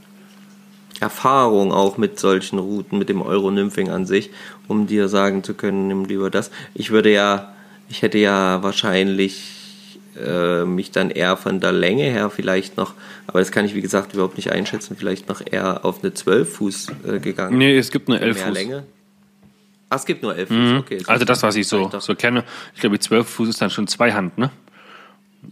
Erfahrung 0.99 1.71
auch 1.71 1.97
mit 1.97 2.19
solchen 2.19 2.59
Routen, 2.59 2.97
mit 2.97 3.09
dem 3.09 3.21
Euronymphing 3.21 3.89
an 3.89 4.05
sich, 4.05 4.29
um 4.67 4.87
dir 4.87 5.07
sagen 5.07 5.43
zu 5.43 5.53
können, 5.53 5.87
nimm 5.87 6.05
lieber 6.05 6.29
das. 6.29 6.51
Ich 6.73 6.91
würde 6.91 7.11
ja, 7.11 7.53
ich 7.89 8.01
hätte 8.01 8.17
ja 8.17 8.63
wahrscheinlich 8.63 9.99
äh, 10.17 10.63
mich 10.63 10.91
dann 10.91 11.11
eher 11.11 11.35
von 11.35 11.59
der 11.59 11.73
Länge 11.73 12.03
her 12.03 12.29
vielleicht 12.29 12.77
noch, 12.77 12.93
aber 13.27 13.39
das 13.39 13.51
kann 13.51 13.65
ich 13.65 13.75
wie 13.75 13.81
gesagt 13.81 14.13
überhaupt 14.13 14.37
nicht 14.37 14.51
einschätzen, 14.51 14.95
vielleicht 14.97 15.27
noch 15.27 15.41
eher 15.45 15.83
auf 15.83 16.01
eine 16.01 16.13
12 16.13 16.53
Fuß 16.53 16.87
äh, 17.07 17.19
gegangen. 17.19 17.57
Nee, 17.57 17.77
es 17.77 17.91
gibt 17.91 18.09
eine 18.09 18.21
11 18.21 18.37
Mehr 18.37 18.45
Fuß. 18.45 18.53
Länge. 18.53 18.83
Ach, 19.95 19.99
es 19.99 20.05
gibt 20.05 20.23
nur 20.23 20.35
11 20.35 20.49
Fuß, 20.49 20.79
okay. 20.79 21.03
Also 21.07 21.25
das, 21.25 21.41
was 21.43 21.55
ich 21.55 21.67
so, 21.67 21.89
so 21.99 22.15
kenne. 22.15 22.43
Ich 22.73 22.81
glaube, 22.81 22.97
die 22.97 23.01
12 23.01 23.27
Fuß 23.27 23.49
ist 23.49 23.61
dann 23.61 23.69
schon 23.69 23.87
zwei 23.87 24.11
Hand, 24.11 24.37
ne? 24.37 24.51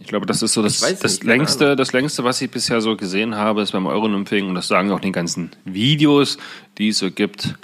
Ich 0.00 0.08
glaube, 0.08 0.26
das 0.26 0.42
ist 0.42 0.52
so 0.52 0.62
das, 0.62 0.80
das 0.80 1.22
längste, 1.22 1.76
das 1.76 1.92
längste, 1.92 2.24
was 2.24 2.42
ich 2.42 2.50
bisher 2.50 2.80
so 2.80 2.96
gesehen 2.96 3.36
habe, 3.36 3.62
ist 3.62 3.72
beim 3.72 3.86
Euronymphing 3.86 4.48
und 4.48 4.54
das 4.54 4.68
sagen 4.68 4.90
auch 4.90 5.00
den 5.00 5.12
ganzen 5.12 5.50
Videos, 5.64 6.36
die 6.78 6.88
es 6.88 6.98
so 6.98 7.10
gibt, 7.10 7.54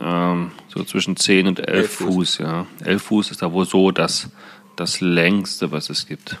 ähm, 0.00 0.50
so 0.68 0.82
zwischen 0.84 1.16
10 1.16 1.46
und 1.46 1.58
11 1.60 1.68
11 1.68 1.90
Fuß. 1.90 2.06
Fuß, 2.14 2.38
ja. 2.38 2.66
11 2.84 3.02
Fuß 3.02 3.30
ist 3.30 3.42
da 3.42 3.52
wohl 3.52 3.66
so 3.66 3.90
das, 3.90 4.30
das 4.76 5.00
längste, 5.00 5.72
was 5.72 5.90
es 5.90 6.06
gibt. 6.06 6.38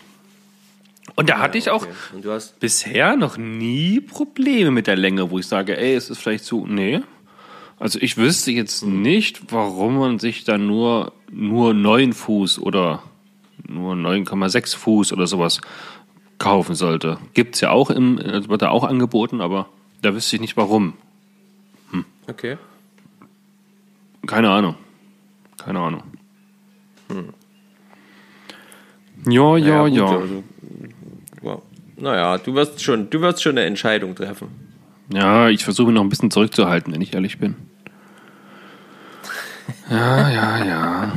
Und 1.14 1.28
da 1.28 1.38
hatte 1.38 1.58
ich 1.58 1.70
auch 1.70 1.86
Okay. 2.14 2.28
Hast, 2.28 2.58
bisher 2.60 3.16
noch 3.16 3.36
nie 3.36 4.00
Probleme 4.00 4.70
mit 4.70 4.86
der 4.86 4.96
Länge, 4.96 5.30
wo 5.30 5.38
ich 5.38 5.46
sage, 5.46 5.76
ey, 5.76 5.94
es 5.94 6.10
ist 6.10 6.18
vielleicht 6.18 6.44
zu. 6.44 6.66
Nee. 6.66 7.02
Also 7.78 7.98
ich 8.00 8.16
wüsste 8.16 8.52
jetzt 8.52 8.84
nicht, 8.84 9.52
warum 9.52 9.98
man 9.98 10.18
sich 10.18 10.44
da 10.44 10.58
nur, 10.58 11.12
nur 11.30 11.74
9 11.74 12.12
Fuß 12.12 12.58
oder 12.60 13.02
nur 13.66 13.94
9,6 13.94 14.76
Fuß 14.76 15.12
oder 15.12 15.26
sowas 15.26 15.60
kaufen 16.38 16.74
sollte. 16.74 17.18
Gibt's 17.34 17.60
ja 17.60 17.70
auch 17.70 17.90
im, 17.90 18.18
also 18.18 18.48
wird 18.48 18.62
da 18.62 18.70
auch 18.70 18.84
angeboten, 18.84 19.40
aber 19.40 19.68
da 20.02 20.14
wüsste 20.14 20.36
ich 20.36 20.40
nicht 20.40 20.56
warum. 20.56 20.94
Okay. 22.26 22.56
Keine 24.26 24.50
Ahnung. 24.50 24.76
Keine 25.58 25.80
Ahnung. 25.80 26.02
Ja, 29.26 29.56
ja, 29.56 29.86
ja. 29.86 30.06
also, 30.06 30.44
ja. 31.42 31.58
Naja, 31.96 32.38
du 32.38 32.54
wirst 32.54 32.82
schon, 32.82 33.08
du 33.10 33.20
wirst 33.20 33.42
schon 33.42 33.52
eine 33.52 33.66
Entscheidung 33.66 34.14
treffen. 34.14 34.48
Ja, 35.12 35.48
ich 35.48 35.64
versuche 35.64 35.88
mich 35.88 35.94
noch 35.94 36.02
ein 36.02 36.08
bisschen 36.08 36.30
zurückzuhalten, 36.30 36.92
wenn 36.92 37.00
ich 37.00 37.14
ehrlich 37.14 37.38
bin. 37.38 37.56
Ja, 39.90 40.28
ja, 40.30 40.64
ja. 40.64 41.12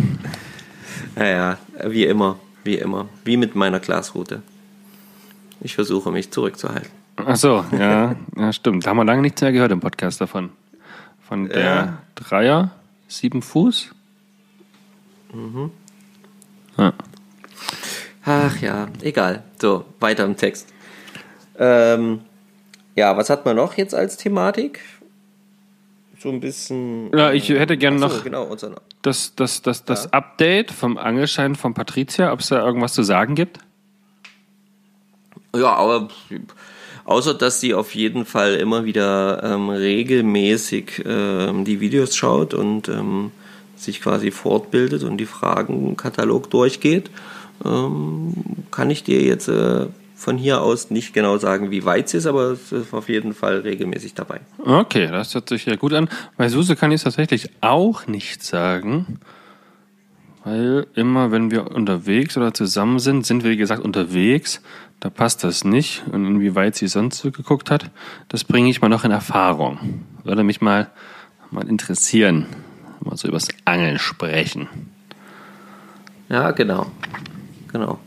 Naja, 1.16 1.58
wie 1.86 2.06
immer, 2.06 2.38
wie 2.64 2.76
immer. 2.76 3.08
Wie 3.24 3.38
mit 3.38 3.56
meiner 3.56 3.80
Glasroute. 3.80 4.42
Ich 5.62 5.76
versuche 5.76 6.12
mich 6.12 6.32
zurückzuhalten. 6.32 6.90
Ach 7.18 7.36
so, 7.36 7.66
ja, 7.72 8.16
ja, 8.36 8.54
stimmt. 8.54 8.86
Da 8.86 8.92
haben 8.92 8.98
wir 8.98 9.06
lange 9.06 9.24
nichts 9.24 9.42
mehr 9.42 9.52
gehört 9.52 9.72
im 9.72 9.80
Podcast 9.80 10.22
davon. 10.22 10.52
Von 11.28 11.50
der 11.50 11.60
Ja. 11.64 11.98
Dreier, 12.16 12.72
sieben 13.08 13.42
Fuß. 13.42 13.92
Ja. 16.78 16.94
Ach 18.24 18.58
ja, 18.62 18.88
egal. 19.02 19.44
So, 19.60 19.86
weiter 20.00 20.26
im 20.26 20.38
Text. 20.38 20.68
Ähm, 21.58 22.22
ja, 22.96 23.18
was 23.18 23.30
hat 23.30 23.46
man 23.46 23.56
noch 23.56 23.74
jetzt 23.76 23.96
als 23.96 24.18
Thematik? 24.18 24.82
So 26.20 26.30
ein 26.30 26.40
bisschen. 26.40 27.12
ja, 27.16 27.32
ich 27.32 27.48
hätte 27.50 27.78
gerne 27.78 28.00
noch 28.00 28.24
genau, 28.24 28.56
das, 29.04 29.36
das, 29.36 29.62
das, 29.62 29.86
das 29.86 30.12
Update 30.12 30.72
vom 30.72 30.98
Angelschein 30.98 31.56
von 31.56 31.74
Patricia, 31.76 32.34
ob 32.34 32.40
es 32.40 32.48
da 32.48 32.66
irgendwas 32.66 32.94
zu 32.94 33.04
sagen 33.04 33.36
gibt. 33.36 33.60
Ja, 35.56 35.74
aber 35.74 36.10
außer 37.06 37.34
dass 37.36 37.62
sie 37.62 37.74
auf 37.74 37.94
jeden 37.94 38.26
Fall 38.26 38.56
immer 38.56 38.86
wieder 38.86 39.44
ähm, 39.44 39.70
regelmäßig 39.70 41.04
ähm, 41.06 41.66
die 41.66 41.80
Videos 41.80 42.16
schaut 42.16 42.54
und 42.54 42.90
ähm, 42.90 43.32
sich 43.76 44.02
quasi 44.02 44.32
fortbildet 44.32 45.04
und 45.04 45.18
die 45.18 45.28
Fragenkatalog 45.28 46.50
durchgeht, 46.50 47.12
ähm, 47.64 48.34
kann 48.72 48.90
ich 48.90 49.04
dir 49.04 49.22
jetzt 49.22 49.48
äh, 49.48 49.86
von 50.18 50.36
hier 50.36 50.62
aus 50.64 50.90
nicht 50.90 51.14
genau 51.14 51.38
sagen, 51.38 51.70
wie 51.70 51.86
weit 51.86 52.10
sie 52.10 52.18
ist, 52.18 52.26
aber 52.26 52.52
es 52.52 52.72
ist 52.72 52.92
auf 52.92 53.08
jeden 53.08 53.34
Fall 53.34 53.60
regelmäßig 53.60 54.16
dabei. 54.16 54.42
Okay, 54.58 55.08
das 55.12 55.36
hört 55.36 55.48
sich 55.48 55.68
ja 55.68 55.76
gut 55.76 55.94
an. 55.94 56.10
Bei 56.38 56.50
Suse 56.50 56.76
kann 56.76 56.92
ich 56.92 56.96
es 56.96 57.04
tatsächlich 57.04 57.52
auch 57.62 58.08
nicht 58.08 58.44
sagen. 58.44 59.20
Weil 60.44 60.88
immer, 60.96 61.32
wenn 61.32 61.52
wir 61.52 61.70
unterwegs 61.72 62.36
oder 62.36 62.52
zusammen 62.52 62.98
sind, 62.98 63.28
sind 63.28 63.44
wir, 63.44 63.52
wie 63.52 63.58
gesagt, 63.58 63.84
unterwegs. 63.84 64.62
Da 65.00 65.12
passt 65.12 65.44
das 65.44 65.64
nicht. 65.64 66.04
Und 66.12 66.26
inwieweit 66.26 66.76
sie 66.76 66.88
sonst 66.88 67.20
so 67.20 67.30
geguckt 67.30 67.70
hat, 67.70 67.92
das 68.28 68.44
bringe 68.44 68.72
ich 68.72 68.82
mal 68.82 68.90
noch 68.90 69.04
in 69.04 69.12
Erfahrung. 69.12 70.04
Würde 70.24 70.44
mich 70.44 70.62
mal, 70.62 70.90
mal 71.52 71.68
interessieren. 71.70 72.48
Mal 73.02 73.18
so 73.18 73.28
übers 73.28 73.50
Angeln 73.66 74.00
sprechen. 74.00 74.68
Ja, 76.28 76.50
genau. 76.52 76.92
Genau. 77.72 78.00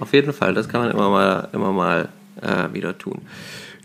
Auf 0.00 0.12
jeden 0.12 0.32
Fall, 0.32 0.54
das 0.54 0.68
kann 0.68 0.82
man 0.82 0.90
immer 0.90 1.10
mal, 1.10 1.48
immer 1.52 1.72
mal 1.72 2.08
äh, 2.40 2.72
wieder 2.72 2.98
tun. 2.98 3.22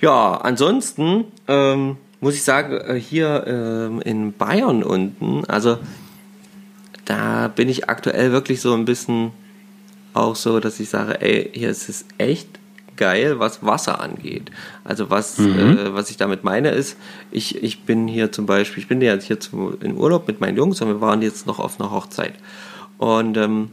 Ja, 0.02 0.36
ansonsten 0.36 1.26
ähm, 1.48 1.98
muss 2.22 2.36
ich 2.36 2.44
sagen, 2.44 2.74
äh, 2.74 3.00
hier 3.00 3.46
ähm, 3.48 4.02
in 4.02 4.34
Bayern 4.34 4.84
unten, 4.84 5.46
also 5.46 5.78
da 7.06 7.48
bin 7.48 7.70
ich 7.70 7.90
aktuell 7.90 8.32
wirklich 8.32 8.62
so 8.62 8.74
ein 8.74 8.86
bisschen 8.86 9.32
auch 10.14 10.36
so, 10.36 10.60
dass 10.60 10.80
ich 10.80 10.90
sage, 10.90 11.22
ey, 11.22 11.50
hier 11.54 11.70
ist 11.70 11.90
es 11.90 12.06
echt 12.18 12.60
geil, 12.98 13.40
was 13.40 13.64
Wasser 13.64 14.02
angeht. 14.02 14.52
Also 14.84 15.10
was, 15.10 15.40
äh, 15.40 15.94
was 15.94 16.10
ich 16.10 16.18
damit 16.18 16.44
meine 16.44 16.72
ist, 16.72 16.98
ich, 17.32 17.64
ich 17.64 17.84
bin 17.84 18.08
hier 18.08 18.32
zum 18.32 18.46
Beispiel, 18.46 18.84
ich 18.84 18.90
bin 18.90 19.02
ja 19.02 19.16
hier 19.16 19.40
zum, 19.40 19.80
in 19.82 19.96
Urlaub 19.96 20.28
mit 20.28 20.42
meinen 20.42 20.58
Jungs 20.58 20.82
und 20.82 20.90
wir 20.90 21.02
waren 21.02 21.22
jetzt 21.22 21.48
noch 21.48 21.60
auf 21.60 21.80
einer 21.80 21.92
Hochzeit. 21.92 22.34
Und 22.98 23.38
ähm, 23.38 23.70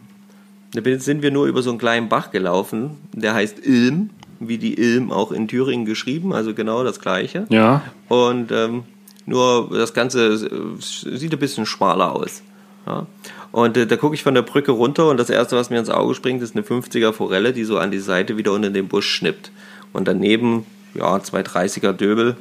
da 0.77 0.99
sind 0.99 1.23
wir 1.23 1.31
nur 1.31 1.47
über 1.47 1.63
so 1.63 1.71
einen 1.71 1.79
kleinen 1.79 2.09
Bach 2.09 2.31
gelaufen, 2.31 2.97
der 3.13 3.35
heißt 3.35 3.65
Ilm, 3.65 4.11
wie 4.41 4.59
die 4.59 4.75
Ilm 4.75 5.13
auch 5.13 5.33
in 5.33 5.49
Thüringen 5.49 5.87
geschrieben, 5.87 6.33
also 6.33 6.55
genau 6.55 6.85
das 6.85 7.01
gleiche. 7.01 7.47
Ja, 7.49 7.83
Und 8.09 8.53
ähm, 8.53 8.85
nur 9.27 9.71
das 9.73 9.95
Ganze 9.95 10.35
äh, 10.35 11.17
sieht 11.17 11.33
ein 11.33 11.39
bisschen 11.39 11.67
schmaler 11.67 12.15
aus. 12.15 12.43
Ja? 12.87 13.07
Und 13.53 13.77
äh, 13.77 13.87
da 13.87 13.97
gucke 13.97 14.15
ich 14.15 14.23
von 14.23 14.35
der 14.35 14.43
Brücke 14.43 14.73
runter 14.73 15.09
und 15.09 15.17
das 15.19 15.31
erste, 15.31 15.57
was 15.57 15.71
mir 15.71 15.79
ins 15.79 15.91
Auge 15.91 16.15
springt, 16.15 16.43
ist 16.43 16.55
eine 16.55 16.65
50er 16.65 17.13
Forelle, 17.13 17.53
die 17.53 17.65
so 17.65 17.79
an 17.79 17.91
die 17.91 17.99
Seite 17.99 18.37
wieder 18.37 18.53
unter 18.53 18.71
den 18.71 18.89
Busch 18.89 19.09
schnippt. 19.09 19.51
Und 19.93 20.07
daneben, 20.07 20.67
ja, 20.95 21.21
zwei 21.23 21.41
30er 21.41 21.93
Döbel, 21.93 22.37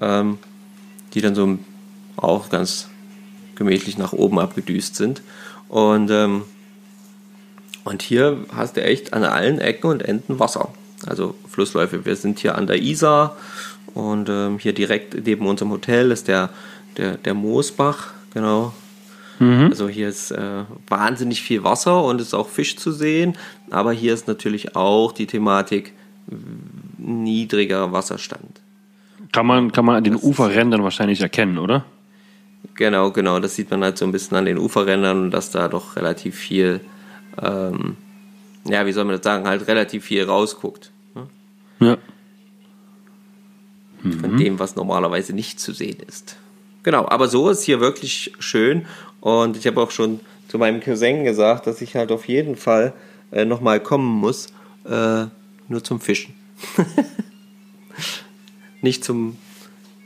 ähm, 0.00 0.38
die 1.14 1.20
dann 1.20 1.34
so 1.34 1.58
auch 2.16 2.50
ganz 2.50 2.88
gemächlich 3.56 3.98
nach 3.98 4.12
oben 4.12 4.38
abgedüst 4.38 4.96
sind. 4.96 5.22
Und, 5.68 6.10
ähm, 6.10 6.42
und 7.84 8.02
hier 8.02 8.36
hast 8.54 8.76
du 8.76 8.82
echt 8.82 9.12
an 9.12 9.24
allen 9.24 9.58
Ecken 9.58 9.90
und 9.90 10.02
Enden 10.02 10.38
Wasser. 10.38 10.68
Also 11.06 11.34
Flussläufe. 11.48 12.04
Wir 12.04 12.16
sind 12.16 12.38
hier 12.38 12.56
an 12.56 12.66
der 12.66 12.82
Isar 12.82 13.36
und 13.94 14.28
ähm, 14.28 14.58
hier 14.58 14.72
direkt 14.72 15.26
neben 15.26 15.46
unserem 15.46 15.70
Hotel 15.70 16.10
ist 16.10 16.28
der, 16.28 16.50
der, 16.96 17.16
der 17.16 17.34
Moosbach, 17.34 18.12
genau. 18.34 18.74
Also 19.70 19.88
hier 19.88 20.08
ist 20.08 20.32
äh, 20.32 20.64
wahnsinnig 20.88 21.40
viel 21.40 21.64
Wasser 21.64 22.04
und 22.04 22.20
es 22.20 22.28
ist 22.28 22.34
auch 22.34 22.48
Fisch 22.48 22.76
zu 22.76 22.92
sehen, 22.92 23.38
aber 23.70 23.92
hier 23.92 24.12
ist 24.12 24.28
natürlich 24.28 24.76
auch 24.76 25.12
die 25.12 25.26
Thematik 25.26 25.94
niedriger 26.98 27.92
Wasserstand. 27.92 28.60
kann 29.32 29.46
man, 29.46 29.72
kann 29.72 29.84
man 29.84 29.96
an 29.96 30.04
den 30.04 30.16
Uferrändern 30.16 30.82
wahrscheinlich 30.82 31.20
erkennen, 31.20 31.58
oder? 31.58 31.84
Genau, 32.74 33.10
genau, 33.10 33.40
das 33.40 33.54
sieht 33.56 33.70
man 33.70 33.82
halt 33.82 33.96
so 33.96 34.04
ein 34.04 34.12
bisschen 34.12 34.36
an 34.36 34.44
den 34.44 34.58
Uferrändern 34.58 35.24
und 35.24 35.30
dass 35.30 35.50
da 35.50 35.68
doch 35.68 35.96
relativ 35.96 36.36
viel, 36.36 36.80
ähm, 37.40 37.96
ja, 38.66 38.86
wie 38.86 38.92
soll 38.92 39.04
man 39.04 39.16
das 39.16 39.24
sagen, 39.24 39.46
halt 39.46 39.66
relativ 39.66 40.04
viel 40.04 40.24
rausguckt. 40.24 40.90
Ne? 41.14 41.28
Ja. 41.80 41.98
von 44.20 44.36
dem, 44.36 44.58
was 44.58 44.76
normalerweise 44.76 45.34
nicht 45.34 45.60
zu 45.60 45.72
sehen 45.72 45.98
ist. 46.06 46.36
Genau, 46.82 47.06
aber 47.06 47.28
so 47.28 47.50
ist 47.50 47.62
hier 47.62 47.80
wirklich 47.80 48.32
schön 48.38 48.86
und 49.20 49.56
ich 49.56 49.66
habe 49.66 49.80
auch 49.80 49.90
schon 49.90 50.20
zu 50.48 50.58
meinem 50.58 50.80
Cousin 50.80 51.24
gesagt, 51.24 51.66
dass 51.66 51.82
ich 51.82 51.94
halt 51.94 52.10
auf 52.10 52.26
jeden 52.26 52.56
Fall 52.56 52.94
äh, 53.30 53.44
nochmal 53.44 53.80
kommen 53.80 54.08
muss, 54.08 54.48
äh, 54.84 55.26
nur 55.68 55.84
zum 55.84 56.00
Fischen. 56.00 56.34
nicht, 58.82 59.04
zum, 59.04 59.36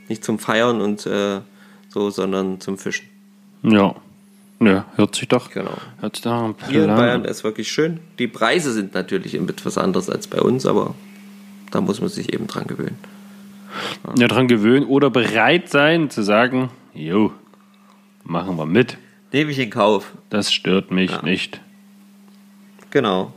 nicht 0.07 0.23
zum 0.23 0.37
Feiern 0.37 0.81
und 0.81 1.05
äh, 1.05 1.39
so, 1.89 2.09
sondern 2.09 2.59
zum 2.59 2.77
Fischen. 2.77 3.07
Ja. 3.63 3.95
Ja, 4.59 4.85
hört 4.95 5.15
sich 5.15 5.27
doch. 5.27 5.51
Genau. 5.51 5.77
Hört 5.99 6.15
sich 6.15 6.23
doch 6.23 6.31
ein 6.43 6.55
Hier 6.69 6.85
in 6.85 6.95
Bayern 6.95 7.25
ist 7.25 7.43
wirklich 7.43 7.71
schön. 7.71 7.99
Die 8.19 8.27
Preise 8.27 8.71
sind 8.71 8.93
natürlich 8.93 9.35
etwas 9.35 9.77
anderes 9.77 10.09
als 10.09 10.27
bei 10.27 10.41
uns, 10.41 10.65
aber 10.65 10.95
da 11.71 11.81
muss 11.81 11.99
man 11.99 12.09
sich 12.09 12.33
eben 12.33 12.47
dran 12.47 12.65
gewöhnen. 12.67 12.97
Ja, 14.17 14.27
dran 14.27 14.47
gewöhnen 14.47 14.85
oder 14.85 15.09
bereit 15.09 15.69
sein 15.69 16.09
zu 16.09 16.21
sagen, 16.23 16.69
jo, 16.93 17.33
machen 18.23 18.55
wir 18.57 18.65
mit. 18.65 18.97
Nehme 19.33 19.51
ich 19.51 19.59
in 19.59 19.69
Kauf. 19.69 20.13
Das 20.29 20.53
stört 20.53 20.91
mich 20.91 21.21
nicht. 21.23 21.59
Genau. 22.91 23.33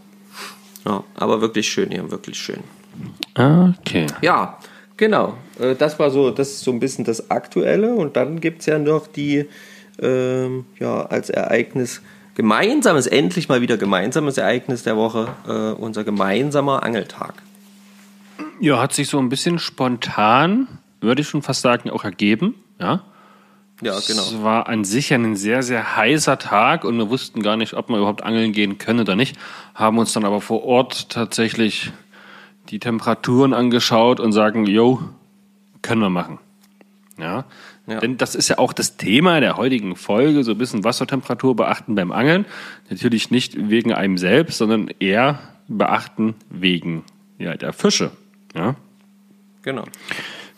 Ja, 0.87 1.03
aber 1.17 1.41
wirklich 1.41 1.69
schön 1.69 1.91
hier, 1.91 2.09
wirklich 2.11 2.39
schön. 2.39 2.61
Okay. 3.35 4.07
Ja, 4.23 4.59
genau. 4.97 5.35
Äh, 5.59 5.75
Das 5.75 5.99
war 5.99 6.11
so, 6.11 6.31
das 6.31 6.51
ist 6.51 6.61
so 6.61 6.71
ein 6.71 6.79
bisschen 6.79 7.05
das 7.05 7.31
Aktuelle 7.33 7.95
und 7.95 8.17
dann 8.17 8.41
gibt 8.41 8.61
es 8.61 8.67
ja 8.67 8.79
noch 8.79 9.09
die, 9.09 9.47
ähm, 10.01 10.67
ja, 10.79 11.07
als 11.07 11.31
Ereignis, 11.31 12.03
gemeinsames, 12.35 13.07
endlich 13.07 13.49
mal 13.49 13.61
wieder 13.61 13.77
gemeinsames 13.77 14.39
Ereignis 14.39 14.83
der 14.83 14.97
Woche, 14.97 15.29
äh, 15.47 15.81
unser 15.81 16.05
gemeinsamer 16.05 16.83
Angeltag. 16.83 17.35
Ja, 18.61 18.81
hat 18.81 18.93
sich 18.93 19.09
so 19.09 19.19
ein 19.19 19.29
bisschen 19.29 19.59
spontan, 19.59 20.69
würde 21.01 21.23
ich 21.23 21.29
schon 21.29 21.43
fast 21.43 21.63
sagen, 21.63 21.91
auch 21.91 22.05
ergeben. 22.05 22.55
Ja. 22.81 23.03
Ja, 23.81 23.97
genau. 24.05 24.23
Es 24.23 24.43
war 24.43 24.69
an 24.69 24.85
sich 24.85 25.15
ein 25.15 25.37
sehr, 25.37 25.63
sehr 25.63 25.97
heißer 25.97 26.39
Tag 26.39 26.85
und 26.85 26.99
wir 26.99 27.11
wussten 27.11 27.43
gar 27.43 27.57
nicht, 27.57 27.75
ob 27.75 27.89
wir 27.89 27.99
überhaupt 27.99 28.25
angeln 28.25 28.53
gehen 28.53 28.79
können 28.79 29.01
oder 29.01 29.15
nicht. 29.15 29.37
Haben 29.75 29.99
uns 29.99 30.13
dann 30.13 30.25
aber 30.25 30.41
vor 30.41 30.65
Ort 30.65 31.11
tatsächlich 31.11 31.93
die 32.71 32.81
Temperaturen 32.81 33.55
angeschaut 33.55 34.19
und 34.19 34.33
sagen, 34.33 34.67
jo, 34.67 35.01
können 35.81 36.01
wir 36.01 36.11
machen. 36.11 36.39
Ja. 37.19 37.45
Ja. 37.89 38.01
Denn 38.01 38.19
das 38.19 38.35
ist 38.35 38.49
ja 38.49 38.59
auch 38.59 38.73
das 38.73 38.97
Thema 38.99 39.41
der 39.41 39.57
heutigen 39.57 39.97
Folge, 39.97 40.45
so 40.45 40.53
ein 40.53 40.59
bisschen 40.59 40.85
Wassertemperatur 40.85 41.57
beachten 41.57 41.95
beim 41.95 42.13
Angeln. 42.13 42.45
Natürlich 42.91 43.31
nicht 43.31 43.71
wegen 43.71 43.93
einem 43.95 44.19
selbst, 44.19 44.59
sondern 44.59 44.89
eher 45.01 45.39
beachten 45.69 46.35
wegen 46.51 47.05
ja, 47.39 47.57
der 47.57 47.73
Fische. 47.73 48.11
Ja. 48.55 48.75
Genau. 49.63 49.85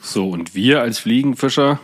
So, 0.01 0.31
und 0.31 0.55
wir 0.55 0.81
als 0.81 0.99
Fliegenfischer, 0.99 1.79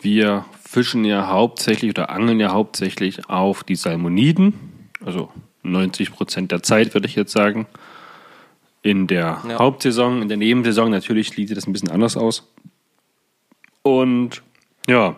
wir 0.00 0.44
fischen 0.62 1.04
ja 1.04 1.28
hauptsächlich 1.28 1.90
oder 1.90 2.10
angeln 2.10 2.40
ja 2.40 2.52
hauptsächlich 2.52 3.28
auf 3.28 3.64
die 3.64 3.76
Salmoniden, 3.76 4.54
also 5.04 5.30
90 5.64 6.12
Prozent 6.12 6.52
der 6.52 6.62
Zeit 6.62 6.94
würde 6.94 7.06
ich 7.06 7.14
jetzt 7.16 7.32
sagen. 7.32 7.66
in 8.84 9.06
der 9.06 9.40
Ja. 9.48 9.58
Hauptsaison. 9.60 10.22
In 10.22 10.28
der 10.28 10.36
Nebensaison 10.36 10.90
natürlich 10.90 11.30
sieht 11.30 11.56
das 11.56 11.68
ein 11.68 11.72
bisschen 11.72 11.90
anders 11.92 12.16
aus. 12.16 12.52
Und 13.82 14.42
ja, 14.88 15.16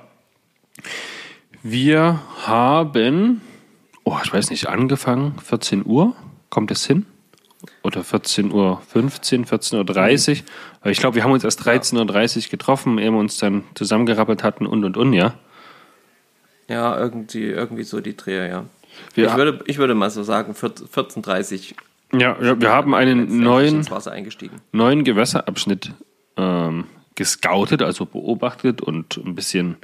wir 1.63 2.21
haben, 2.47 3.41
oh, 4.05 4.19
ich 4.23 4.33
weiß 4.33 4.51
nicht, 4.51 4.69
angefangen, 4.69 5.39
14 5.39 5.85
Uhr, 5.87 6.15
kommt 6.51 6.71
es 6.71 6.87
hin? 6.87 7.07
Oder 7.83 8.03
14.15 8.03 8.53
Uhr, 8.53 8.83
14.30 8.93 10.31
Uhr. 10.41 10.45
Aber 10.83 10.91
ich 10.91 10.99
glaube, 10.99 11.17
wir 11.17 11.25
haben 11.25 11.33
uns 11.33 11.45
erst 11.45 11.63
13.30 11.67 12.45
Uhr 12.47 12.51
getroffen, 12.51 12.99
ehe 12.99 13.11
wir 13.11 13.19
uns 13.19 13.39
dann 13.39 13.65
zusammengerappelt 13.75 14.43
hatten 14.43 14.67
und 14.67 14.85
und 14.85 14.97
und, 14.97 15.13
ja. 15.15 15.35
Ja, 16.69 16.99
irgendwie, 16.99 17.45
irgendwie 17.45 17.85
so 17.85 18.01
die 18.01 18.17
Dreher, 18.17 18.47
ja. 18.49 18.65
Wir- 19.15 19.27
ich, 19.29 19.37
würde, 19.37 19.61
ich 19.67 19.79
würde 19.79 19.95
mal 19.95 20.11
so 20.11 20.23
sagen, 20.23 20.55
14 20.55 20.87
14.30 20.89 21.75
Ja, 22.13 22.37
ja 22.41 22.61
wir 22.61 22.71
haben 22.71 22.95
einen 22.95 23.41
neuen, 23.41 23.85
neuen 24.73 25.05
Gewässerabschnitt 25.05 25.93
ähm, 26.37 26.85
gescoutet, 27.15 27.83
also 27.83 28.07
beobachtet 28.07 28.81
und 28.83 29.17
ein 29.25 29.35
bisschen 29.35 29.77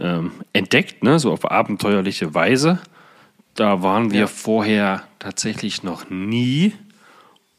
ähm, 0.00 0.32
entdeckt, 0.52 1.02
ne, 1.02 1.18
so 1.18 1.32
auf 1.32 1.50
abenteuerliche 1.50 2.34
Weise. 2.34 2.80
Da 3.54 3.82
waren 3.82 4.12
wir 4.12 4.20
Ja. 4.20 4.26
vorher 4.26 5.02
tatsächlich 5.18 5.82
noch 5.82 6.08
nie. 6.10 6.72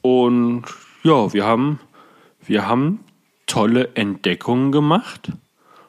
Und 0.02 0.64
ja, 1.04 1.34
wir 1.34 1.46
haben, 1.46 1.80
wir 2.46 2.66
haben 2.68 3.00
tolle 3.48 3.90
Entdeckungen 3.96 4.72
gemacht, 4.72 5.32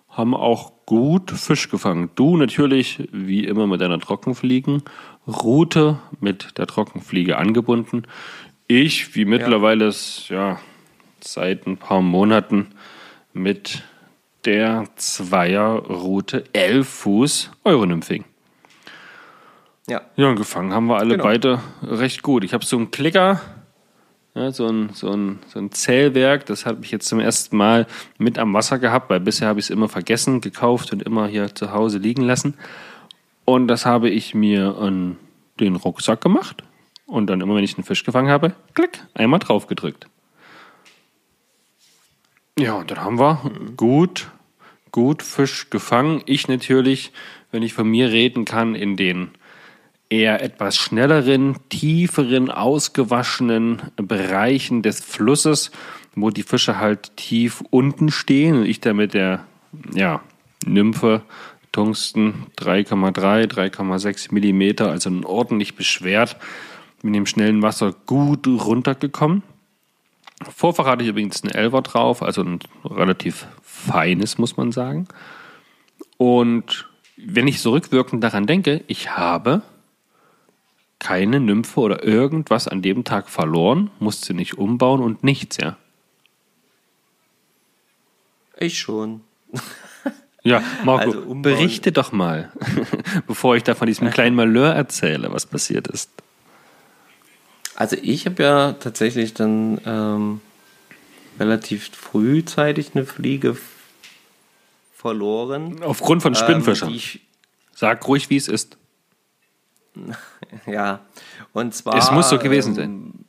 haben 0.09 0.35
auch 0.35 0.73
gut 0.87 1.31
Fisch 1.31 1.69
gefangen. 1.69 2.11
Du 2.16 2.37
natürlich, 2.37 3.09
wie 3.12 3.45
immer, 3.45 3.69
mit 3.69 3.81
deiner 3.81 4.01
Trockenfliegenroute 4.01 5.99
mit 6.21 6.59
der 6.59 6.66
Trockenfliege 6.66 7.38
angebunden. 7.38 8.03
Ich, 8.66 9.14
wie 9.14 9.25
mittlerweile 9.25 9.87
es 9.87 10.29
ja 10.29 10.59
seit 11.21 11.66
ein 11.66 11.77
paar 11.77 12.03
Monaten 12.03 12.69
mit 13.33 13.83
der 14.45 14.85
Zweierroute 14.97 16.45
11 16.53 16.88
Fuß 16.88 17.51
Euronymphing. 17.64 18.25
Ja, 19.88 20.03
Ja, 20.16 20.29
und 20.29 20.37
gefangen 20.37 20.73
haben 20.73 20.87
wir 20.87 20.97
alle 20.99 21.12
Genau. 21.16 21.25
beide 21.25 21.61
recht 21.83 22.23
gut. 22.23 22.45
Ich 22.45 22.55
habe 22.55 22.64
so 22.64 22.77
einen 22.77 22.90
Klicker, 22.90 23.40
ja, 24.35 24.53
so, 24.53 24.66
ein, 24.69 24.90
so, 24.93 25.11
ein, 25.11 25.40
so 25.49 25.59
ein 25.59 25.73
Zählwerk, 25.73 26.47
das 26.47 26.64
habe 26.64 26.85
ich 26.85 26.90
jetzt 26.93 27.09
zum 27.09 27.19
ersten 27.19 27.57
Mal 27.57 27.87
mit 28.16 28.38
am 28.38 28.55
Wasser 28.55 28.79
gehabt, 28.79 29.11
weil 29.11 29.21
bisher 29.21 29.49
habe 29.49 29.59
ich 29.59 29.66
es 29.66 29.71
immer 29.71 29.88
vergessen, 29.88 30.40
gekauft 30.40 30.93
und 30.93 31.03
immer 31.03 31.27
hier 31.27 31.53
zu 31.55 31.73
Hause 31.73 31.99
liegen 31.99 32.23
lassen. 32.23 32.55
Und 33.45 33.66
das 33.66 33.85
habe 33.85 34.09
ich 34.09 34.35
mir 34.35 34.77
an 34.79 35.16
den 35.59 35.75
Rucksack 35.77 36.21
gemacht 36.21 36.62
und 37.07 37.27
dann 37.27 37.40
immer, 37.40 37.57
wenn 37.57 37.64
ich 37.64 37.77
einen 37.77 37.85
Fisch 37.85 38.05
gefangen 38.05 38.29
habe, 38.29 38.55
klick, 38.75 39.03
einmal 39.14 39.40
drauf 39.40 39.66
gedrückt. 39.66 40.07
Ja, 42.61 42.75
und 42.75 42.90
dann 42.90 43.01
haben 43.01 43.18
wir 43.18 43.40
gut, 43.77 44.31
gut 44.92 45.23
Fisch 45.23 45.70
gefangen. 45.70 46.23
Ich 46.27 46.46
natürlich, 46.46 47.12
wenn 47.51 47.62
ich 47.62 47.73
von 47.73 47.88
mir 47.88 48.11
reden 48.11 48.44
kann, 48.44 48.75
in 48.75 48.96
den 48.96 49.31
eher 50.11 50.42
etwas 50.42 50.77
schnelleren, 50.77 51.57
tieferen, 51.70 52.51
ausgewaschenen 52.51 53.81
Bereichen 53.96 54.83
des 54.83 55.01
Flusses, 55.01 55.70
wo 56.14 56.31
die 56.31 56.42
Fische 56.42 56.79
halt 56.79 57.16
tief 57.16 57.62
unten 57.70 58.11
stehen 58.11 58.57
und 58.57 58.66
ich 58.66 58.81
da 58.81 58.92
mit 58.92 59.14
der 59.14 59.46
ja, 59.94 60.20
Nymphe 60.66 61.23
Tungsten 61.73 62.46
3,3, 62.59 63.46
3,6 63.46 64.35
Millimeter, 64.35 64.90
also 64.90 65.11
ordentlich 65.25 65.77
beschwert, 65.77 66.37
mit 67.03 67.14
dem 67.14 67.27
schnellen 67.27 67.62
Wasser 67.62 67.94
gut 68.07 68.46
runtergekommen. 68.46 69.44
Vorfach 70.42 70.87
hatte 70.87 71.03
ich 71.03 71.11
übrigens 71.11 71.42
einen 71.42 71.55
Elfer 71.55 71.83
drauf, 71.83 72.22
also 72.22 72.42
ein 72.42 72.61
relativ 72.85 73.46
feines, 73.62 74.38
muss 74.38 74.57
man 74.57 74.72
sagen. 74.72 75.07
Und 76.16 76.88
wenn 77.16 77.48
ich 77.48 77.61
so 77.61 77.72
rückwirkend 77.72 78.24
daran 78.24 78.46
denke, 78.46 78.83
ich 78.87 79.16
habe 79.16 79.62
keine 80.98 81.40
Nymphe 81.40 81.81
oder 81.81 82.05
irgendwas 82.05 82.68
an 82.68 82.83
dem 82.83 83.05
Tag 83.05 83.29
verloren, 83.29 83.90
musste 83.98 84.35
nicht 84.35 84.59
umbauen 84.59 85.00
und 85.00 85.24
nichts, 85.24 85.57
ja. 85.57 85.76
ich 88.59 88.79
schon. 88.79 89.22
Ja, 90.42 90.62
Marco, 90.85 91.11
Also 91.11 91.35
berichte 91.35 91.92
doch 91.92 92.12
mal, 92.12 92.50
bevor 93.26 93.57
ich 93.57 93.62
da 93.62 93.74
von 93.74 93.87
diesem 93.87 94.09
kleinen 94.09 94.35
Malheur 94.35 94.72
erzähle, 94.72 95.31
was 95.31 95.44
passiert 95.44 95.87
ist. 95.88 96.11
Also 97.81 97.97
ich 98.03 98.27
habe 98.27 98.43
ja 98.43 98.73
tatsächlich 98.75 99.33
dann 99.33 99.81
ähm, 99.87 100.43
relativ 101.38 101.90
frühzeitig 101.97 102.90
eine 102.95 103.07
Fliege 103.07 103.57
verloren. 104.95 105.83
Aufgrund 105.83 106.21
von 106.21 106.35
Spinnfischern. 106.35 106.90
Ähm, 106.90 107.01
Sag 107.75 108.07
ruhig, 108.07 108.29
wie 108.29 108.37
es 108.37 108.49
ist. 108.49 108.77
ja, 110.66 111.01
und 111.55 111.75
zwar. 111.75 111.95
Es 111.95 112.11
muss 112.11 112.29
so 112.29 112.38
gewesen 112.38 112.75
sein. 112.75 113.25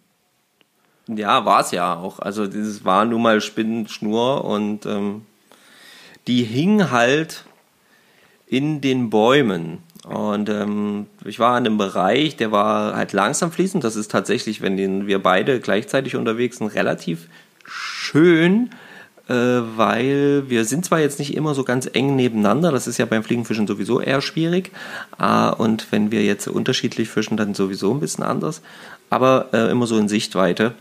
Ja, 1.08 1.46
war 1.46 1.62
es 1.62 1.72
ja 1.72 1.96
auch. 1.96 2.20
Also 2.20 2.46
dieses 2.46 2.84
war 2.84 3.06
nun 3.06 3.22
mal 3.22 3.40
Spinnenschnur 3.40 4.44
und 4.44 4.86
ähm, 4.86 5.26
die 6.28 6.44
hing 6.44 6.92
halt 6.92 7.46
in 8.48 8.82
den 8.82 9.10
Bäumen. 9.10 9.82
Und 10.06 10.50
ähm, 10.50 11.06
ich 11.26 11.40
war 11.40 11.58
in 11.58 11.66
einem 11.66 11.78
Bereich, 11.78 12.36
der 12.36 12.52
war 12.52 12.96
halt 12.96 13.14
langsam 13.14 13.52
fließend. 13.52 13.84
Das 13.84 13.96
ist 13.96 14.12
tatsächlich, 14.12 14.62
wenn 14.62 14.76
den, 14.76 15.06
wir 15.06 15.20
beide 15.22 15.60
gleichzeitig 15.60 16.16
unterwegs 16.16 16.58
sind, 16.58 16.74
relativ 16.74 17.28
schön, 17.66 18.72
äh, 19.28 19.34
weil 19.34 20.50
wir 20.50 20.66
sind 20.66 20.86
zwar 20.86 21.00
jetzt 21.00 21.20
nicht 21.20 21.36
immer 21.36 21.54
so 21.54 21.64
ganz 21.64 21.88
eng 21.94 22.16
nebeneinander, 22.16 22.72
das 22.72 22.88
ist 22.88 22.98
ja 22.98 23.06
beim 23.06 23.24
Fliegenfischen 23.24 23.68
sowieso 23.68 24.02
eher 24.02 24.22
schwierig. 24.22 24.72
Äh, 25.20 25.52
und 25.52 25.92
wenn 25.92 26.12
wir 26.12 26.24
jetzt 26.24 26.48
unterschiedlich 26.48 27.10
fischen, 27.10 27.38
dann 27.38 27.54
sowieso 27.54 27.94
ein 27.94 28.00
bisschen 28.00 28.24
anders, 28.24 28.62
aber 29.12 29.50
äh, 29.54 29.70
immer 29.70 29.86
so 29.86 29.98
in 29.98 30.10
Sichtweite. 30.10 30.74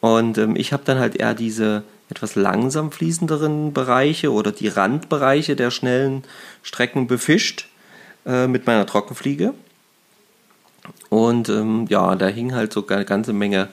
Und 0.00 0.36
ähm, 0.36 0.54
ich 0.54 0.74
habe 0.74 0.82
dann 0.84 0.98
halt 0.98 1.16
eher 1.16 1.34
diese 1.34 1.82
etwas 2.10 2.34
langsam 2.34 2.92
fließenderen 2.92 3.72
Bereiche 3.72 4.30
oder 4.30 4.52
die 4.52 4.68
Randbereiche 4.68 5.56
der 5.56 5.70
schnellen 5.70 6.22
Strecken 6.62 7.06
befischt 7.06 7.68
äh, 8.26 8.46
mit 8.46 8.66
meiner 8.66 8.86
Trockenfliege. 8.86 9.54
Und 11.08 11.48
ähm, 11.48 11.86
ja, 11.88 12.14
da 12.16 12.26
hing 12.26 12.54
halt 12.54 12.72
so 12.72 12.86
eine 12.86 13.04
ganze 13.04 13.32
Menge 13.32 13.68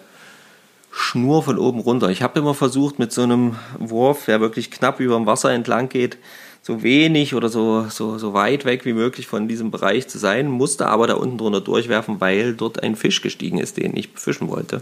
Schnur 0.91 1.41
von 1.41 1.57
oben 1.57 1.79
runter. 1.79 2.09
Ich 2.09 2.21
habe 2.21 2.39
immer 2.39 2.53
versucht, 2.53 2.99
mit 2.99 3.11
so 3.11 3.23
einem 3.23 3.55
Wurf, 3.79 4.25
der 4.25 4.41
wirklich 4.41 4.69
knapp 4.69 4.99
über 4.99 5.15
dem 5.15 5.25
Wasser 5.25 5.51
entlang 5.51 5.89
geht, 5.89 6.17
so 6.61 6.83
wenig 6.83 7.33
oder 7.33 7.49
so, 7.49 7.87
so, 7.89 8.17
so 8.17 8.33
weit 8.33 8.63
weg 8.63 8.85
wie 8.85 8.93
möglich 8.93 9.27
von 9.27 9.47
diesem 9.47 9.71
Bereich 9.71 10.07
zu 10.07 10.19
sein, 10.19 10.49
musste 10.49 10.87
aber 10.87 11.07
da 11.07 11.15
unten 11.15 11.37
drunter 11.37 11.61
durchwerfen, 11.61 12.21
weil 12.21 12.53
dort 12.53 12.81
ein 12.83 12.95
Fisch 12.95 13.21
gestiegen 13.21 13.57
ist, 13.57 13.77
den 13.77 13.97
ich 13.97 14.13
befischen 14.13 14.47
wollte. 14.47 14.81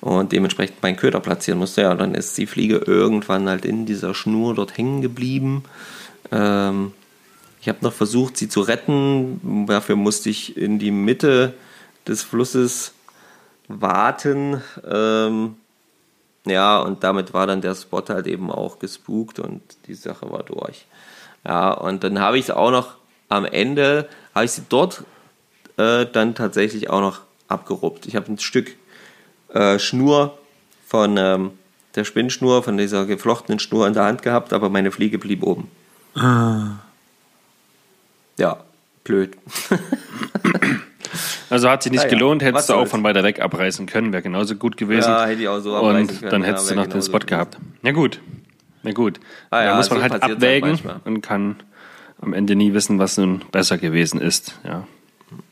Und 0.00 0.32
dementsprechend 0.32 0.82
meinen 0.82 0.96
Köder 0.96 1.20
platzieren 1.20 1.58
musste. 1.58 1.82
Ja, 1.82 1.94
dann 1.94 2.14
ist 2.14 2.38
die 2.38 2.46
Fliege 2.46 2.76
irgendwann 2.78 3.48
halt 3.48 3.64
in 3.64 3.84
dieser 3.84 4.14
Schnur 4.14 4.54
dort 4.54 4.76
hängen 4.78 5.02
geblieben. 5.02 5.64
Ähm, 6.32 6.92
ich 7.66 7.68
habe 7.68 7.84
noch 7.84 7.92
versucht, 7.92 8.36
sie 8.36 8.48
zu 8.48 8.60
retten. 8.60 9.66
Dafür 9.66 9.96
musste 9.96 10.30
ich 10.30 10.56
in 10.56 10.78
die 10.78 10.92
Mitte 10.92 11.52
des 12.06 12.22
Flusses 12.22 12.92
warten. 13.66 14.62
Ähm, 14.88 15.56
ja, 16.44 16.78
und 16.78 17.02
damit 17.02 17.34
war 17.34 17.48
dann 17.48 17.62
der 17.62 17.74
Spot 17.74 18.04
halt 18.08 18.28
eben 18.28 18.52
auch 18.52 18.78
gespukt 18.78 19.40
und 19.40 19.62
die 19.88 19.94
Sache 19.94 20.30
war 20.30 20.44
durch. 20.44 20.86
Ja, 21.44 21.72
und 21.72 22.04
dann 22.04 22.20
habe 22.20 22.38
ich 22.38 22.44
es 22.44 22.50
auch 22.52 22.70
noch 22.70 22.94
am 23.28 23.44
Ende, 23.44 24.08
habe 24.32 24.44
ich 24.44 24.52
sie 24.52 24.62
dort 24.68 25.02
äh, 25.76 26.06
dann 26.06 26.36
tatsächlich 26.36 26.88
auch 26.88 27.00
noch 27.00 27.22
abgeruppt. 27.48 28.06
Ich 28.06 28.14
habe 28.14 28.30
ein 28.30 28.38
Stück 28.38 28.76
äh, 29.48 29.80
Schnur 29.80 30.38
von 30.86 31.16
ähm, 31.16 31.50
der 31.96 32.04
Spinnschnur, 32.04 32.62
von 32.62 32.76
dieser 32.78 33.06
geflochtenen 33.06 33.58
Schnur 33.58 33.88
in 33.88 33.94
der 33.94 34.04
Hand 34.04 34.22
gehabt, 34.22 34.52
aber 34.52 34.70
meine 34.70 34.92
Fliege 34.92 35.18
blieb 35.18 35.42
oben. 35.42 35.68
Ja, 38.38 38.58
blöd. 39.04 39.36
Also 41.48 41.70
hat 41.70 41.82
sich 41.84 41.92
nicht 41.92 42.02
Ja, 42.02 42.08
ja. 42.10 42.14
gelohnt, 42.14 42.42
Was 42.42 42.48
hättest 42.48 42.68
du 42.68 42.72
auch 42.74 42.78
soll's. 42.78 42.90
von 42.90 43.04
weiter 43.04 43.22
weg 43.22 43.40
abreißen 43.40 43.86
können, 43.86 44.12
wäre 44.12 44.22
genauso 44.22 44.56
gut 44.56 44.76
gewesen. 44.76 45.08
Ja, 45.08 45.26
hätte 45.26 45.42
ich 45.42 45.48
auch 45.48 45.60
so 45.60 45.76
abreißen 45.76 46.00
Und 46.00 46.18
können, 46.18 46.30
dann 46.30 46.42
ja, 46.42 46.48
hättest 46.48 46.66
du 46.70 46.74
wäre 46.74 46.84
noch 46.84 46.92
den 46.92 47.02
Spot 47.02 47.18
gehabt. 47.20 47.56
Na 47.82 47.92
gut, 47.92 48.20
na 48.82 48.90
gut. 48.92 49.20
Ah 49.50 49.60
da 49.60 49.64
ja, 49.64 49.76
muss 49.76 49.88
man 49.88 49.98
so 49.98 50.02
halt 50.02 50.12
halt 50.14 50.22
abwägen 50.24 50.78
und 51.04 51.20
kann 51.22 51.56
am 52.20 52.32
Ende 52.32 52.56
nie 52.56 52.74
wissen, 52.74 52.98
was 52.98 53.16
nun 53.16 53.44
besser 53.52 53.78
gewesen 53.78 54.20
ist. 54.20 54.58
Ja. 54.64 54.86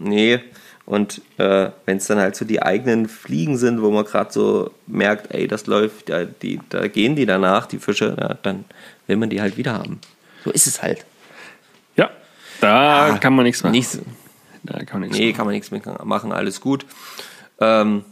Nee, 0.00 0.40
und 0.84 1.22
äh, 1.38 1.70
wenn 1.86 1.98
es 1.98 2.06
dann 2.08 2.18
halt 2.18 2.34
so 2.36 2.44
die 2.44 2.60
eigenen 2.60 3.08
Fliegen 3.08 3.56
sind, 3.56 3.80
wo 3.80 3.90
man 3.90 4.04
gerade 4.04 4.32
so 4.32 4.72
merkt, 4.88 5.32
ey, 5.32 5.46
das 5.46 5.66
läuft, 5.66 6.08
ja, 6.08 6.24
die, 6.24 6.60
da 6.70 6.88
gehen 6.88 7.14
die 7.14 7.24
danach, 7.24 7.66
die 7.66 7.78
Fische, 7.78 8.16
ja, 8.20 8.34
dann 8.42 8.64
will 9.06 9.16
man 9.16 9.30
die 9.30 9.40
halt 9.40 9.56
wieder 9.56 9.74
haben. 9.74 10.00
So 10.44 10.50
ist 10.50 10.66
es 10.66 10.82
halt. 10.82 11.06
Ja, 12.64 13.08
da 13.08 13.18
kann 13.18 13.34
man 13.34 13.44
nichts 13.44 13.62
machen. 13.62 13.72
Nicht, 13.72 13.90
so- 13.90 14.00
Da 14.62 14.78
kann 14.84 15.00
man 15.00 15.08
nichts 15.08 15.18
nee, 15.18 15.26
machen. 15.26 15.36
kann 15.36 15.46
man 15.46 15.54
nichts 15.54 15.70
machen, 16.04 16.32
alles 16.32 16.60
gut. 16.60 16.86
Ähm, 17.60 18.04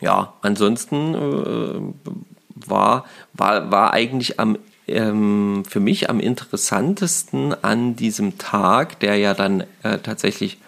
ja, 0.00 0.34
ansonsten 0.42 1.14
äh, 1.14 2.66
war, 2.68 3.04
war, 3.32 3.70
war 3.70 3.92
eigentlich 3.92 4.38
am, 4.38 4.58
ähm, 4.86 5.64
für 5.68 5.80
mich 5.80 6.10
am 6.10 6.20
interessantesten 6.20 7.54
an 7.64 7.96
diesem 7.96 8.38
Tag, 8.38 9.00
der 9.00 9.16
ja 9.16 9.34
dann 9.34 9.62
äh, 9.82 9.98
tatsächlich 9.98 10.58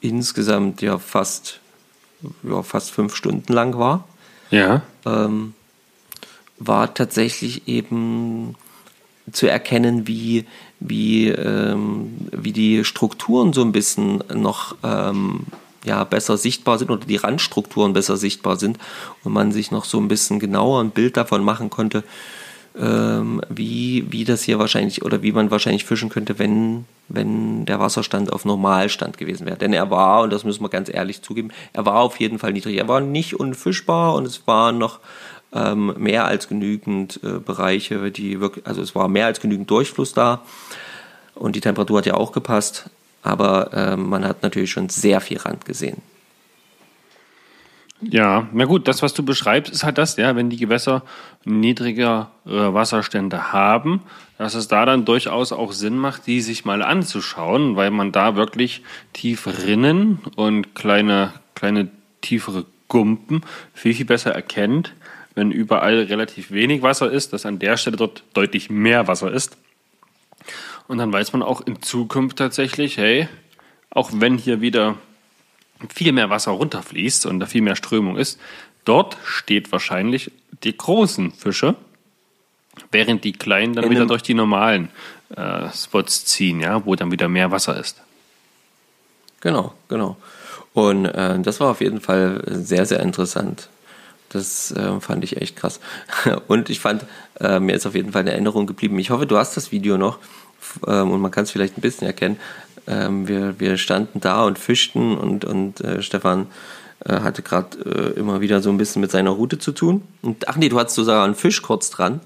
insgesamt 0.00 0.82
ja 0.82 0.98
fast, 0.98 1.60
ja, 2.42 2.62
fast 2.62 2.90
fünf 2.90 3.14
Stunden 3.14 3.52
lang 3.52 3.78
war. 3.78 4.08
Ja. 4.50 4.82
Ähm, 5.06 5.54
war 6.58 6.92
tatsächlich 6.94 7.66
eben 7.68 8.54
zu 9.30 9.46
erkennen, 9.48 10.06
wie, 10.06 10.46
wie, 10.84 11.28
ähm, 11.28 12.14
wie 12.32 12.52
die 12.52 12.84
Strukturen 12.84 13.52
so 13.52 13.62
ein 13.62 13.72
bisschen 13.72 14.22
noch 14.34 14.76
ähm, 14.82 15.40
ja, 15.84 16.04
besser 16.04 16.36
sichtbar 16.36 16.78
sind 16.78 16.90
oder 16.90 17.06
die 17.06 17.16
Randstrukturen 17.16 17.92
besser 17.92 18.16
sichtbar 18.16 18.56
sind 18.56 18.78
und 19.24 19.32
man 19.32 19.52
sich 19.52 19.70
noch 19.70 19.84
so 19.84 19.98
ein 19.98 20.08
bisschen 20.08 20.38
genauer 20.38 20.80
ein 20.82 20.90
Bild 20.90 21.16
davon 21.16 21.44
machen 21.44 21.70
konnte, 21.70 22.04
ähm, 22.78 23.42
wie, 23.48 24.06
wie 24.10 24.24
das 24.24 24.42
hier 24.42 24.58
wahrscheinlich 24.58 25.04
oder 25.04 25.22
wie 25.22 25.32
man 25.32 25.50
wahrscheinlich 25.50 25.84
fischen 25.84 26.08
könnte, 26.08 26.38
wenn, 26.38 26.84
wenn 27.08 27.66
der 27.66 27.80
Wasserstand 27.80 28.32
auf 28.32 28.44
Normalstand 28.44 29.18
gewesen 29.18 29.46
wäre. 29.46 29.58
Denn 29.58 29.72
er 29.72 29.90
war, 29.90 30.22
und 30.22 30.32
das 30.32 30.44
müssen 30.44 30.62
wir 30.62 30.68
ganz 30.68 30.88
ehrlich 30.92 31.22
zugeben, 31.22 31.50
er 31.72 31.84
war 31.84 31.96
auf 31.96 32.18
jeden 32.18 32.38
Fall 32.38 32.52
niedrig. 32.52 32.76
Er 32.76 32.88
war 32.88 33.00
nicht 33.00 33.38
unfischbar 33.38 34.14
und 34.14 34.26
es 34.26 34.46
waren 34.46 34.78
noch 34.78 35.00
ähm, 35.52 35.94
mehr 35.98 36.24
als 36.24 36.48
genügend 36.48 37.20
äh, 37.22 37.38
Bereiche, 37.38 38.10
die 38.10 38.40
wirklich, 38.40 38.66
also 38.66 38.82
es 38.82 38.94
war 38.94 39.08
mehr 39.08 39.26
als 39.26 39.40
genügend 39.40 39.70
Durchfluss 39.70 40.12
da 40.12 40.42
und 41.34 41.56
die 41.56 41.60
Temperatur 41.60 41.98
hat 41.98 42.06
ja 42.06 42.14
auch 42.14 42.32
gepasst, 42.32 42.90
aber 43.22 43.72
äh, 43.72 43.96
man 43.96 44.24
hat 44.24 44.42
natürlich 44.42 44.70
schon 44.70 44.88
sehr 44.88 45.20
viel 45.20 45.38
Rand 45.38 45.64
gesehen. 45.64 46.02
Ja, 48.04 48.48
na 48.52 48.64
gut, 48.64 48.88
das, 48.88 49.00
was 49.02 49.14
du 49.14 49.22
beschreibst, 49.22 49.72
ist 49.72 49.84
halt 49.84 49.96
das, 49.96 50.16
ja, 50.16 50.34
wenn 50.34 50.50
die 50.50 50.56
Gewässer 50.56 51.02
niedrigere 51.44 52.26
Wasserstände 52.44 53.52
haben, 53.52 54.02
dass 54.38 54.54
es 54.54 54.66
da 54.66 54.84
dann 54.84 55.04
durchaus 55.04 55.52
auch 55.52 55.70
Sinn 55.70 55.98
macht, 55.98 56.26
die 56.26 56.40
sich 56.40 56.64
mal 56.64 56.82
anzuschauen, 56.82 57.76
weil 57.76 57.92
man 57.92 58.10
da 58.10 58.34
wirklich 58.34 58.82
tiefe 59.12 59.66
Rinnen 59.66 60.18
und 60.34 60.74
kleine, 60.74 61.32
kleine 61.54 61.88
tiefere 62.22 62.64
Gumpen 62.88 63.42
viel, 63.72 63.94
viel 63.94 64.06
besser 64.06 64.32
erkennt, 64.32 64.94
wenn 65.34 65.50
überall 65.50 66.02
relativ 66.02 66.50
wenig 66.50 66.82
Wasser 66.82 67.10
ist, 67.10 67.32
dass 67.32 67.46
an 67.46 67.58
der 67.58 67.76
Stelle 67.76 67.96
dort 67.96 68.24
deutlich 68.34 68.70
mehr 68.70 69.08
Wasser 69.08 69.32
ist. 69.32 69.56
Und 70.88 70.98
dann 70.98 71.12
weiß 71.12 71.32
man 71.32 71.42
auch 71.42 71.60
in 71.60 71.80
Zukunft 71.80 72.38
tatsächlich, 72.38 72.98
hey, 72.98 73.28
auch 73.90 74.10
wenn 74.14 74.36
hier 74.36 74.60
wieder 74.60 74.96
viel 75.88 76.12
mehr 76.12 76.30
Wasser 76.30 76.52
runterfließt 76.52 77.26
und 77.26 77.40
da 77.40 77.46
viel 77.46 77.62
mehr 77.62 77.76
Strömung 77.76 78.16
ist, 78.16 78.38
dort 78.84 79.16
steht 79.24 79.72
wahrscheinlich 79.72 80.30
die 80.64 80.76
großen 80.76 81.32
Fische, 81.32 81.76
während 82.90 83.24
die 83.24 83.32
kleinen 83.32 83.74
dann 83.74 83.84
In 83.84 83.90
wieder 83.90 84.06
durch 84.06 84.22
die 84.22 84.34
normalen 84.34 84.88
äh, 85.36 85.68
Spots 85.70 86.24
ziehen, 86.24 86.60
ja, 86.60 86.84
wo 86.84 86.94
dann 86.94 87.10
wieder 87.10 87.28
mehr 87.28 87.50
Wasser 87.50 87.78
ist. 87.78 88.00
Genau, 89.40 89.74
genau. 89.88 90.16
Und 90.72 91.06
äh, 91.06 91.40
das 91.40 91.60
war 91.60 91.70
auf 91.70 91.80
jeden 91.80 92.00
Fall 92.00 92.42
sehr, 92.46 92.86
sehr 92.86 93.00
interessant. 93.00 93.68
Das 94.32 94.72
äh, 94.72 95.00
fand 95.00 95.24
ich 95.24 95.40
echt 95.40 95.56
krass. 95.56 95.80
Und 96.48 96.70
ich 96.70 96.80
fand, 96.80 97.04
äh, 97.40 97.60
mir 97.60 97.74
ist 97.74 97.86
auf 97.86 97.94
jeden 97.94 98.12
Fall 98.12 98.22
eine 98.22 98.32
Erinnerung 98.32 98.66
geblieben. 98.66 98.98
Ich 98.98 99.10
hoffe, 99.10 99.26
du 99.26 99.36
hast 99.36 99.56
das 99.56 99.72
Video 99.72 99.98
noch 99.98 100.18
ähm, 100.86 101.10
und 101.10 101.20
man 101.20 101.30
kann 101.30 101.44
es 101.44 101.50
vielleicht 101.50 101.76
ein 101.76 101.80
bisschen 101.82 102.06
erkennen. 102.06 102.38
Ähm, 102.86 103.28
wir, 103.28 103.60
wir 103.60 103.76
standen 103.76 104.20
da 104.20 104.44
und 104.44 104.58
fischten 104.58 105.16
und, 105.16 105.44
und 105.44 105.80
äh, 105.80 106.02
Stefan 106.02 106.46
äh, 107.04 107.20
hatte 107.20 107.42
gerade 107.42 107.78
äh, 107.84 108.18
immer 108.18 108.40
wieder 108.40 108.60
so 108.60 108.70
ein 108.70 108.78
bisschen 108.78 109.00
mit 109.00 109.10
seiner 109.10 109.30
Route 109.30 109.58
zu 109.58 109.72
tun. 109.72 110.02
Und 110.22 110.48
ach 110.48 110.56
nee, 110.56 110.68
du 110.68 110.78
hattest 110.78 110.96
sogar 110.96 111.24
einen 111.24 111.34
Fisch 111.34 111.62
kurz 111.62 111.90
dran. 111.90 112.20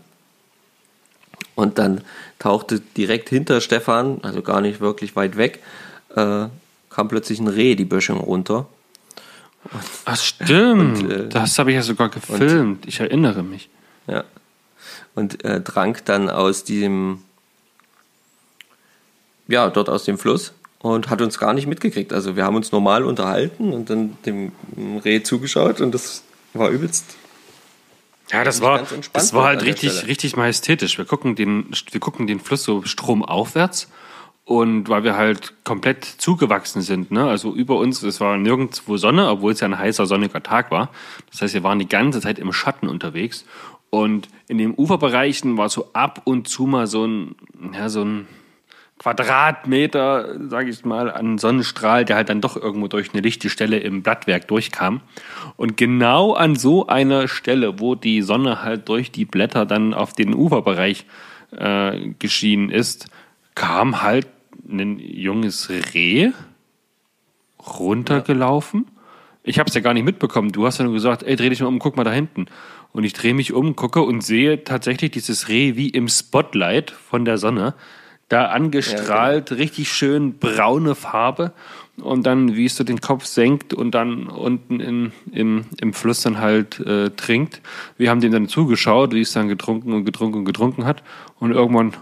Und 1.54 1.78
dann 1.78 2.02
tauchte 2.38 2.80
direkt 2.80 3.30
hinter 3.30 3.60
Stefan, 3.60 4.18
also 4.22 4.42
gar 4.42 4.60
nicht 4.60 4.80
wirklich 4.80 5.16
weit 5.16 5.36
weg, 5.36 5.62
äh, 6.14 6.46
kam 6.90 7.08
plötzlich 7.08 7.40
ein 7.40 7.48
Reh 7.48 7.74
die 7.74 7.84
Böschung 7.84 8.20
runter. 8.20 8.66
Ach 10.04 10.16
stimmt, 10.16 11.02
Und, 11.02 11.10
äh, 11.10 11.28
das 11.28 11.58
habe 11.58 11.70
ich 11.70 11.76
ja 11.76 11.82
sogar 11.82 12.08
gefilmt. 12.08 12.86
ich 12.86 13.00
erinnere 13.00 13.42
mich. 13.42 13.68
Ja. 14.06 14.24
Und 15.14 15.44
äh, 15.44 15.62
trank 15.62 16.04
dann 16.04 16.28
aus 16.28 16.64
diesem, 16.64 17.22
ja, 19.48 19.70
dort 19.70 19.88
aus 19.88 20.04
dem 20.04 20.18
Fluss 20.18 20.52
und 20.80 21.10
hat 21.10 21.20
uns 21.22 21.38
gar 21.38 21.52
nicht 21.52 21.66
mitgekriegt. 21.66 22.12
Also 22.12 22.36
wir 22.36 22.44
haben 22.44 22.56
uns 22.56 22.72
normal 22.72 23.04
unterhalten 23.04 23.72
und 23.72 23.90
dann 23.90 24.16
dem 24.24 24.52
Reh 25.04 25.22
zugeschaut 25.22 25.80
und 25.80 25.92
das 25.92 26.22
war 26.52 26.68
übelst. 26.70 27.04
Ja, 28.30 28.42
das 28.42 28.60
war, 28.60 28.82
das 29.12 29.32
war 29.32 29.46
halt 29.46 29.62
richtig, 29.62 29.92
Stelle. 29.92 30.08
richtig 30.08 30.36
majestätisch. 30.36 30.98
Wir 30.98 31.04
gucken 31.04 31.36
den, 31.36 31.66
wir 31.90 32.00
gucken 32.00 32.26
den 32.26 32.40
Fluss 32.40 32.64
so 32.64 32.82
stromaufwärts 32.82 33.88
und 34.46 34.88
weil 34.88 35.02
wir 35.02 35.16
halt 35.16 35.54
komplett 35.64 36.04
zugewachsen 36.04 36.80
sind, 36.80 37.10
ne, 37.10 37.28
also 37.28 37.52
über 37.52 37.76
uns, 37.78 38.02
es 38.04 38.20
war 38.20 38.38
nirgendwo 38.38 38.96
Sonne, 38.96 39.28
obwohl 39.28 39.52
es 39.52 39.60
ja 39.60 39.66
ein 39.66 39.76
heißer, 39.76 40.06
sonniger 40.06 40.40
Tag 40.40 40.70
war. 40.70 40.90
Das 41.32 41.42
heißt, 41.42 41.54
wir 41.54 41.64
waren 41.64 41.80
die 41.80 41.88
ganze 41.88 42.20
Zeit 42.20 42.38
im 42.38 42.52
Schatten 42.52 42.88
unterwegs 42.88 43.44
und 43.90 44.28
in 44.46 44.58
den 44.58 44.72
Uferbereichen 44.76 45.56
war 45.56 45.68
so 45.68 45.90
ab 45.94 46.22
und 46.24 46.46
zu 46.46 46.66
mal 46.66 46.86
so 46.86 47.04
ein, 47.04 47.34
ja, 47.74 47.88
so 47.88 48.04
ein 48.04 48.28
Quadratmeter, 48.98 50.48
sage 50.48 50.70
ich 50.70 50.84
mal, 50.84 51.10
an 51.10 51.38
Sonnenstrahl, 51.38 52.04
der 52.04 52.14
halt 52.14 52.28
dann 52.28 52.40
doch 52.40 52.56
irgendwo 52.56 52.86
durch 52.86 53.12
eine 53.12 53.22
lichte 53.22 53.50
Stelle 53.50 53.78
im 53.80 54.04
Blattwerk 54.04 54.46
durchkam. 54.46 55.00
Und 55.56 55.76
genau 55.76 56.34
an 56.34 56.54
so 56.54 56.86
einer 56.86 57.26
Stelle, 57.26 57.80
wo 57.80 57.96
die 57.96 58.22
Sonne 58.22 58.62
halt 58.62 58.88
durch 58.88 59.10
die 59.10 59.24
Blätter 59.24 59.66
dann 59.66 59.92
auf 59.92 60.12
den 60.12 60.34
Uferbereich 60.34 61.04
äh, 61.50 62.10
geschienen 62.20 62.70
ist, 62.70 63.08
kam 63.56 64.02
halt 64.02 64.28
ein 64.68 64.98
junges 64.98 65.70
Reh 65.94 66.32
runtergelaufen. 67.66 68.86
Ich 69.42 69.58
habe 69.58 69.68
es 69.68 69.74
ja 69.74 69.80
gar 69.80 69.94
nicht 69.94 70.04
mitbekommen. 70.04 70.50
Du 70.50 70.66
hast 70.66 70.78
ja 70.78 70.84
nur 70.84 70.94
gesagt, 70.94 71.22
ey, 71.22 71.36
dreh 71.36 71.48
dich 71.48 71.60
mal 71.60 71.68
um, 71.68 71.78
guck 71.78 71.96
mal 71.96 72.04
da 72.04 72.12
hinten. 72.12 72.46
Und 72.92 73.04
ich 73.04 73.12
drehe 73.12 73.34
mich 73.34 73.52
um, 73.52 73.76
gucke 73.76 74.02
und 74.02 74.22
sehe 74.22 74.64
tatsächlich 74.64 75.12
dieses 75.12 75.48
Reh 75.48 75.76
wie 75.76 75.88
im 75.88 76.08
Spotlight 76.08 76.90
von 76.90 77.24
der 77.24 77.38
Sonne. 77.38 77.74
Da 78.28 78.46
angestrahlt, 78.46 79.52
richtig 79.52 79.92
schön 79.92 80.38
braune 80.38 80.96
Farbe. 80.96 81.52
Und 81.98 82.26
dann, 82.26 82.56
wie 82.56 82.66
es 82.66 82.74
so 82.74 82.82
den 82.82 83.00
Kopf 83.00 83.24
senkt 83.24 83.72
und 83.72 83.92
dann 83.92 84.26
unten 84.26 84.80
in, 84.80 85.12
im, 85.30 85.64
im 85.80 85.92
Fluss 85.92 86.22
dann 86.22 86.38
halt 86.38 86.80
äh, 86.80 87.10
trinkt. 87.10 87.62
Wir 87.96 88.10
haben 88.10 88.20
dem 88.20 88.32
dann 88.32 88.48
zugeschaut, 88.48 89.14
wie 89.14 89.20
es 89.20 89.32
dann 89.32 89.48
getrunken 89.48 89.92
und 89.92 90.04
getrunken 90.04 90.38
und 90.38 90.44
getrunken 90.44 90.84
hat. 90.84 91.02
Und 91.38 91.52
irgendwann 91.52 91.92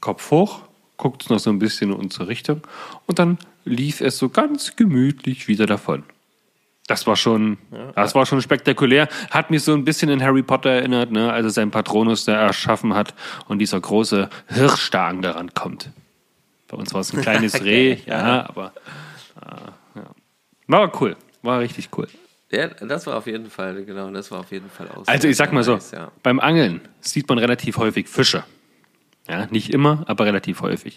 Kopf 0.00 0.30
hoch, 0.30 0.62
guckt 0.98 1.22
es 1.22 1.30
noch 1.30 1.38
so 1.38 1.48
ein 1.48 1.58
bisschen 1.58 1.92
in 1.92 1.96
unsere 1.96 2.28
Richtung. 2.28 2.60
Und 3.06 3.18
dann 3.18 3.38
lief 3.64 4.02
es 4.02 4.18
so 4.18 4.28
ganz 4.28 4.76
gemütlich 4.76 5.48
wieder 5.48 5.64
davon. 5.64 6.04
Das 6.86 7.06
war 7.06 7.16
schon, 7.16 7.58
das 7.94 8.14
war 8.14 8.24
schon 8.24 8.40
spektakulär. 8.40 9.08
Hat 9.30 9.50
mich 9.50 9.62
so 9.62 9.74
ein 9.74 9.84
bisschen 9.84 10.10
an 10.10 10.22
Harry 10.22 10.42
Potter 10.42 10.70
erinnert, 10.70 11.10
ne, 11.12 11.30
als 11.30 11.44
er 11.44 11.50
seinen 11.50 11.70
Patronus 11.70 12.24
da 12.24 12.32
erschaffen 12.32 12.94
hat 12.94 13.14
und 13.46 13.58
dieser 13.58 13.78
große 13.78 14.30
Hirsch 14.48 14.90
da 14.90 15.12
daran 15.12 15.52
kommt. 15.52 15.90
Bei 16.66 16.78
uns 16.78 16.94
war 16.94 17.02
es 17.02 17.12
ein 17.12 17.20
kleines 17.20 17.62
Reh, 17.64 17.98
ja, 18.06 18.48
aber 18.48 18.72
äh, 19.36 19.98
ja. 19.98 20.06
war 20.66 21.00
cool, 21.00 21.16
war 21.42 21.60
richtig 21.60 21.90
cool. 21.96 22.08
Ja, 22.50 22.68
das 22.68 23.06
war 23.06 23.18
auf 23.18 23.26
jeden 23.26 23.50
Fall, 23.50 23.84
genau, 23.84 24.10
das 24.10 24.30
war 24.30 24.40
auf 24.40 24.50
jeden 24.50 24.70
Fall 24.70 24.88
aus. 24.88 25.06
Also 25.06 25.28
ich 25.28 25.36
sag 25.36 25.52
mal 25.52 25.62
so, 25.62 25.74
nice, 25.74 25.90
ja. 25.90 26.10
beim 26.22 26.40
Angeln 26.40 26.80
sieht 27.00 27.28
man 27.28 27.36
relativ 27.36 27.76
häufig 27.76 28.08
Fische. 28.08 28.44
Ja, 29.28 29.46
nicht 29.50 29.70
immer, 29.70 30.04
aber 30.06 30.24
relativ 30.26 30.62
häufig. 30.62 30.96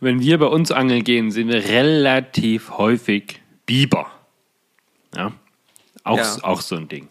Wenn 0.00 0.20
wir 0.20 0.38
bei 0.38 0.46
uns 0.46 0.72
angeln 0.72 1.04
gehen, 1.04 1.30
sehen 1.30 1.48
wir 1.48 1.64
relativ 1.68 2.70
häufig 2.72 3.40
Biber. 3.66 4.10
Ja, 5.14 5.32
auch, 6.04 6.18
Ja. 6.18 6.36
auch 6.42 6.60
so 6.60 6.76
ein 6.76 6.88
Ding. 6.88 7.08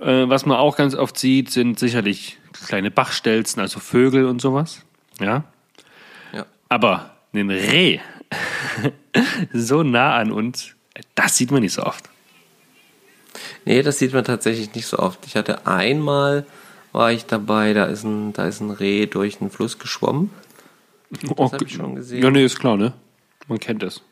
Äh, 0.00 0.28
was 0.28 0.44
man 0.46 0.56
auch 0.56 0.76
ganz 0.76 0.94
oft 0.94 1.16
sieht, 1.18 1.50
sind 1.50 1.78
sicherlich 1.78 2.38
kleine 2.66 2.90
Bachstelzen, 2.90 3.60
also 3.60 3.78
Vögel 3.80 4.24
und 4.26 4.40
sowas. 4.40 4.84
Ja, 5.20 5.44
Ja. 6.32 6.46
aber 6.68 7.14
ein 7.32 7.50
Reh 7.50 8.00
so 9.52 9.82
nah 9.82 10.16
an 10.16 10.32
uns, 10.32 10.74
das 11.14 11.36
sieht 11.36 11.50
man 11.52 11.62
nicht 11.62 11.74
so 11.74 11.82
oft. 11.84 12.08
Nee, 13.64 13.82
das 13.82 13.98
sieht 13.98 14.12
man 14.12 14.24
tatsächlich 14.24 14.74
nicht 14.74 14.86
so 14.86 14.98
oft. 14.98 15.24
Ich 15.26 15.36
hatte 15.36 15.66
einmal, 15.66 16.44
war 16.92 17.12
ich 17.12 17.26
dabei, 17.26 17.72
da 17.72 17.84
ist 17.84 18.04
ein, 18.04 18.32
da 18.32 18.46
ist 18.46 18.60
ein 18.60 18.70
Reh 18.70 19.06
durch 19.06 19.38
den 19.38 19.50
Fluss 19.50 19.78
geschwommen. 19.78 20.30
Das 21.10 21.52
hab 21.52 21.62
ich 21.62 21.72
schon 21.74 21.96
gesehen. 21.96 22.22
Ja, 22.22 22.30
nee, 22.30 22.44
ist 22.44 22.58
klar, 22.58 22.76
ne? 22.76 22.92
Man 23.48 23.58
kennt 23.58 23.82
das. 23.82 24.02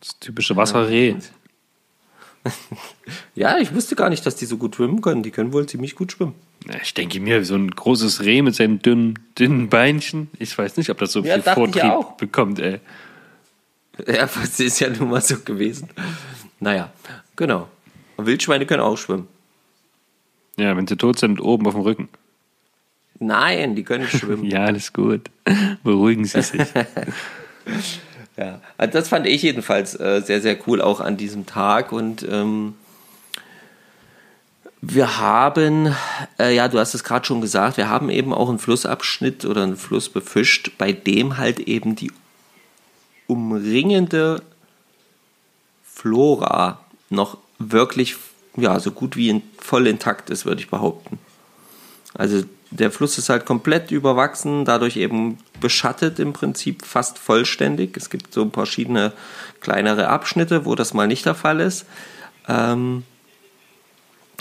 Das 0.00 0.18
typische 0.18 0.56
Wasserreh. 0.56 1.16
Ja, 3.34 3.56
ich 3.58 3.74
wusste 3.74 3.96
gar 3.96 4.10
nicht, 4.10 4.26
dass 4.26 4.36
die 4.36 4.44
so 4.44 4.58
gut 4.58 4.76
schwimmen 4.76 5.00
können. 5.00 5.22
Die 5.22 5.30
können 5.30 5.54
wohl 5.54 5.66
ziemlich 5.66 5.94
gut 5.96 6.12
schwimmen. 6.12 6.34
Ja, 6.70 6.74
Ich 6.82 6.92
denke 6.92 7.18
mir, 7.18 7.42
so 7.44 7.54
ein 7.54 7.70
großes 7.70 8.22
Reh 8.22 8.42
mit 8.42 8.54
seinen 8.54 8.80
dünnen, 8.80 9.18
dünnen 9.38 9.70
Beinchen, 9.70 10.28
ich 10.38 10.56
weiß 10.56 10.76
nicht, 10.76 10.90
ob 10.90 10.98
das 10.98 11.12
so 11.12 11.22
Ja, 11.24 11.40
viel 11.40 11.54
Vortrieb 11.54 12.18
bekommt, 12.18 12.58
ey. 12.58 12.80
Ja, 14.06 14.26
das 14.34 14.60
ist 14.60 14.78
ja 14.80 14.90
nun 14.90 15.08
mal 15.08 15.22
so 15.22 15.38
gewesen. 15.38 15.88
Naja, 16.60 16.92
genau. 17.36 17.68
Wildschweine 18.18 18.66
können 18.66 18.82
auch 18.82 18.96
schwimmen. 18.98 19.26
Ja, 20.56 20.76
wenn 20.76 20.86
sie 20.86 20.96
tot 20.96 21.18
sind, 21.18 21.40
oben 21.40 21.66
auf 21.66 21.74
dem 21.74 21.82
Rücken. 21.82 22.08
Nein, 23.18 23.74
die 23.74 23.84
können 23.84 24.08
schwimmen. 24.08 24.44
Ja, 24.44 24.64
alles 24.64 24.92
gut. 24.92 25.30
Beruhigen 25.82 26.24
Sie 26.24 26.42
sich. 26.42 26.62
Ja, 28.36 28.60
also 28.76 28.92
das 28.92 29.08
fand 29.08 29.26
ich 29.26 29.42
jedenfalls 29.42 29.98
äh, 29.98 30.20
sehr, 30.20 30.40
sehr 30.40 30.58
cool 30.66 30.82
auch 30.82 31.00
an 31.00 31.16
diesem 31.16 31.46
Tag 31.46 31.92
und 31.92 32.26
ähm, 32.28 32.74
wir 34.80 35.18
haben, 35.18 35.94
äh, 36.38 36.54
ja, 36.54 36.68
du 36.68 36.78
hast 36.78 36.94
es 36.94 37.04
gerade 37.04 37.24
schon 37.24 37.40
gesagt, 37.40 37.76
wir 37.76 37.88
haben 37.88 38.10
eben 38.10 38.34
auch 38.34 38.48
einen 38.48 38.58
Flussabschnitt 38.58 39.44
oder 39.44 39.62
einen 39.62 39.76
Fluss 39.76 40.08
befischt, 40.08 40.72
bei 40.78 40.92
dem 40.92 41.38
halt 41.38 41.60
eben 41.60 41.94
die 41.94 42.10
umringende 43.26 44.42
Flora 45.84 46.80
noch 47.08 47.38
wirklich, 47.58 48.16
ja, 48.56 48.78
so 48.80 48.90
gut 48.90 49.16
wie 49.16 49.28
in, 49.28 49.42
voll 49.58 49.86
intakt 49.86 50.30
ist, 50.30 50.46
würde 50.46 50.60
ich 50.60 50.70
behaupten. 50.70 51.18
Also 52.14 52.44
der 52.70 52.90
Fluss 52.90 53.18
ist 53.18 53.28
halt 53.28 53.44
komplett 53.44 53.90
überwachsen, 53.90 54.64
dadurch 54.64 54.96
eben 54.96 55.38
beschattet 55.60 56.18
im 56.18 56.32
Prinzip 56.32 56.84
fast 56.84 57.18
vollständig. 57.18 57.96
Es 57.96 58.10
gibt 58.10 58.32
so 58.32 58.48
verschiedene 58.50 59.12
kleinere 59.60 60.08
Abschnitte, 60.08 60.64
wo 60.64 60.74
das 60.74 60.94
mal 60.94 61.06
nicht 61.06 61.26
der 61.26 61.34
Fall 61.34 61.60
ist. 61.60 61.86
Ähm, 62.48 63.04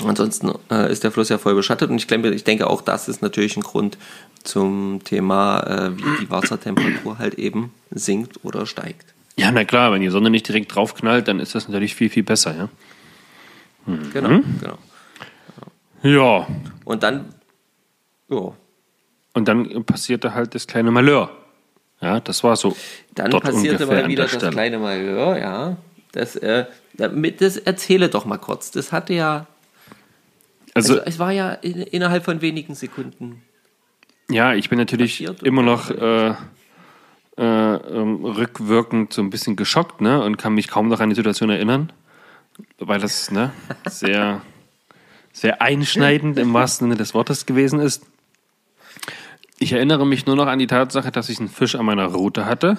ansonsten 0.03 0.51
äh, 0.72 0.91
ist 0.91 1.03
der 1.03 1.11
Fluss 1.11 1.30
ja 1.30 1.38
voll 1.38 1.55
beschattet 1.55 1.89
und 1.89 1.97
ich, 1.97 2.09
ich 2.09 2.43
denke 2.43 2.70
auch 2.70 2.82
das 2.82 3.07
ist 3.07 3.22
natürlich 3.22 3.55
ein 3.57 3.64
Grund 3.64 3.97
zum 4.43 5.01
Thema, 5.03 5.59
äh, 5.61 5.97
wie 5.97 6.22
die 6.22 6.30
Wassertemperatur 6.30 7.18
halt 7.20 7.36
eben 7.36 7.72
sinkt 7.91 8.43
oder 8.43 8.66
steigt. 8.66 9.14
Ja, 9.36 9.51
na 9.51 9.64
klar, 9.64 9.91
wenn 9.91 10.01
die 10.01 10.09
Sonne 10.09 10.30
nicht 10.30 10.47
direkt 10.47 10.76
draufknallt, 10.76 11.28
dann 11.28 11.39
ist 11.39 11.55
das 11.55 11.68
natürlich 11.68 11.95
viel, 11.95 12.09
viel 12.09 12.24
besser, 12.24 12.55
ja. 12.55 12.70
Genau, 13.86 14.41
genau. 14.59 14.77
Ja. 16.03 16.47
Und 16.86 17.03
dann, 17.03 17.34
ja, 18.29 18.53
Und 19.34 19.47
dann 19.47 19.84
passierte 19.86 20.34
halt 20.34 20.53
das 20.55 20.67
kleine 20.67 20.91
Malheur. 20.91 21.29
Ja, 22.01 22.19
das 22.19 22.43
war 22.43 22.55
so. 22.55 22.75
Dann 23.15 23.31
passierte 23.31 23.86
mal 23.86 24.07
wieder 24.07 24.25
der 24.25 24.39
das 24.39 24.51
kleine 24.51 24.77
Malheur, 24.79 25.38
ja. 25.38 25.77
Das, 26.11 26.36
äh, 26.36 26.65
damit, 26.93 27.41
das 27.41 27.57
erzähle 27.57 28.09
doch 28.09 28.25
mal 28.25 28.38
kurz. 28.38 28.71
Das 28.71 28.91
hatte 28.91 29.13
ja, 29.13 29.47
Also, 30.73 30.93
also 30.95 31.05
es 31.05 31.17
war 31.19 31.31
ja 31.31 31.51
in, 31.53 31.81
innerhalb 31.81 32.25
von 32.25 32.41
wenigen 32.41 32.75
Sekunden. 32.75 33.41
ja, 34.29 34.53
ich 34.53 34.69
bin 34.69 34.77
natürlich 34.77 35.25
immer 35.43 35.63
noch 35.63 35.89
äh, 35.89 36.34
äh, 37.38 37.43
ähm, 37.43 38.23
rückwirkend 38.25 39.13
so 39.13 39.21
ein 39.21 39.29
bisschen 39.29 39.55
geschockt, 39.55 40.01
ne? 40.01 40.21
Und 40.23 40.38
kann 40.38 40.53
mich 40.53 40.67
kaum 40.67 40.88
noch 40.89 40.99
an 40.99 41.09
die 41.09 41.15
Situation 41.15 41.49
erinnern, 41.49 41.91
weil 42.80 42.99
das 42.99 43.32
ne, 43.32 43.51
sehr, 43.86 44.41
sehr 45.32 45.62
einschneidend 45.62 46.38
im 46.38 46.54
wahrsten 46.54 46.86
Sinne 46.86 46.97
des 46.97 47.14
Wortes 47.14 47.45
gewesen 47.45 47.80
ist. 47.80 48.06
Ich 49.60 49.72
erinnere 49.74 50.06
mich 50.06 50.26
nur 50.26 50.36
noch 50.36 50.47
an 50.47 50.60
die 50.60 50.68
Tatsache, 50.68 51.12
dass 51.12 51.30
ich 51.30 51.39
einen 51.39 51.49
Fisch 51.49 51.76
an 51.76 51.86
meiner 51.86 52.08
Route 52.08 52.45
hatte. 52.45 52.78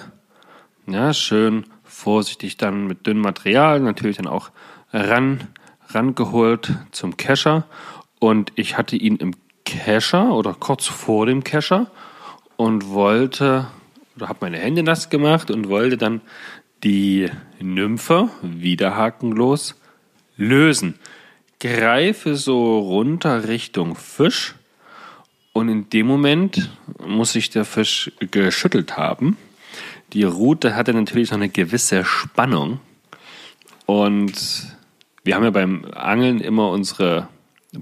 Ja, 0.87 1.13
schön 1.13 1.65
vorsichtig 1.95 2.57
dann 2.57 2.87
mit 2.87 3.07
dünnem 3.07 3.23
Material, 3.23 3.79
natürlich 3.79 4.17
dann 4.17 4.27
auch 4.27 4.51
ran, 4.91 5.47
rangeholt 5.89 6.73
zum 6.91 7.17
Kescher. 7.17 7.65
Und 8.19 8.51
ich 8.55 8.77
hatte 8.77 8.95
ihn 8.95 9.15
im 9.17 9.33
Kescher 9.63 10.33
oder 10.33 10.53
kurz 10.53 10.85
vor 10.85 11.25
dem 11.25 11.43
Kescher 11.43 11.87
und 12.55 12.89
wollte, 12.89 13.67
oder 14.15 14.29
habe 14.29 14.39
meine 14.41 14.57
Hände 14.57 14.83
nass 14.83 15.09
gemacht 15.09 15.49
und 15.51 15.69
wollte 15.69 15.97
dann 15.97 16.21
die 16.85 17.29
Nymphe 17.59 18.29
wieder 18.41 18.95
hakenlos 18.95 19.75
lösen. 20.37 20.99
Greife 21.59 22.35
so 22.35 22.79
runter 22.79 23.47
Richtung 23.47 23.95
Fisch 23.95 24.55
und 25.51 25.67
in 25.67 25.89
dem 25.89 26.05
Moment 26.05 26.69
muss 27.05 27.33
sich 27.33 27.49
der 27.49 27.65
Fisch 27.65 28.11
geschüttelt 28.31 28.97
haben. 28.97 29.35
Die 30.13 30.23
Rute 30.23 30.75
hatte 30.75 30.93
natürlich 30.93 31.31
noch 31.31 31.37
eine 31.37 31.49
gewisse 31.49 32.05
Spannung. 32.05 32.79
Und 33.85 34.33
wir 35.23 35.35
haben 35.35 35.43
ja 35.43 35.49
beim 35.49 35.85
Angeln 35.93 36.39
immer 36.39 36.69
unsere 36.69 37.27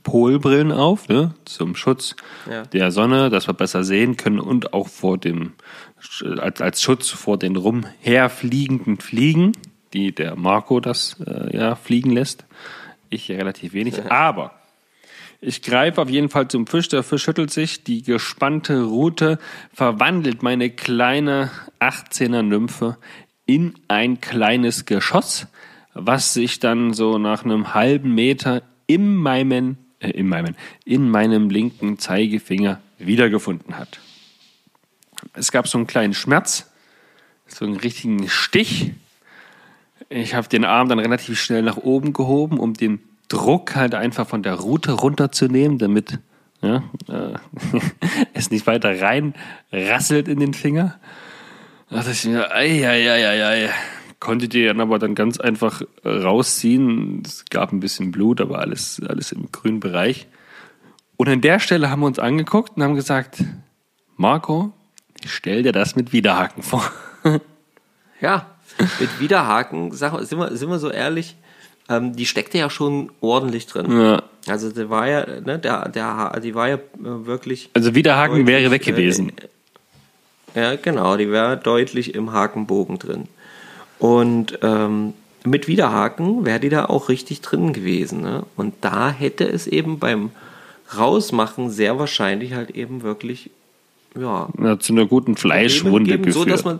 Polbrillen 0.04 0.72
auf, 0.72 1.08
ne, 1.10 1.34
zum 1.46 1.76
Schutz 1.76 2.16
Ja. 2.50 2.64
der 2.64 2.92
Sonne, 2.92 3.30
dass 3.30 3.48
wir 3.48 3.54
besser 3.54 3.84
sehen 3.84 4.18
können 4.18 4.40
und 4.40 4.74
auch 4.74 4.88
vor 4.88 5.18
dem, 5.18 5.54
als, 6.40 6.62
als 6.62 6.82
Schutz 6.82 7.10
vor 7.10 7.38
den 7.38 7.56
rumherfliegenden 7.56 8.98
Fliegen, 8.98 9.54
die 9.94 10.14
der 10.14 10.36
Marco 10.36 10.80
das 10.80 11.18
äh, 11.26 11.56
ja 11.56 11.76
fliegen 11.76 12.12
lässt. 12.12 12.46
Ich 13.10 13.30
relativ 13.30 13.74
wenig. 13.74 14.04
Aber 14.12 14.54
ich 15.46 15.62
greife 15.62 16.02
auf 16.02 16.10
jeden 16.10 16.30
Fall 16.30 16.48
zum 16.48 16.68
Fisch. 16.68 16.88
Der 16.88 17.04
Fisch 17.04 17.24
schüttelt 17.24 17.52
sich. 17.52 17.84
Die 17.84 18.02
gespannte 18.02 18.84
Rute 18.84 19.40
verwandelt 19.74 20.42
meine 20.42 20.70
kleine 20.70 21.52
18er 21.80 22.42
Nymphe 22.42 22.98
in 23.46 23.74
ein 23.90 24.22
kleines 24.22 24.86
Geschoss, 24.86 25.48
was 25.94 26.34
sich 26.34 26.60
dann 26.60 26.94
so 26.94 27.18
nach 27.18 27.44
einem 27.44 27.74
halben 27.74 28.16
Meter 28.16 28.64
in 28.88 29.16
meinem, 29.16 29.78
äh, 30.00 30.12
in 30.12 30.28
meinem, 30.28 30.56
in 30.86 31.10
meinem 31.10 31.50
linken 31.50 32.00
Zeigefinger 32.00 32.80
wiedergefunden 32.98 33.78
hat. 33.78 34.00
Es 35.34 35.52
gab 35.52 35.68
so 35.68 35.78
einen 35.78 35.88
kleinen 35.88 36.14
Schmerz, 36.14 36.72
so 37.48 37.66
einen 37.66 37.78
richtigen 37.78 38.28
Stich. 38.30 38.94
Ich 40.10 40.36
habe 40.36 40.48
den 40.48 40.66
Arm 40.66 40.90
dann 40.90 41.00
relativ 41.00 41.40
schnell 41.40 41.62
nach 41.62 41.78
oben 41.78 42.14
gehoben, 42.14 42.60
um 42.60 42.74
den 42.74 43.00
Druck 43.30 43.76
halt 43.76 43.96
einfach 43.96 44.28
von 44.28 44.44
der 44.44 44.56
Rute 44.56 44.92
runterzunehmen, 44.92 45.78
damit 45.78 46.20
ja, 46.62 46.84
äh, 47.10 47.34
es 48.34 48.52
nicht 48.52 48.68
weiter 48.68 49.02
rein 49.02 49.34
rasselt 49.72 50.28
in 50.28 50.40
den 50.40 50.54
Finger. 50.54 51.00
Da 51.90 51.98
dachte 51.98 52.12
ich 52.12 52.26
mir, 52.26 52.52
ei, 52.52 52.88
ei, 52.88 53.12
ei, 53.12 53.28
ei, 53.28 53.46
ei. 53.46 53.70
Konnte 54.20 54.48
die 54.48 54.66
dann 54.66 54.80
aber 54.80 55.00
dann 55.00 55.16
ganz 55.16 55.40
einfach 55.40 55.82
äh, 56.04 56.10
rausziehen. 56.10 57.24
Es 57.26 57.46
gab 57.50 57.74
ein 57.74 57.82
bisschen 57.82 58.12
Blut, 58.12 58.40
aber 58.40 58.60
alles, 58.60 59.02
alles 59.06 59.32
im 59.32 59.52
grünen 59.52 59.80
Bereich. 59.80 60.28
Und 61.18 61.28
an 61.28 61.42
der 61.42 61.60
Stelle 61.60 61.90
haben 61.90 62.02
wir 62.02 62.08
uns 62.08 62.20
angeguckt 62.20 62.78
und 62.78 62.84
haben 62.84 62.96
gesagt, 62.96 63.44
Marco, 64.16 64.74
stell 65.28 65.64
dir 65.64 65.72
das 65.72 65.96
mit 65.96 66.14
Widerhaken 66.14 66.64
vor. 66.64 66.92
Ja, 68.22 68.46
mit 69.02 69.20
Widerhaken, 69.20 69.92
sag, 69.92 70.18
sind, 70.22 70.40
wir, 70.40 70.56
sind 70.56 70.70
wir 70.70 70.80
so 70.80 70.90
ehrlich, 70.90 71.36
ähm, 71.90 72.16
die 72.16 72.26
steckte 72.26 72.58
ja 72.58 72.70
schon 72.70 73.12
ordentlich 73.20 73.68
drin. 73.68 73.92
Ja. 73.92 74.24
Also 74.48 74.72
der 74.72 74.90
war 74.90 75.08
ja, 75.08 75.26
ne, 75.42 75.60
der, 75.60 75.90
der, 75.90 76.40
die 76.40 76.56
war 76.56 76.70
ja 76.70 76.76
äh, 76.76 76.80
wirklich. 77.02 77.70
Also 77.74 77.96
Widerhaken 77.96 78.48
wäre 78.48 78.72
weg 78.72 78.82
deutlich, 78.82 78.96
gewesen. 78.96 79.32
Äh, 80.54 80.62
ja, 80.62 80.76
genau, 80.76 81.18
die 81.18 81.30
wäre 81.32 81.58
deutlich 81.58 82.16
im 82.16 82.32
Hakenbogen 82.32 83.00
drin. 83.00 83.28
Und 84.00 84.60
ähm, 84.62 85.14
mit 85.46 85.68
Widerhaken 85.68 86.46
wäre 86.46 86.60
die 86.60 86.70
da 86.70 86.86
auch 86.86 87.10
richtig 87.10 87.42
drin 87.42 87.74
gewesen. 87.74 88.22
Ne? 88.22 88.44
Und 88.56 88.76
da 88.82 89.10
hätte 89.12 89.46
es 89.46 89.68
eben 89.68 90.00
beim 90.00 90.32
Rausmachen 90.98 91.70
sehr 91.70 92.00
wahrscheinlich 92.00 92.54
halt 92.54 92.72
eben 92.72 93.04
wirklich, 93.04 93.50
ja, 94.20 94.48
Ja, 94.62 94.80
zu 94.80 94.94
einer 94.94 95.06
guten 95.06 95.36
Fleischwunde 95.36 96.12
geben, 96.12 96.24
geführt. 96.26 96.46
so 96.46 96.50
dass 96.50 96.64
man 96.64 96.80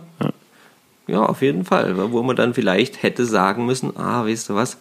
ja. 1.08 1.24
auf 1.26 1.42
jeden 1.42 1.64
Fall, 1.64 2.12
wo 2.12 2.22
man 2.22 2.36
dann 2.36 2.54
vielleicht 2.54 3.02
hätte 3.02 3.24
sagen 3.26 3.66
müssen, 3.66 3.96
ah, 3.96 4.24
weißt 4.24 4.50
du 4.50 4.54
was, 4.54 4.78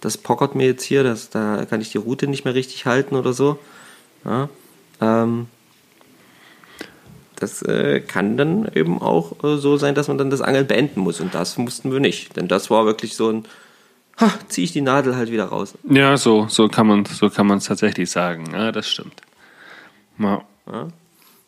das 0.00 0.18
pockert 0.18 0.54
mir 0.54 0.66
jetzt 0.66 0.84
hier, 0.84 1.02
das, 1.02 1.30
da 1.30 1.64
kann 1.64 1.80
ich 1.80 1.90
die 1.90 1.98
Route 1.98 2.26
nicht 2.26 2.44
mehr 2.44 2.54
richtig 2.54 2.86
halten 2.86 3.14
oder 3.14 3.32
so. 3.32 3.58
Ja, 4.24 4.48
ähm, 5.00 5.46
das 7.36 7.62
äh, 7.62 8.00
kann 8.00 8.36
dann 8.36 8.68
eben 8.74 9.00
auch 9.00 9.44
äh, 9.44 9.58
so 9.58 9.76
sein, 9.76 9.94
dass 9.94 10.08
man 10.08 10.18
dann 10.18 10.30
das 10.30 10.40
Angeln 10.40 10.66
beenden 10.66 11.00
muss 11.00 11.20
und 11.20 11.34
das 11.34 11.58
mussten 11.58 11.92
wir 11.92 12.00
nicht, 12.00 12.36
denn 12.36 12.48
das 12.48 12.70
war 12.70 12.86
wirklich 12.86 13.14
so 13.14 13.30
ein, 13.30 13.44
ha, 14.18 14.32
ziehe 14.48 14.64
ich 14.64 14.72
die 14.72 14.80
Nadel 14.80 15.16
halt 15.16 15.30
wieder 15.30 15.44
raus. 15.46 15.74
ja, 15.88 16.16
so, 16.16 16.46
so 16.48 16.68
kann 16.68 16.86
man 16.86 17.04
so 17.04 17.28
kann 17.28 17.46
man 17.46 17.58
es 17.58 17.64
tatsächlich 17.64 18.10
sagen. 18.10 18.46
Ja, 18.52 18.72
das 18.72 18.88
stimmt. 18.88 19.20
Ja. 20.18 20.42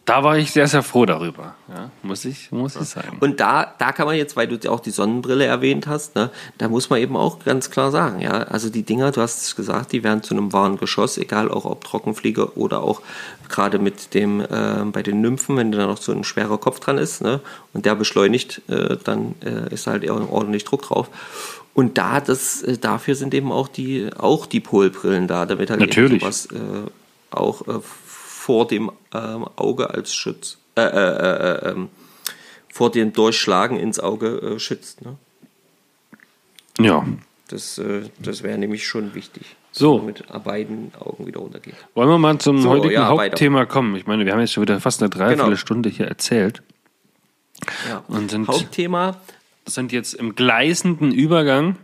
Da 0.08 0.24
war 0.24 0.38
ich 0.38 0.52
sehr, 0.52 0.66
sehr 0.66 0.82
froh 0.82 1.04
darüber. 1.04 1.54
Ja, 1.68 1.90
muss 2.02 2.24
ich, 2.24 2.50
muss 2.50 2.76
ich 2.76 2.88
sagen. 2.88 3.18
Und 3.20 3.40
da, 3.40 3.74
da 3.78 3.92
kann 3.92 4.06
man 4.06 4.16
jetzt, 4.16 4.36
weil 4.36 4.48
du 4.48 4.72
auch 4.72 4.80
die 4.80 4.90
Sonnenbrille 4.90 5.44
erwähnt 5.44 5.86
hast, 5.86 6.14
ne, 6.14 6.30
da 6.56 6.68
muss 6.68 6.88
man 6.88 6.98
eben 6.98 7.14
auch 7.14 7.44
ganz 7.44 7.70
klar 7.70 7.90
sagen, 7.90 8.22
ja, 8.22 8.30
also 8.30 8.70
die 8.70 8.84
Dinger, 8.84 9.12
du 9.12 9.20
hast 9.20 9.42
es 9.42 9.54
gesagt, 9.54 9.92
die 9.92 10.02
werden 10.02 10.22
zu 10.22 10.32
einem 10.34 10.54
wahren 10.54 10.78
Geschoss, 10.78 11.18
egal 11.18 11.50
auch 11.50 11.66
ob 11.66 11.84
Trockenfliege 11.84 12.56
oder 12.56 12.80
auch 12.80 13.02
gerade 13.50 13.78
mit 13.78 14.14
dem, 14.14 14.40
äh, 14.40 14.84
bei 14.90 15.02
den 15.02 15.20
Nymphen, 15.20 15.58
wenn 15.58 15.72
da 15.72 15.86
noch 15.86 16.00
so 16.00 16.12
ein 16.12 16.24
schwerer 16.24 16.56
Kopf 16.56 16.80
dran 16.80 16.96
ist, 16.96 17.20
ne, 17.20 17.40
und 17.74 17.84
der 17.84 17.94
beschleunigt, 17.94 18.62
äh, 18.68 18.96
dann 19.04 19.34
äh, 19.44 19.74
ist 19.74 19.86
halt 19.86 20.04
eher 20.04 20.14
ordentlich 20.32 20.64
Druck 20.64 20.82
drauf. 20.82 21.10
Und 21.74 21.98
da, 21.98 22.22
das, 22.22 22.62
äh, 22.62 22.78
dafür 22.78 23.14
sind 23.14 23.34
eben 23.34 23.52
auch 23.52 23.68
die, 23.68 24.08
auch 24.16 24.46
die 24.46 24.60
Polbrillen 24.60 25.28
da, 25.28 25.44
damit 25.44 25.68
halt 25.68 25.80
Natürlich. 25.80 26.12
eben 26.12 26.20
sowas 26.20 26.46
äh, 26.46 26.90
auch 27.30 27.68
äh, 27.68 27.80
vor 28.48 28.66
dem 28.66 28.90
ähm, 29.12 29.46
Auge 29.56 29.90
als 29.90 30.14
Schutz, 30.14 30.56
äh, 30.74 30.80
äh, 30.80 30.86
äh, 30.86 31.70
ähm, 31.70 31.90
vor 32.72 32.90
dem 32.90 33.12
Durchschlagen 33.12 33.78
ins 33.78 34.00
Auge 34.00 34.54
äh, 34.54 34.58
schützt. 34.58 35.02
Ne? 35.04 35.18
Ja. 36.80 37.06
Das, 37.48 37.76
äh, 37.76 38.08
das 38.18 38.42
wäre 38.42 38.56
nämlich 38.56 38.86
schon 38.86 39.14
wichtig. 39.14 39.54
So. 39.72 39.98
Mit 39.98 40.24
beiden 40.44 40.92
Augen 40.98 41.26
wieder 41.26 41.40
runtergeht. 41.40 41.74
Wollen 41.92 42.08
wir 42.08 42.16
mal 42.16 42.38
zum 42.38 42.62
So, 42.62 42.70
heutigen 42.70 42.94
ja, 42.94 43.14
weiter. 43.14 43.32
Hauptthema 43.32 43.66
kommen? 43.66 43.94
Ich 43.96 44.06
meine, 44.06 44.24
wir 44.24 44.32
haben 44.32 44.40
jetzt 44.40 44.54
schon 44.54 44.62
wieder 44.62 44.80
fast 44.80 45.02
eine 45.02 45.10
Dreiviertelstunde 45.10 45.90
hier 45.90 46.06
erzählt 46.06 46.62
Ja. 47.86 48.02
und 48.08 48.30
sind, 48.30 48.48
Hauptthema. 48.48 49.20
sind 49.66 49.92
jetzt 49.92 50.14
im 50.14 50.34
gleißenden 50.34 51.12
Übergang 51.12 51.76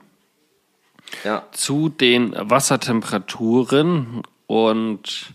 Ja. 1.24 1.42
zu 1.52 1.90
den 1.90 2.34
Wassertemperaturen 2.34 4.22
und 4.46 5.34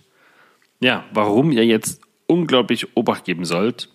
ja, 0.80 1.06
warum 1.14 1.52
ihr 1.52 1.66
jetzt 1.66 2.02
unglaublich 2.28 2.96
Obacht 2.96 3.26
geben 3.26 3.46
sollt, 3.46 3.90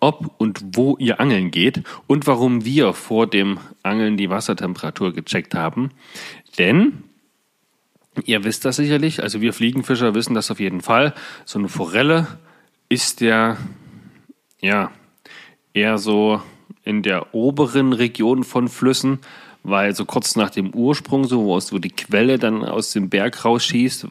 ob 0.00 0.34
und 0.38 0.62
wo 0.72 0.96
ihr 0.98 1.20
angeln 1.20 1.50
geht 1.50 1.82
und 2.06 2.26
warum 2.26 2.64
wir 2.64 2.92
vor 2.92 3.26
dem 3.26 3.58
Angeln 3.82 4.16
die 4.16 4.30
Wassertemperatur 4.30 5.12
gecheckt 5.12 5.54
haben. 5.54 5.90
Denn 6.58 7.04
ihr 8.24 8.44
wisst 8.44 8.64
das 8.64 8.76
sicherlich, 8.76 9.22
also 9.22 9.40
wir 9.40 9.52
Fliegenfischer 9.52 10.14
wissen 10.14 10.34
das 10.34 10.50
auf 10.50 10.60
jeden 10.60 10.80
Fall. 10.80 11.14
So 11.44 11.58
eine 11.58 11.68
Forelle 11.68 12.26
ist 12.88 13.20
ja, 13.20 13.56
ja, 14.60 14.90
eher 15.72 15.98
so 15.98 16.42
in 16.82 17.02
der 17.02 17.34
oberen 17.34 17.92
Region 17.92 18.44
von 18.44 18.68
Flüssen, 18.68 19.20
weil 19.62 19.94
so 19.94 20.04
kurz 20.04 20.36
nach 20.36 20.50
dem 20.50 20.70
Ursprung, 20.74 21.24
so 21.24 21.44
wo, 21.44 21.54
aus, 21.54 21.72
wo 21.72 21.78
die 21.78 21.90
Quelle 21.90 22.38
dann 22.38 22.64
aus 22.64 22.92
dem 22.92 23.10
Berg 23.10 23.44
rausschießt, 23.44 24.06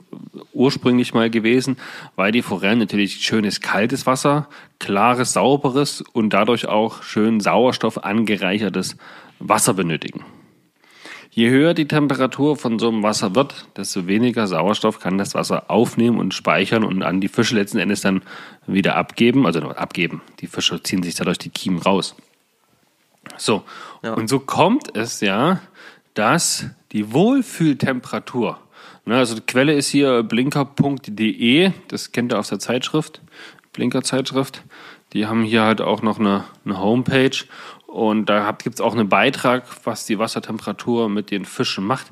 ursprünglich 0.53 1.13
mal 1.13 1.29
gewesen, 1.29 1.77
weil 2.15 2.31
die 2.31 2.41
Forellen 2.41 2.79
natürlich 2.79 3.23
schönes 3.23 3.61
kaltes 3.61 4.05
Wasser, 4.05 4.47
klares, 4.79 5.33
sauberes 5.33 6.01
und 6.13 6.31
dadurch 6.31 6.67
auch 6.67 7.03
schön 7.03 7.39
Sauerstoff 7.39 8.03
angereichertes 8.03 8.97
Wasser 9.39 9.73
benötigen. 9.73 10.25
Je 11.37 11.51
höher 11.51 11.75
die 11.75 11.87
Temperatur 11.87 12.57
von 12.57 12.79
so 12.79 12.87
einem 12.87 13.03
Wasser 13.03 13.35
wird, 13.35 13.67
desto 13.77 14.07
weniger 14.07 14.47
Sauerstoff 14.47 14.99
kann 14.99 15.19
das 15.19 15.35
Wasser 15.35 15.69
aufnehmen 15.69 16.17
und 16.17 16.33
speichern 16.33 16.83
und 16.83 17.03
an 17.03 17.21
die 17.21 17.27
Fische 17.27 17.53
letzten 17.53 17.77
Endes 17.77 18.01
dann 18.01 18.23
wieder 18.65 18.95
abgeben. 18.95 19.45
Also 19.45 19.59
abgeben. 19.59 20.23
Die 20.39 20.47
Fische 20.47 20.81
ziehen 20.81 21.03
sich 21.03 21.13
dadurch 21.13 21.37
die 21.37 21.51
Kiemen 21.51 21.77
raus. 21.77 22.15
So, 23.37 23.63
Ja. 24.03 24.13
und 24.13 24.27
so 24.29 24.39
kommt 24.39 24.95
es 24.95 25.21
ja, 25.21 25.59
dass 26.13 26.65
die 26.91 27.11
Wohlfühltemperatur, 27.13 28.57
ne, 29.05 29.17
also 29.17 29.35
die 29.35 29.41
Quelle 29.41 29.73
ist 29.73 29.89
hier 29.89 30.23
blinker.de, 30.23 31.71
das 31.87 32.11
kennt 32.11 32.33
ihr 32.33 32.39
aus 32.39 32.49
der 32.49 32.59
Zeitschrift, 32.59 33.21
Blinker-Zeitschrift. 33.73 34.63
Die 35.13 35.27
haben 35.27 35.43
hier 35.43 35.61
halt 35.63 35.81
auch 35.81 36.01
noch 36.01 36.19
eine, 36.19 36.43
eine 36.65 36.79
Homepage 36.79 37.45
und 37.85 38.25
da 38.27 38.51
gibt 38.51 38.75
es 38.75 38.81
auch 38.81 38.93
einen 38.93 39.07
Beitrag, 39.09 39.63
was 39.85 40.05
die 40.05 40.19
Wassertemperatur 40.19 41.09
mit 41.09 41.31
den 41.31 41.45
Fischen 41.45 41.85
macht. 41.85 42.07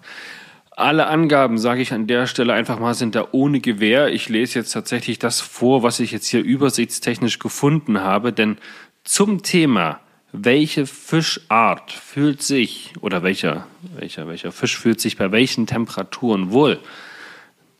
Alle 0.71 1.07
Angaben, 1.07 1.57
sage 1.57 1.81
ich 1.81 1.93
an 1.93 2.05
der 2.07 2.27
Stelle 2.27 2.53
einfach 2.53 2.79
mal, 2.79 2.93
sind 2.93 3.15
da 3.15 3.27
ohne 3.31 3.61
Gewähr. 3.61 4.09
Ich 4.09 4.29
lese 4.29 4.59
jetzt 4.59 4.71
tatsächlich 4.71 5.19
das 5.19 5.41
vor, 5.41 5.83
was 5.83 5.99
ich 5.99 6.11
jetzt 6.11 6.27
hier 6.27 6.43
übersichtstechnisch 6.43 7.39
gefunden 7.39 8.01
habe, 8.01 8.31
denn 8.33 8.57
zum 9.03 9.41
Thema, 9.41 9.99
welche 10.43 10.85
Fischart 10.85 11.91
fühlt 11.91 12.41
sich 12.41 12.93
oder 13.01 13.23
welcher, 13.23 13.67
welcher, 13.95 14.27
welcher 14.27 14.51
Fisch 14.51 14.77
fühlt 14.77 14.99
sich 14.99 15.17
bei 15.17 15.31
welchen 15.31 15.67
Temperaturen 15.67 16.51
wohl, 16.51 16.79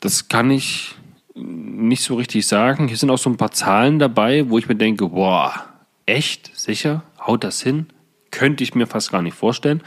das 0.00 0.28
kann 0.28 0.50
ich 0.50 0.94
nicht 1.34 2.02
so 2.02 2.14
richtig 2.14 2.46
sagen. 2.46 2.88
Hier 2.88 2.96
sind 2.96 3.10
auch 3.10 3.18
so 3.18 3.28
ein 3.30 3.36
paar 3.36 3.52
Zahlen 3.52 3.98
dabei, 3.98 4.48
wo 4.48 4.58
ich 4.58 4.68
mir 4.68 4.76
denke, 4.76 5.08
boah, 5.08 5.52
echt, 6.06 6.50
sicher, 6.58 7.02
haut 7.20 7.44
das 7.44 7.62
hin? 7.62 7.86
Könnte 8.30 8.64
ich 8.64 8.74
mir 8.74 8.86
fast 8.86 9.12
gar 9.12 9.22
nicht 9.22 9.36
vorstellen. 9.36 9.82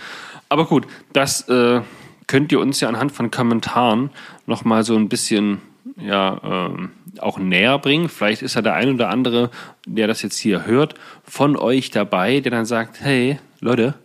Aber 0.47 0.65
gut, 0.65 0.87
das 1.13 1.47
äh, 1.49 1.81
könnt 2.27 2.51
ihr 2.51 2.59
uns 2.59 2.79
ja 2.79 2.89
anhand 2.89 3.11
von 3.11 3.31
Kommentaren 3.31 4.11
nochmal 4.45 4.83
so 4.83 4.95
ein 4.95 5.09
bisschen 5.09 5.61
ja, 5.97 6.39
ähm, 6.43 6.91
auch 7.19 7.39
näher 7.39 7.77
bringen. 7.79 8.09
Vielleicht 8.09 8.41
ist 8.41 8.55
ja 8.55 8.61
der 8.61 8.75
ein 8.75 8.93
oder 8.93 9.09
andere, 9.09 9.49
der 9.85 10.07
das 10.07 10.21
jetzt 10.21 10.37
hier 10.37 10.65
hört, 10.65 10.95
von 11.23 11.57
euch 11.57 11.91
dabei, 11.91 12.39
der 12.39 12.51
dann 12.51 12.65
sagt, 12.65 13.01
hey, 13.01 13.39
Leute, 13.59 13.95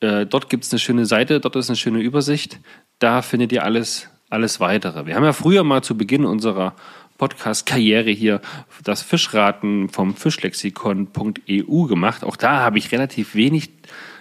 äh, 0.00 0.26
dort 0.26 0.48
gibt 0.48 0.64
es 0.64 0.72
eine 0.72 0.78
schöne 0.78 1.06
Seite, 1.06 1.40
dort 1.40 1.56
ist 1.56 1.70
eine 1.70 1.76
schöne 1.76 2.00
Übersicht, 2.00 2.58
da 2.98 3.22
findet 3.22 3.52
ihr 3.52 3.64
alles, 3.64 4.08
alles 4.28 4.60
weitere. 4.60 5.06
Wir 5.06 5.14
haben 5.14 5.24
ja 5.24 5.32
früher 5.32 5.64
mal 5.64 5.82
zu 5.82 5.96
Beginn 5.96 6.24
unserer 6.24 6.74
Podcast-Karriere 7.18 8.10
hier 8.10 8.40
das 8.82 9.02
Fischraten 9.02 9.90
vom 9.90 10.14
Fischlexikon.eu 10.16 11.82
gemacht. 11.84 12.24
Auch 12.24 12.36
da 12.36 12.60
habe 12.60 12.78
ich 12.78 12.92
relativ 12.92 13.34
wenig 13.34 13.68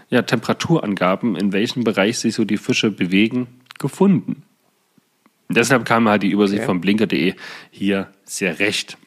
ja, 0.10 0.22
Temperaturangaben, 0.22 1.38
in 1.38 1.54
welchem 1.54 1.86
Bereich 1.86 2.20
sich 2.20 2.36
so 2.36 2.44
die 2.44 2.58
Fische 2.58 2.92
bewegen, 2.92 3.48
gefunden. 3.80 4.44
Deshalb 5.50 5.86
kam 5.86 6.08
halt 6.08 6.24
die 6.24 6.30
Übersicht 6.30 6.60
Okay. 6.60 6.68
von 6.68 6.82
blinker.de 6.82 7.34
hier 7.72 8.08
sehr 8.24 8.60
recht. 8.60 8.98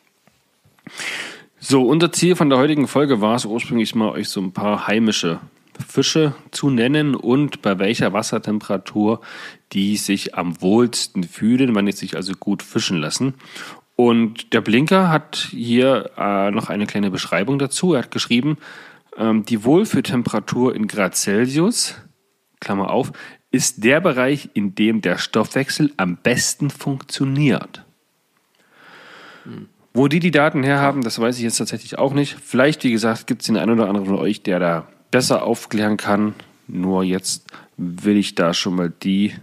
So, 1.59 1.83
unser 1.87 2.11
Ziel 2.11 2.35
von 2.35 2.51
der 2.51 2.59
heutigen 2.59 2.89
Folge 2.89 3.21
war 3.21 3.37
es 3.37 3.45
ursprünglich 3.45 3.95
mal, 3.95 4.11
euch 4.11 4.29
so 4.29 4.41
ein 4.41 4.53
paar 4.53 4.89
heimische 4.89 5.41
Fische 5.89 6.35
zu 6.51 6.71
nennen 6.71 7.15
und 7.15 7.63
bei 7.63 7.79
welcher 7.79 8.13
Wassertemperatur 8.13 9.21
die 9.73 9.97
sich 9.97 10.35
am 10.35 10.61
wohlsten 10.61 11.25
fühlen, 11.25 11.75
wann 11.75 11.87
die 11.87 11.93
sich 11.93 12.17
also 12.17 12.35
gut 12.35 12.63
fischen 12.63 12.99
lassen. 12.99 13.35
Und 13.95 14.53
der 14.53 14.61
Blinker 14.61 15.09
hat 15.11 15.49
hier 15.51 16.11
äh, 16.19 16.51
noch 16.51 16.69
eine 16.69 16.87
kleine 16.87 17.11
Beschreibung 17.11 17.59
dazu. 17.59 17.95
Er 17.95 18.01
hat 18.03 18.11
geschrieben, 18.11 18.59
ähm, 19.17 19.45
die 19.45 19.65
Wohlfühltemperatur 19.65 20.75
in 20.75 20.89
Grad 20.89 21.17
Celsius, 21.17 21.95
Klammer 22.61 22.91
auf, 22.91 23.13
ist 23.53 23.85
der 23.85 24.01
Bereich, 24.01 24.51
in 24.55 24.75
dem 24.75 25.03
der 25.03 25.19
Stoffwechsel 25.19 25.93
am 25.97 26.17
besten 26.17 26.71
funktioniert. 26.71 27.85
Wo 29.95 30.09
die 30.09 30.21
die 30.21 30.31
Daten 30.31 30.63
herhaben, 30.63 31.03
das 31.03 31.19
weiß 31.19 31.37
ich 31.37 31.45
jetzt 31.45 31.59
tatsächlich 31.59 31.99
auch 31.99 32.15
nicht. 32.15 32.37
Vielleicht, 32.43 32.83
wie 32.83 32.93
gesagt, 32.93 33.27
gibt 33.27 33.43
es 33.43 33.47
den 33.47 33.59
einen 33.59 33.73
oder 33.73 33.89
anderen 33.89 34.07
von 34.07 34.19
euch, 34.19 34.43
der 34.43 34.59
da 34.59 34.89
besser 35.11 35.43
aufklären 35.43 35.99
kann. 35.99 36.35
Nur 36.67 37.05
jetzt 37.05 37.47
will 37.77 38.17
ich 38.17 38.35
da 38.35 38.55
schon 38.55 38.77
mal 38.77 38.91
die 38.91 39.35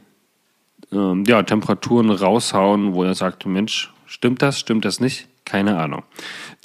ähm, 0.92 1.24
ja, 1.28 1.44
Temperaturen 1.44 2.10
raushauen, 2.10 2.94
wo 2.94 3.04
er 3.04 3.14
sagt, 3.14 3.46
Mensch, 3.46 3.94
stimmt 4.08 4.42
das, 4.42 4.60
stimmt 4.60 4.86
das 4.86 5.00
nicht? 5.00 5.28
Keine 5.46 5.78
Ahnung. 5.78 6.04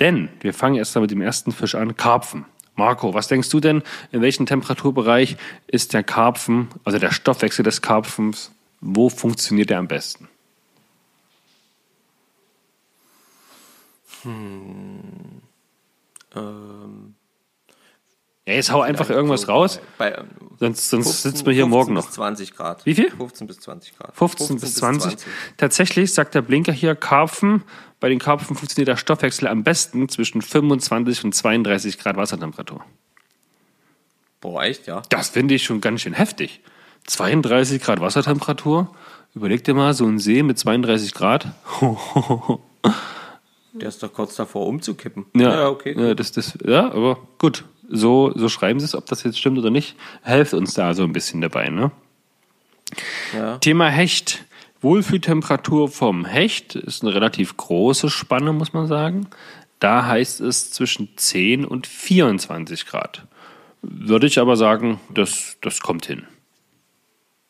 Denn 0.01 0.31
wir 0.41 0.55
fangen 0.55 0.77
erst 0.77 0.95
mal 0.95 1.03
mit 1.03 1.11
dem 1.11 1.21
ersten 1.21 1.53
Fisch 1.53 1.75
an, 1.75 1.97
Karpfen. 1.97 2.47
Marco, 2.77 3.15
was 3.15 3.29
denkst 3.29 3.49
du 3.51 3.61
denn, 3.61 3.83
in 4.11 4.21
welchem 4.21 4.47
Temperaturbereich 4.47 5.37
ist 5.67 5.93
der 5.93 6.03
Karpfen, 6.03 6.69
also 6.85 6.99
der 6.99 7.13
Stoffwechsel 7.13 7.63
des 7.63 7.83
Karpfens, 7.83 8.51
wo 8.81 9.09
funktioniert 9.09 9.71
er 9.71 9.79
am 9.79 9.89
besten? 9.89 10.29
Ähm, 16.35 17.15
Ja, 18.47 18.55
jetzt 18.55 18.71
hau 18.71 18.83
einfach 18.83 19.09
irgendwas 19.09 19.49
raus, 19.49 19.81
Bei, 19.97 20.13
ähm, 20.13 20.29
sonst, 20.61 20.91
sonst 20.91 21.07
15 21.07 21.31
sitzen 21.31 21.47
wir 21.47 21.53
hier 21.55 21.63
15 21.65 21.71
morgen 21.71 21.95
bis 21.95 22.05
noch. 22.05 22.11
20 22.11 22.55
Grad. 22.55 22.85
Wie 22.85 22.95
viel? 22.95 23.11
15 23.11 23.47
bis 23.47 23.61
20 23.61 23.97
Grad. 23.97 24.15
15 24.15 24.61
bis 24.61 24.75
20. 24.75 25.17
Tatsächlich 25.57 26.13
sagt 26.13 26.35
der 26.35 26.43
Blinker 26.43 26.73
hier, 26.73 26.95
Karpfen, 26.95 27.63
bei 28.01 28.11
den 28.11 28.19
Karpfen 28.19 28.55
funktioniert 28.55 28.89
der 28.89 28.99
Stoffwechsel 28.99 29.49
am 29.49 29.65
besten 29.65 30.11
zwischen 30.11 30.43
25 30.43 31.25
und 31.25 31.35
32 31.35 31.99
Grad 31.99 32.17
Wassertemperatur. 32.17 32.85
Boah, 34.43 34.65
echt, 34.65 34.87
ja? 34.87 35.01
Das 35.09 35.31
finde 35.31 35.55
ich 35.55 35.65
schon 35.65 35.81
ganz 35.81 36.03
schön 36.03 36.13
heftig. 36.13 36.61
32 37.07 37.81
Grad 37.81 38.01
Wassertemperatur. 38.01 38.95
Überleg 39.35 39.65
dir 39.65 39.73
mal, 39.73 39.95
so 39.95 40.05
ein 40.07 40.19
See 40.19 40.43
mit 40.43 40.59
32 40.59 41.15
Grad. 41.15 41.49
Der 43.73 43.89
ist 43.89 44.03
doch 44.03 44.13
kurz 44.13 44.37
davor 44.37 44.67
umzukippen. 44.67 45.25
Ja, 45.35 45.69
okay. 45.69 45.97
Ja, 45.99 46.15
das, 46.15 46.31
das, 46.31 46.59
ja, 46.63 46.93
aber 46.93 47.19
gut. 47.39 47.65
So, 47.89 48.33
so 48.35 48.49
schreiben 48.49 48.81
sie 48.81 48.87
es, 48.87 48.95
ob 48.95 49.07
das 49.07 49.23
jetzt 49.25 49.39
stimmt 49.39 49.59
oder 49.59 49.71
nicht. 49.71 49.97
Helft 50.23 50.55
uns 50.55 50.75
da 50.75 50.95
so 50.95 51.05
ein 51.05 51.13
bisschen 51.13 51.41
dabei, 51.41 51.69
ne? 51.69 51.91
Ja. 53.35 53.59
Thema 53.59 53.89
Hecht. 53.89 54.45
Wohlfühltemperatur 54.81 55.89
vom 55.89 56.27
Hecht 56.27 56.75
ist 56.75 57.03
eine 57.03 57.15
relativ 57.15 57.57
große 57.57 58.11
Spanne, 58.11 58.53
muss 58.53 58.75
man 58.75 58.87
sagen. 58.87 59.29
Da 59.81 60.07
heißt 60.07 60.41
es 60.41 60.71
zwischen 60.73 61.09
10 61.17 61.65
und 61.65 61.87
24 61.87 62.87
Grad. 62.87 63.23
Würde 63.81 64.27
ich 64.27 64.39
aber 64.39 64.57
sagen, 64.57 65.01
das, 65.09 65.57
das 65.63 65.81
kommt 65.81 66.07
hin. 66.07 66.25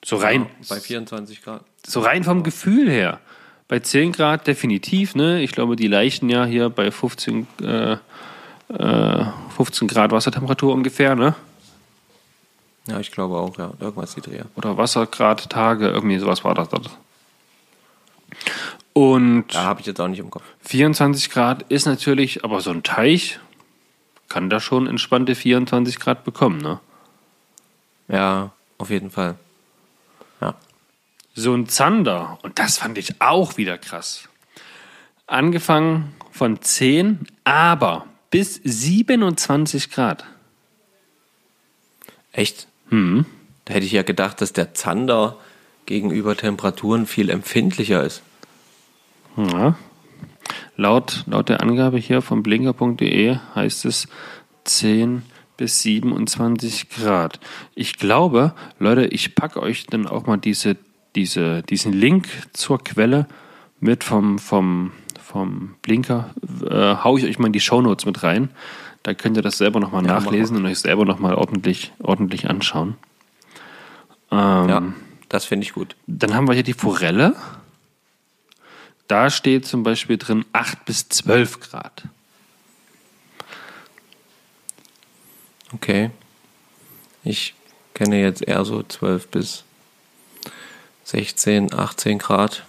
So 0.04 0.16
rein, 0.16 0.46
Bei 0.68 0.78
24 0.80 1.42
Grad. 1.42 1.64
so 1.86 2.00
rein 2.00 2.24
vom 2.24 2.42
Gefühl 2.42 2.88
her. 2.90 3.20
Bei 3.66 3.78
10 3.80 4.12
Grad 4.12 4.46
definitiv, 4.46 5.14
ne? 5.14 5.42
Ich 5.42 5.52
glaube, 5.52 5.74
die 5.74 5.88
leichen 5.88 6.28
ja 6.28 6.44
hier 6.44 6.68
bei 6.68 6.90
15, 6.90 7.46
äh, 7.62 7.96
äh, 8.68 9.24
15 9.56 9.88
Grad 9.88 10.10
Wassertemperatur 10.12 10.72
ungefähr, 10.72 11.14
ne? 11.14 11.34
Ja, 12.86 13.00
ich 13.00 13.10
glaube 13.10 13.36
auch, 13.36 13.56
ja. 13.58 13.72
Irgendwas 13.80 14.14
die 14.14 14.20
Dreher. 14.20 14.46
Oder 14.56 14.76
Wassergrad 14.76 15.48
Tage, 15.48 15.88
irgendwie 15.88 16.18
sowas 16.18 16.44
war 16.44 16.54
das 16.54 16.68
dort. 16.68 16.90
Und 18.92 19.54
Da 19.54 19.64
habe 19.64 19.80
ich 19.80 19.86
jetzt 19.86 20.00
auch 20.00 20.08
nicht 20.08 20.18
im 20.18 20.30
Kopf. 20.30 20.44
24 20.62 21.30
Grad 21.30 21.62
ist 21.70 21.86
natürlich, 21.86 22.44
aber 22.44 22.60
so 22.60 22.70
ein 22.70 22.82
Teich 22.82 23.40
kann 24.28 24.50
da 24.50 24.60
schon 24.60 24.86
entspannte 24.86 25.34
24 25.34 25.98
Grad 25.98 26.24
bekommen, 26.24 26.58
ne? 26.58 26.80
Ja, 28.08 28.52
auf 28.78 28.90
jeden 28.90 29.10
Fall. 29.10 29.36
so 31.34 31.52
ein 31.52 31.68
Zander, 31.68 32.38
und 32.42 32.58
das 32.58 32.78
fand 32.78 32.96
ich 32.96 33.20
auch 33.20 33.56
wieder 33.56 33.76
krass. 33.76 34.28
Angefangen 35.26 36.14
von 36.30 36.60
10, 36.60 37.26
aber 37.42 38.06
bis 38.34 38.60
27 38.64 39.92
Grad. 39.92 40.24
Echt? 42.32 42.66
Hm. 42.88 43.26
Da 43.64 43.74
hätte 43.74 43.86
ich 43.86 43.92
ja 43.92 44.02
gedacht, 44.02 44.40
dass 44.40 44.52
der 44.52 44.74
Zander 44.74 45.38
gegenüber 45.86 46.36
Temperaturen 46.36 47.06
viel 47.06 47.30
empfindlicher 47.30 48.02
ist. 48.02 48.22
Ja. 49.36 49.76
Laut, 50.76 51.22
laut 51.28 51.48
der 51.48 51.62
Angabe 51.62 51.98
hier 51.98 52.22
von 52.22 52.42
blinker.de 52.42 53.38
heißt 53.54 53.84
es 53.84 54.08
10 54.64 55.22
bis 55.56 55.82
27 55.82 56.88
Grad. 56.88 57.38
Ich 57.76 57.98
glaube, 57.98 58.52
Leute, 58.80 59.06
ich 59.06 59.36
packe 59.36 59.62
euch 59.62 59.86
dann 59.86 60.08
auch 60.08 60.26
mal 60.26 60.38
diese, 60.38 60.76
diese, 61.14 61.62
diesen 61.62 61.92
Link 61.92 62.26
zur 62.52 62.82
Quelle 62.82 63.28
mit 63.78 64.02
vom, 64.02 64.40
vom, 64.40 64.90
vom 65.24 65.76
Blinker. 65.82 66.30
Äh, 66.68 66.96
hau 67.02 67.16
ich 67.16 67.24
euch 67.24 67.38
mal 67.38 67.46
in 67.46 67.52
die 67.52 67.60
Shownotes 67.60 68.04
mit 68.06 68.22
rein. 68.22 68.50
Da 69.02 69.14
könnt 69.14 69.36
ihr 69.36 69.42
das 69.42 69.58
selber 69.58 69.80
nochmal 69.80 70.04
ja, 70.06 70.14
nachlesen 70.14 70.56
und 70.56 70.66
euch 70.66 70.78
selber 70.78 71.04
nochmal 71.04 71.34
ordentlich, 71.34 71.92
ordentlich 71.98 72.48
anschauen. 72.48 72.96
Ähm, 74.30 74.68
ja, 74.68 74.82
das 75.28 75.44
finde 75.44 75.64
ich 75.64 75.72
gut. 75.72 75.96
Dann 76.06 76.34
haben 76.34 76.46
wir 76.46 76.54
hier 76.54 76.62
die 76.62 76.74
Forelle. 76.74 77.34
Da 79.08 79.30
steht 79.30 79.66
zum 79.66 79.82
Beispiel 79.82 80.16
drin 80.16 80.44
8 80.52 80.84
bis 80.84 81.08
12 81.08 81.60
Grad. 81.60 82.04
Okay. 85.72 86.10
Ich 87.24 87.54
kenne 87.94 88.20
jetzt 88.20 88.42
eher 88.42 88.64
so 88.64 88.82
12 88.82 89.28
bis 89.28 89.64
16, 91.04 91.74
18 91.74 92.18
Grad. 92.18 92.64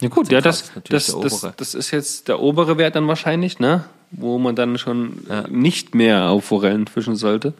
Ja 0.00 0.08
gut, 0.08 0.30
ja, 0.30 0.40
das, 0.40 0.72
das, 0.88 1.06
das, 1.06 1.46
das, 1.56 1.74
ist 1.74 1.90
jetzt 1.90 2.28
der 2.28 2.40
obere 2.40 2.78
Wert 2.78 2.96
dann 2.96 3.06
wahrscheinlich, 3.06 3.58
ne? 3.60 3.84
Wo 4.10 4.38
man 4.38 4.56
dann 4.56 4.76
schon 4.76 5.24
ja. 5.28 5.46
nicht 5.48 5.94
mehr 5.94 6.30
auf 6.30 6.44
Forellen 6.44 6.86
fischen 6.86 7.16
sollte. 7.16 7.54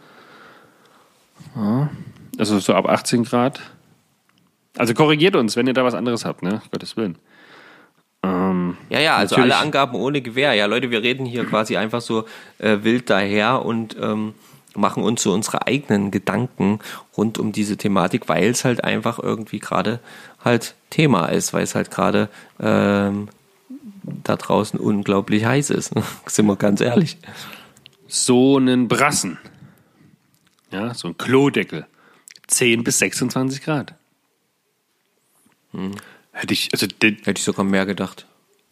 Ja. 1.55 1.91
Also 2.39 2.59
so 2.59 2.75
ab 2.75 2.89
18 2.89 3.25
Grad. 3.25 3.61
Also 4.77 4.95
korrigiert 4.95 5.37
uns, 5.37 5.57
wenn 5.57 5.67
ihr 5.67 5.73
da 5.73 5.85
was 5.85 5.95
anderes 5.95 6.25
habt, 6.25 6.43
ne? 6.43 6.61
Gottes 6.73 6.97
Willen. 6.97 7.17
Ähm, 8.25 8.77
ja, 8.89 9.01
ja, 9.01 9.17
also 9.17 9.37
alle 9.37 9.57
Angaben 9.57 9.95
ohne 9.95 10.21
Gewehr. 10.21 10.55
Ja, 10.55 10.67
Leute, 10.67 10.91
wir 10.91 11.03
reden 11.03 11.27
hier 11.27 11.45
quasi 11.45 11.77
einfach 11.77 12.01
so 12.01 12.25
äh, 12.59 12.79
wild 12.83 13.11
daher 13.11 13.65
und 13.65 13.97
ähm, 14.01 14.35
machen 14.75 15.03
uns 15.03 15.23
so 15.23 15.33
unsere 15.33 15.67
eigenen 15.67 16.11
Gedanken 16.11 16.81
rund 17.17 17.39
um 17.39 17.53
diese 17.53 17.77
Thematik, 17.77 18.29
weil 18.29 18.51
es 18.51 18.65
halt 18.65 18.83
einfach 18.83 19.19
irgendwie 19.19 19.61
gerade 19.61 20.01
halt 20.45 20.75
Thema 20.91 21.27
ist, 21.27 21.53
weil 21.53 21.63
es 21.63 21.75
halt 21.75 21.91
gerade 21.91 22.29
ähm, 22.61 23.29
da 24.03 24.37
draußen 24.37 24.79
unglaublich 24.79 25.45
heiß 25.45 25.71
ist. 25.71 25.93
Sind 26.27 26.47
wir 26.47 26.57
ganz 26.57 26.81
ehrlich. 26.81 27.17
So 28.07 28.59
einen 28.59 28.89
Brassen. 28.89 29.39
Ja, 30.71 30.95
so 30.95 31.09
ein 31.09 31.19
Klodeckel. 31.19 31.87
10 32.47 32.85
bis 32.85 32.99
26 32.99 33.63
Grad. 33.63 33.95
Hm. 35.73 35.93
Hätte 36.33 36.53
ich, 36.53 36.71
also 36.73 36.87
hätte 37.01 37.33
ich 37.37 37.43
sogar 37.43 37.65
mehr 37.65 37.87
gedacht. 37.87 38.27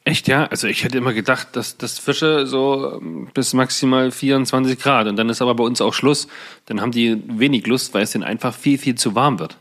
Echt, 0.05 0.27
ja? 0.27 0.47
Also 0.47 0.66
ich 0.66 0.83
hätte 0.83 0.99
immer 0.99 1.12
gedacht, 1.12 1.49
dass 1.53 1.79
das 1.79 1.99
Fische 1.99 2.47
so 2.47 2.99
ähm, 3.01 3.29
bis 3.33 3.55
maximal 3.55 4.11
24 4.11 4.79
Grad 4.79 5.07
und 5.07 5.16
dann 5.16 5.29
ist 5.29 5.41
aber 5.41 5.55
bei 5.55 5.62
uns 5.62 5.81
auch 5.81 5.95
Schluss. 5.95 6.27
Dann 6.66 6.81
haben 6.81 6.91
die 6.91 7.23
wenig 7.29 7.66
Lust, 7.66 7.95
weil 7.95 8.03
es 8.03 8.11
denen 8.11 8.25
einfach 8.25 8.55
viel, 8.55 8.79
viel 8.79 8.97
zu 8.97 9.14
warm 9.14 9.39
wird. 9.39 9.59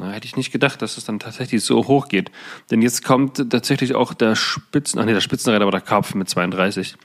Na, 0.00 0.12
hätte 0.12 0.24
ich 0.24 0.34
nicht 0.34 0.50
gedacht, 0.50 0.80
dass 0.80 0.96
es 0.96 1.04
dann 1.04 1.18
tatsächlich 1.18 1.62
so 1.62 1.86
hoch 1.86 2.08
geht. 2.08 2.30
Denn 2.70 2.80
jetzt 2.80 3.04
kommt 3.04 3.50
tatsächlich 3.50 3.94
auch 3.94 4.14
der 4.14 4.34
Spitzen, 4.34 4.98
ach 4.98 5.04
nee, 5.04 5.12
der 5.12 5.20
Spitzenreiter 5.20 5.66
war 5.66 5.72
der 5.72 5.82
Karpf 5.82 6.14
mit 6.14 6.26
32. 6.26 6.96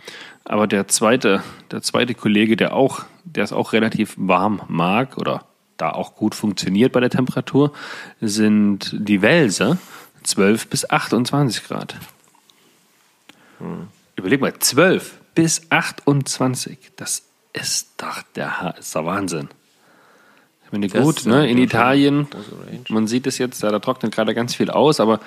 Aber 0.45 0.65
der 0.65 0.87
zweite, 0.87 1.43
der 1.71 1.81
zweite 1.81 2.13
Kollege, 2.13 2.55
der 2.55 2.73
auch, 2.73 3.03
der 3.25 3.43
es 3.43 3.51
auch 3.51 3.73
relativ 3.73 4.13
warm 4.15 4.61
mag 4.69 5.17
oder 5.17 5.43
da 5.75 5.91
auch 5.91 6.15
gut 6.15 6.35
funktioniert 6.35 6.93
bei 6.93 7.01
der 7.01 7.09
Temperatur, 7.09 7.73
sind 8.21 8.95
die 8.97 9.21
Welse 9.21 9.77
12 10.23 10.69
bis 10.69 10.89
28 10.89 11.65
Grad. 11.65 11.95
Hm. 13.59 13.87
Überleg 14.15 14.39
mal, 14.39 14.57
12 14.57 15.19
bis 15.35 15.69
28, 15.69 16.77
das 16.95 17.23
ist 17.51 17.89
doch 17.97 18.21
der, 18.35 18.75
ist 18.79 18.95
der 18.95 19.05
Wahnsinn. 19.05 19.49
Meine, 20.80 20.88
gut, 20.89 21.26
ne, 21.26 21.49
in 21.49 21.57
Italien, 21.57 22.28
man 22.89 23.07
sieht 23.07 23.28
es 23.28 23.38
jetzt, 23.38 23.63
da, 23.63 23.78
trocknet 23.80 24.13
gerade 24.13 24.34
ganz 24.34 24.55
viel 24.55 24.69
aus, 24.69 24.99
aber 24.99 25.19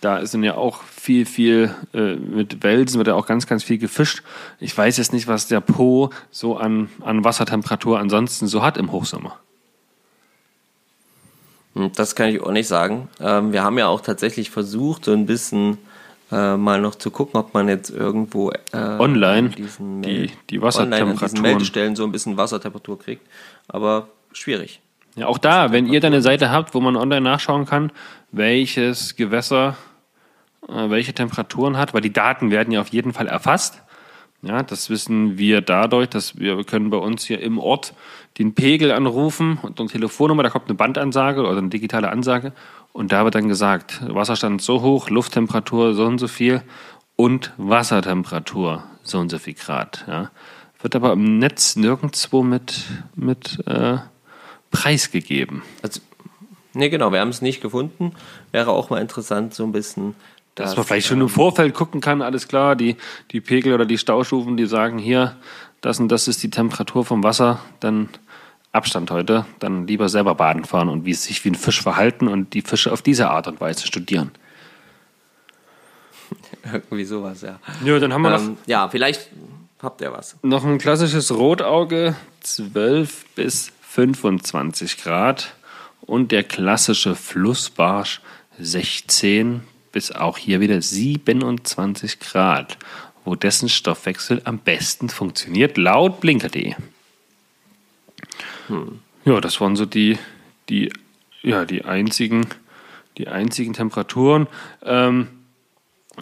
da 0.00 0.18
ist 0.18 0.34
ja 0.34 0.56
auch 0.56 0.82
viel, 0.82 1.26
viel, 1.26 1.74
äh, 1.94 2.16
mit 2.16 2.62
Welsen 2.62 2.98
wird 2.98 3.08
ja 3.08 3.14
auch 3.14 3.26
ganz, 3.26 3.46
ganz 3.46 3.62
viel 3.62 3.78
gefischt. 3.78 4.22
Ich 4.58 4.76
weiß 4.76 4.96
jetzt 4.96 5.12
nicht, 5.12 5.28
was 5.28 5.46
der 5.46 5.60
Po 5.60 6.10
so 6.30 6.56
an, 6.56 6.88
an 7.00 7.24
Wassertemperatur 7.24 8.00
ansonsten 8.00 8.48
so 8.48 8.62
hat 8.62 8.76
im 8.76 8.90
Hochsommer. 8.90 9.38
Hm, 11.74 11.92
das 11.94 12.16
kann 12.16 12.28
ich 12.30 12.42
auch 12.42 12.50
nicht 12.50 12.66
sagen. 12.68 13.08
Ähm, 13.20 13.52
wir 13.52 13.62
haben 13.62 13.78
ja 13.78 13.86
auch 13.86 14.00
tatsächlich 14.00 14.50
versucht, 14.50 15.04
so 15.04 15.12
ein 15.12 15.26
bisschen 15.26 15.78
äh, 16.32 16.56
mal 16.56 16.80
noch 16.80 16.96
zu 16.96 17.10
gucken, 17.10 17.38
ob 17.38 17.54
man 17.54 17.68
jetzt 17.68 17.90
irgendwo 17.90 18.50
äh, 18.50 18.76
online 18.76 19.50
die, 19.50 20.30
die 20.50 20.60
Wassertemperaturen 20.60 21.42
Meldestellen 21.42 21.94
so 21.94 22.04
ein 22.04 22.12
bisschen 22.12 22.36
Wassertemperatur 22.36 22.98
kriegt. 22.98 23.26
Aber 23.68 24.08
schwierig. 24.32 24.81
Ja, 25.14 25.26
auch 25.26 25.38
da, 25.38 25.72
wenn 25.72 25.86
ihr 25.86 26.00
da 26.00 26.08
eine 26.08 26.22
Seite 26.22 26.50
habt, 26.50 26.74
wo 26.74 26.80
man 26.80 26.96
online 26.96 27.20
nachschauen 27.20 27.66
kann, 27.66 27.92
welches 28.30 29.16
Gewässer 29.16 29.76
äh, 30.68 30.90
welche 30.90 31.12
Temperaturen 31.12 31.76
hat, 31.76 31.92
weil 31.92 32.00
die 32.00 32.12
Daten 32.12 32.50
werden 32.50 32.72
ja 32.72 32.80
auf 32.80 32.88
jeden 32.88 33.12
Fall 33.12 33.26
erfasst. 33.26 33.82
Ja, 34.42 34.62
das 34.62 34.90
wissen 34.90 35.38
wir 35.38 35.60
dadurch, 35.60 36.08
dass 36.08 36.38
wir 36.38 36.64
können 36.64 36.90
bei 36.90 36.96
uns 36.96 37.24
hier 37.24 37.40
im 37.40 37.58
Ort 37.58 37.94
den 38.38 38.54
Pegel 38.54 38.90
anrufen 38.90 39.58
und 39.62 39.78
eine 39.78 39.88
Telefonnummer, 39.88 40.42
da 40.42 40.50
kommt 40.50 40.66
eine 40.66 40.74
Bandansage 40.74 41.42
oder 41.42 41.58
eine 41.58 41.68
digitale 41.68 42.10
Ansage 42.10 42.52
und 42.92 43.12
da 43.12 43.24
wird 43.24 43.36
dann 43.36 43.48
gesagt, 43.48 44.00
Wasserstand 44.08 44.60
so 44.60 44.82
hoch, 44.82 45.10
Lufttemperatur 45.10 45.94
so 45.94 46.04
und 46.06 46.18
so 46.18 46.26
viel 46.26 46.62
und 47.14 47.52
Wassertemperatur 47.56 48.82
so 49.04 49.18
und 49.18 49.30
so 49.30 49.38
viel 49.38 49.54
Grad. 49.54 50.04
Ja. 50.08 50.30
Wird 50.80 50.96
aber 50.96 51.12
im 51.12 51.38
Netz 51.38 51.76
nirgendwo 51.76 52.42
mit, 52.42 52.84
mit 53.14 53.64
äh, 53.66 53.98
preisgegeben. 54.72 55.62
Also, 55.82 56.00
nee, 56.72 56.88
genau, 56.88 57.12
wir 57.12 57.20
haben 57.20 57.28
es 57.28 57.42
nicht 57.42 57.60
gefunden. 57.60 58.14
Wäre 58.50 58.70
auch 58.72 58.90
mal 58.90 59.00
interessant, 59.00 59.54
so 59.54 59.62
ein 59.62 59.70
bisschen 59.72 60.16
dass 60.54 60.70
das, 60.70 60.76
man 60.76 60.86
vielleicht 60.86 61.06
schon 61.06 61.20
im 61.20 61.28
Vorfeld 61.28 61.72
gucken 61.72 62.00
kann, 62.00 62.20
alles 62.20 62.46
klar, 62.46 62.76
die, 62.76 62.96
die 63.30 63.40
Pegel 63.40 63.72
oder 63.72 63.86
die 63.86 63.96
Staustufen, 63.96 64.56
die 64.56 64.66
sagen 64.66 64.98
hier, 64.98 65.36
das 65.80 65.98
und 65.98 66.08
das 66.08 66.28
ist 66.28 66.42
die 66.42 66.50
Temperatur 66.50 67.04
vom 67.04 67.22
Wasser, 67.22 67.60
dann 67.80 68.08
Abstand 68.70 69.10
heute, 69.10 69.46
dann 69.58 69.86
lieber 69.86 70.08
selber 70.08 70.34
baden 70.34 70.64
fahren 70.64 70.88
und 70.88 71.04
wie 71.04 71.14
sich 71.14 71.44
wie 71.44 71.50
ein 71.50 71.54
Fisch 71.54 71.82
verhalten 71.82 72.28
und 72.28 72.54
die 72.54 72.62
Fische 72.62 72.92
auf 72.92 73.02
diese 73.02 73.30
Art 73.30 73.46
und 73.46 73.60
Weise 73.60 73.86
studieren. 73.86 74.30
Irgendwie 76.72 77.04
sowas, 77.04 77.42
ja. 77.42 77.58
Ja, 77.84 77.98
dann 77.98 78.12
haben 78.12 78.22
wir 78.22 78.34
ähm, 78.34 78.46
noch. 78.46 78.56
Ja, 78.66 78.88
vielleicht 78.88 79.28
habt 79.82 80.00
ihr 80.00 80.12
was. 80.12 80.36
Noch 80.42 80.64
ein 80.64 80.78
klassisches 80.78 81.32
Rotauge, 81.32 82.14
12 82.40 83.26
bis 83.34 83.72
25 83.92 84.98
Grad. 84.98 85.54
Und 86.00 86.32
der 86.32 86.42
klassische 86.42 87.14
Flussbarsch, 87.14 88.20
16 88.58 89.62
bis 89.92 90.10
auch 90.10 90.38
hier 90.38 90.60
wieder 90.60 90.80
27 90.80 92.18
Grad, 92.18 92.78
wo 93.24 93.34
dessen 93.34 93.68
Stoffwechsel 93.68 94.40
am 94.44 94.58
besten 94.58 95.10
funktioniert, 95.10 95.76
laut 95.76 96.20
blinker.de. 96.20 96.74
Hm. 98.68 99.00
Ja, 99.24 99.40
das 99.40 99.60
waren 99.60 99.76
so 99.76 99.86
die, 99.86 100.18
die, 100.68 100.90
ja, 101.42 101.64
die 101.64 101.84
einzigen, 101.84 102.46
die 103.18 103.28
einzigen 103.28 103.74
Temperaturen. 103.74 104.48
Ähm, 104.82 105.28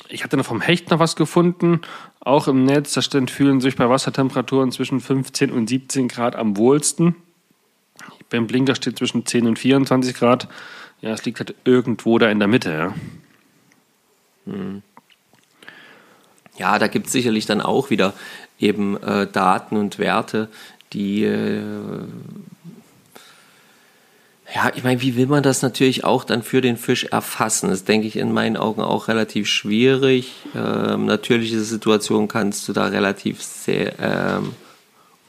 ich 0.09 0.25
hatte 0.25 0.37
noch 0.37 0.47
vom 0.47 0.61
Hecht 0.61 0.91
noch 0.91 0.99
was 0.99 1.17
gefunden, 1.17 1.81
auch 2.21 2.49
im 2.49 2.65
Netz. 2.65 2.93
Da 2.93 3.03
stand, 3.03 3.31
fühlen 3.31 3.61
sich 3.61 3.77
bei 3.77 3.89
Wassertemperaturen 3.89 4.73
zwischen 4.73 5.01
15 5.01 5.51
und 5.53 5.69
17 5.69 6.09
Grad 6.09 6.37
am 6.37 6.57
wohlsten. 6.57 7.15
Beim 8.31 8.47
Blinker 8.47 8.75
steht 8.75 8.99
zwischen 8.99 9.27
10 9.27 9.47
und 9.47 9.59
24 9.59 10.15
Grad. 10.15 10.49
Ja, 11.01 11.11
es 11.11 11.25
liegt 11.25 11.41
halt 11.41 11.55
irgendwo 11.65 12.19
da 12.19 12.31
in 12.31 12.39
der 12.39 12.49
Mitte, 12.49 12.71
ja. 12.71 12.95
Hm. 14.47 14.83
Ja, 16.57 16.79
da 16.79 16.89
gibt 16.89 17.07
es 17.07 17.13
sicherlich 17.13 17.47
dann 17.47 17.61
auch 17.61 17.91
wieder 17.91 18.15
eben 18.59 19.03
äh, 19.03 19.27
Daten 19.27 19.77
und 19.77 19.99
Werte, 19.99 20.49
die 20.93 21.25
äh, 21.25 21.63
ja, 24.55 24.73
ich 24.75 24.83
meine, 24.83 25.01
wie 25.01 25.17
will 25.17 25.27
man 25.27 25.45
das 25.45 25.63
natürlich 25.63 26.03
auch 26.03 26.25
dann 26.25 26.43
für 26.43 26.61
den 26.61 26.77
Fisch 26.77 27.05
erfassen? 27.05 27.71
Das 27.71 27.85
denke 27.85 28.09
ich 28.09 28.17
in 28.17 28.33
meinen 28.33 28.57
Augen 28.57 28.83
auch 28.83 29.07
relativ 29.07 29.47
schwierig. 29.47 30.33
Ähm, 30.57 31.07
natürliche 31.07 31.61
Situationen 31.61 32.27
kannst 32.27 32.69
du 32.69 32.73
da 32.73 32.87
relativ 32.87 33.43
sehr 33.43 33.93
ähm, 34.01 34.55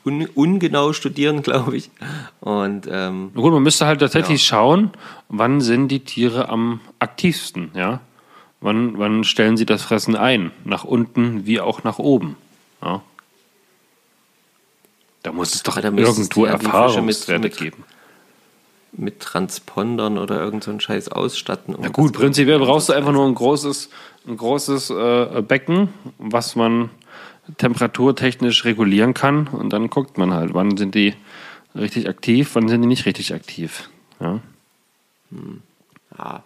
un, 0.06 0.26
ungenau 0.36 0.94
studieren, 0.94 1.42
glaube 1.44 1.78
ich. 1.78 1.90
Und 2.40 2.88
ähm, 2.90 3.32
Gut, 3.34 3.54
man 3.54 3.64
müsste 3.64 3.86
halt 3.86 4.00
tatsächlich 4.00 4.44
schauen, 4.44 4.92
wann 5.30 5.62
sind 5.62 5.88
die 5.90 6.02
Tiere 6.02 6.50
am 6.50 6.80
aktivsten, 7.00 7.72
ja? 7.76 8.00
Wann, 8.64 8.98
wann 9.00 9.24
stellen 9.24 9.58
sie 9.58 9.66
das 9.66 9.82
Fressen 9.82 10.16
ein? 10.16 10.52
Nach 10.66 10.84
unten 10.84 11.48
wie 11.48 11.60
auch 11.60 11.84
nach 11.84 11.98
oben. 11.98 12.36
Ja? 12.84 13.02
Da 15.24 15.32
muss 15.32 15.54
es 15.56 15.64
doch 15.64 15.78
irgendwo 15.78 16.46
ja 16.46 16.58
Fische 16.58 16.68
Erfahrungswerte 16.68 17.42
mit- 17.42 17.52
mit- 17.54 17.58
geben. 17.58 17.84
mit 18.94 19.20
Transpondern 19.20 20.18
oder 20.18 20.40
irgend 20.40 20.64
so 20.64 20.72
einen 20.72 20.80
Scheiß 20.80 21.10
ausstatten. 21.10 21.74
um 21.76 21.82
Na 21.84 21.90
gut, 21.90 22.14
prinzipiell 22.14 22.60
brauchst 22.60 22.90
du 22.90 22.94
einfach 22.94 23.12
nur 23.12 23.26
ein 23.26 23.34
großes, 23.36 23.90
ein 24.28 24.38
großes 24.38 24.90
äh, 24.90 25.42
Becken, 25.48 25.90
was 26.18 26.56
man 26.56 26.90
temperaturtechnisch 27.58 28.66
regulieren 28.66 29.14
kann 29.14 29.48
und 29.48 29.72
dann 29.74 29.90
guckt 29.90 30.18
man 30.18 30.34
halt, 30.34 30.54
wann 30.54 30.78
sind 30.78 30.96
die 30.96 31.16
richtig 31.76 32.08
aktiv, 32.08 32.52
wann 32.54 32.68
sind 32.68 32.82
die 32.82 32.88
nicht 32.88 33.06
richtig 33.06 33.34
aktiv. 33.34 33.90
Ja. 34.20 34.40
Ja. 36.18 36.44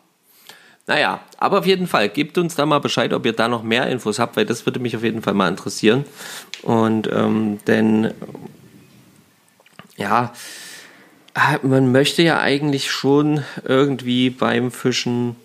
Naja, 0.87 1.21
aber 1.37 1.59
auf 1.59 1.65
jeden 1.65 1.87
Fall, 1.87 2.09
gebt 2.09 2.37
uns 2.37 2.53
da 2.55 2.65
mal 2.65 2.79
Bescheid, 2.79 3.11
ob 3.13 3.25
ihr 3.25 3.33
da 3.33 3.47
noch 3.47 3.63
mehr 3.63 3.87
Infos 3.87 4.19
habt, 4.19 4.37
weil 4.37 4.45
das 4.45 4.67
würde 4.67 4.79
mich 4.79 4.95
auf 4.95 5.03
jeden 5.03 5.23
Fall 5.23 5.33
mal 5.33 5.49
interessieren. 5.49 6.05
Und 6.61 7.09
ähm, 7.11 7.57
denn 7.65 8.13
ja, 9.97 10.31
ah, 11.33 11.57
man 11.63 11.91
möchte 11.91 12.21
ja 12.21 12.39
eigentlich 12.39 12.91
schon 12.91 13.43
irgendwie 13.63 14.29
beim 14.29 14.69
Fischen 14.69 15.35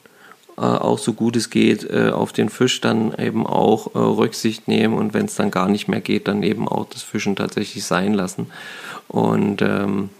äh, 0.60 0.62
auch 0.62 0.98
so 0.98 1.14
gut 1.14 1.36
es 1.36 1.48
geht 1.48 1.88
äh, 1.88 2.10
auf 2.10 2.32
den 2.32 2.50
Fisch 2.50 2.82
dann 2.82 3.14
eben 3.14 3.46
auch 3.46 3.94
äh, 3.94 3.98
Rücksicht 3.98 4.68
nehmen 4.68 4.94
und 4.94 5.14
wenn 5.14 5.24
es 5.24 5.34
dann 5.34 5.50
gar 5.50 5.68
nicht 5.68 5.88
mehr 5.88 6.02
geht, 6.02 6.28
dann 6.28 6.42
eben 6.42 6.68
auch 6.68 6.86
das 6.90 7.02
Fischen 7.02 7.34
tatsächlich 7.34 7.84
sein 7.84 8.12
lassen. 8.12 8.50
Und 9.08 9.62
ähm, 9.62 10.10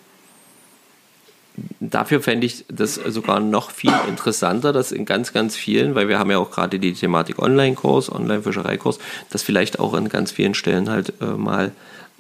dafür 1.81 2.23
fände 2.23 2.47
ich 2.47 2.65
das 2.69 2.95
sogar 2.95 3.41
noch 3.41 3.71
viel 3.71 3.93
interessanter, 4.09 4.73
dass 4.73 4.93
in 4.93 5.05
ganz, 5.05 5.33
ganz 5.33 5.57
vielen, 5.57 5.95
weil 5.95 6.09
wir 6.09 6.19
haben 6.19 6.31
ja 6.31 6.39
auch 6.39 6.51
gerade 6.51 6.79
die 6.79 6.95
Thematik 6.95 7.39
Online-Kurs, 7.39 8.11
Online-Fischereikurs, 8.11 8.99
das 9.31 9.43
vielleicht 9.43 9.79
auch 9.79 9.95
an 9.95 10.09
ganz 10.09 10.33
vielen 10.33 10.55
Stellen 10.55 10.89
halt 10.89 11.13
äh, 11.21 11.27
mal 11.27 11.73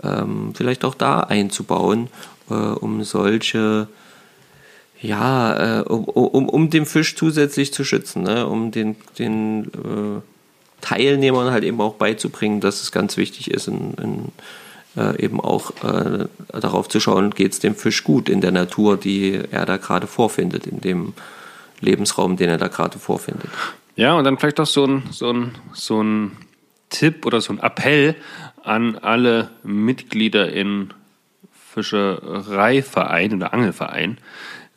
ähm, 0.02 0.52
vielleicht 0.54 0.84
auch 0.84 0.94
da 0.94 1.20
einzubauen, 1.20 2.08
äh, 2.50 2.54
um 2.54 3.02
solche, 3.04 3.88
ja, 5.00 5.80
äh, 5.80 5.82
um, 5.82 6.04
um, 6.04 6.48
um 6.48 6.70
den 6.70 6.86
Fisch 6.86 7.16
zusätzlich 7.16 7.72
zu 7.72 7.84
schützen, 7.84 8.22
ne? 8.22 8.46
um 8.46 8.70
den, 8.70 8.96
den 9.18 9.64
äh, 9.64 10.20
Teilnehmern 10.80 11.50
halt 11.50 11.64
eben 11.64 11.80
auch 11.80 11.94
beizubringen, 11.94 12.60
dass 12.60 12.82
es 12.82 12.92
ganz 12.92 13.16
wichtig 13.16 13.50
ist, 13.50 13.68
in, 13.68 13.94
in, 13.94 14.32
äh, 14.96 15.22
eben 15.22 15.40
auch 15.40 15.72
äh, 15.82 16.26
darauf 16.52 16.88
zu 16.88 17.00
schauen, 17.00 17.30
geht 17.30 17.52
es 17.52 17.60
dem 17.60 17.74
Fisch 17.74 18.04
gut 18.04 18.28
in 18.28 18.40
der 18.40 18.52
Natur, 18.52 18.96
die 18.96 19.40
er 19.50 19.64
da 19.64 19.78
gerade 19.78 20.06
vorfindet, 20.06 20.66
in 20.66 20.80
dem 20.80 21.14
Lebensraum, 21.80 22.36
den 22.36 22.50
er 22.50 22.58
da 22.58 22.68
gerade 22.68 22.98
vorfindet. 22.98 23.50
Ja, 23.96 24.14
und 24.14 24.24
dann 24.24 24.38
vielleicht 24.38 24.60
auch 24.60 24.66
so 24.66 24.86
ein, 24.86 25.02
so 25.10 25.32
ein, 25.32 25.52
so 25.72 26.02
ein 26.02 26.36
Tipp 26.90 27.24
oder 27.24 27.40
so 27.40 27.52
ein 27.52 27.58
Appell 27.58 28.16
an 28.62 28.96
alle 28.96 29.50
Mitglieder 29.62 30.52
in 30.52 30.92
Fischereiverein 31.72 33.34
oder 33.34 33.54
Angelverein. 33.54 34.18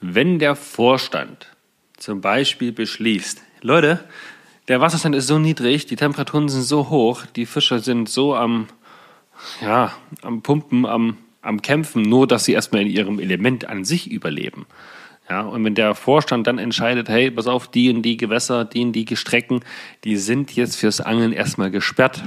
Wenn 0.05 0.37
der 0.37 0.57
Vorstand 0.57 1.47
zum 1.95 2.19
Beispiel 2.19 2.73
beschließt, 2.73 3.41
Leute, 3.61 4.03
der 4.67 4.81
Wasserstand 4.81 5.15
ist 5.15 5.27
so 5.27 5.39
niedrig, 5.39 5.85
die 5.85 5.95
Temperaturen 5.95 6.49
sind 6.49 6.63
so 6.63 6.89
hoch, 6.89 7.25
die 7.25 7.45
Fische 7.45 7.79
sind 7.79 8.09
so 8.09 8.35
am, 8.35 8.67
ja, 9.61 9.93
am 10.21 10.41
Pumpen, 10.41 10.85
am, 10.85 11.15
am 11.41 11.61
Kämpfen, 11.61 12.01
nur 12.01 12.27
dass 12.27 12.43
sie 12.43 12.51
erstmal 12.51 12.81
in 12.81 12.89
ihrem 12.89 13.17
Element 13.17 13.69
an 13.69 13.85
sich 13.85 14.11
überleben. 14.11 14.65
Ja, 15.29 15.43
und 15.43 15.63
wenn 15.63 15.73
der 15.73 15.95
Vorstand 15.95 16.47
dann 16.47 16.57
entscheidet, 16.57 17.07
hey, 17.07 17.31
pass 17.31 17.47
auf, 17.47 17.69
die 17.69 17.89
und 17.89 18.01
die 18.01 18.17
Gewässer, 18.17 18.65
die 18.65 18.83
und 18.83 18.91
die 18.91 19.15
Strecken, 19.15 19.61
die 20.03 20.17
sind 20.17 20.53
jetzt 20.53 20.75
fürs 20.75 20.99
Angeln 20.99 21.31
erstmal 21.31 21.71
gesperrt, 21.71 22.23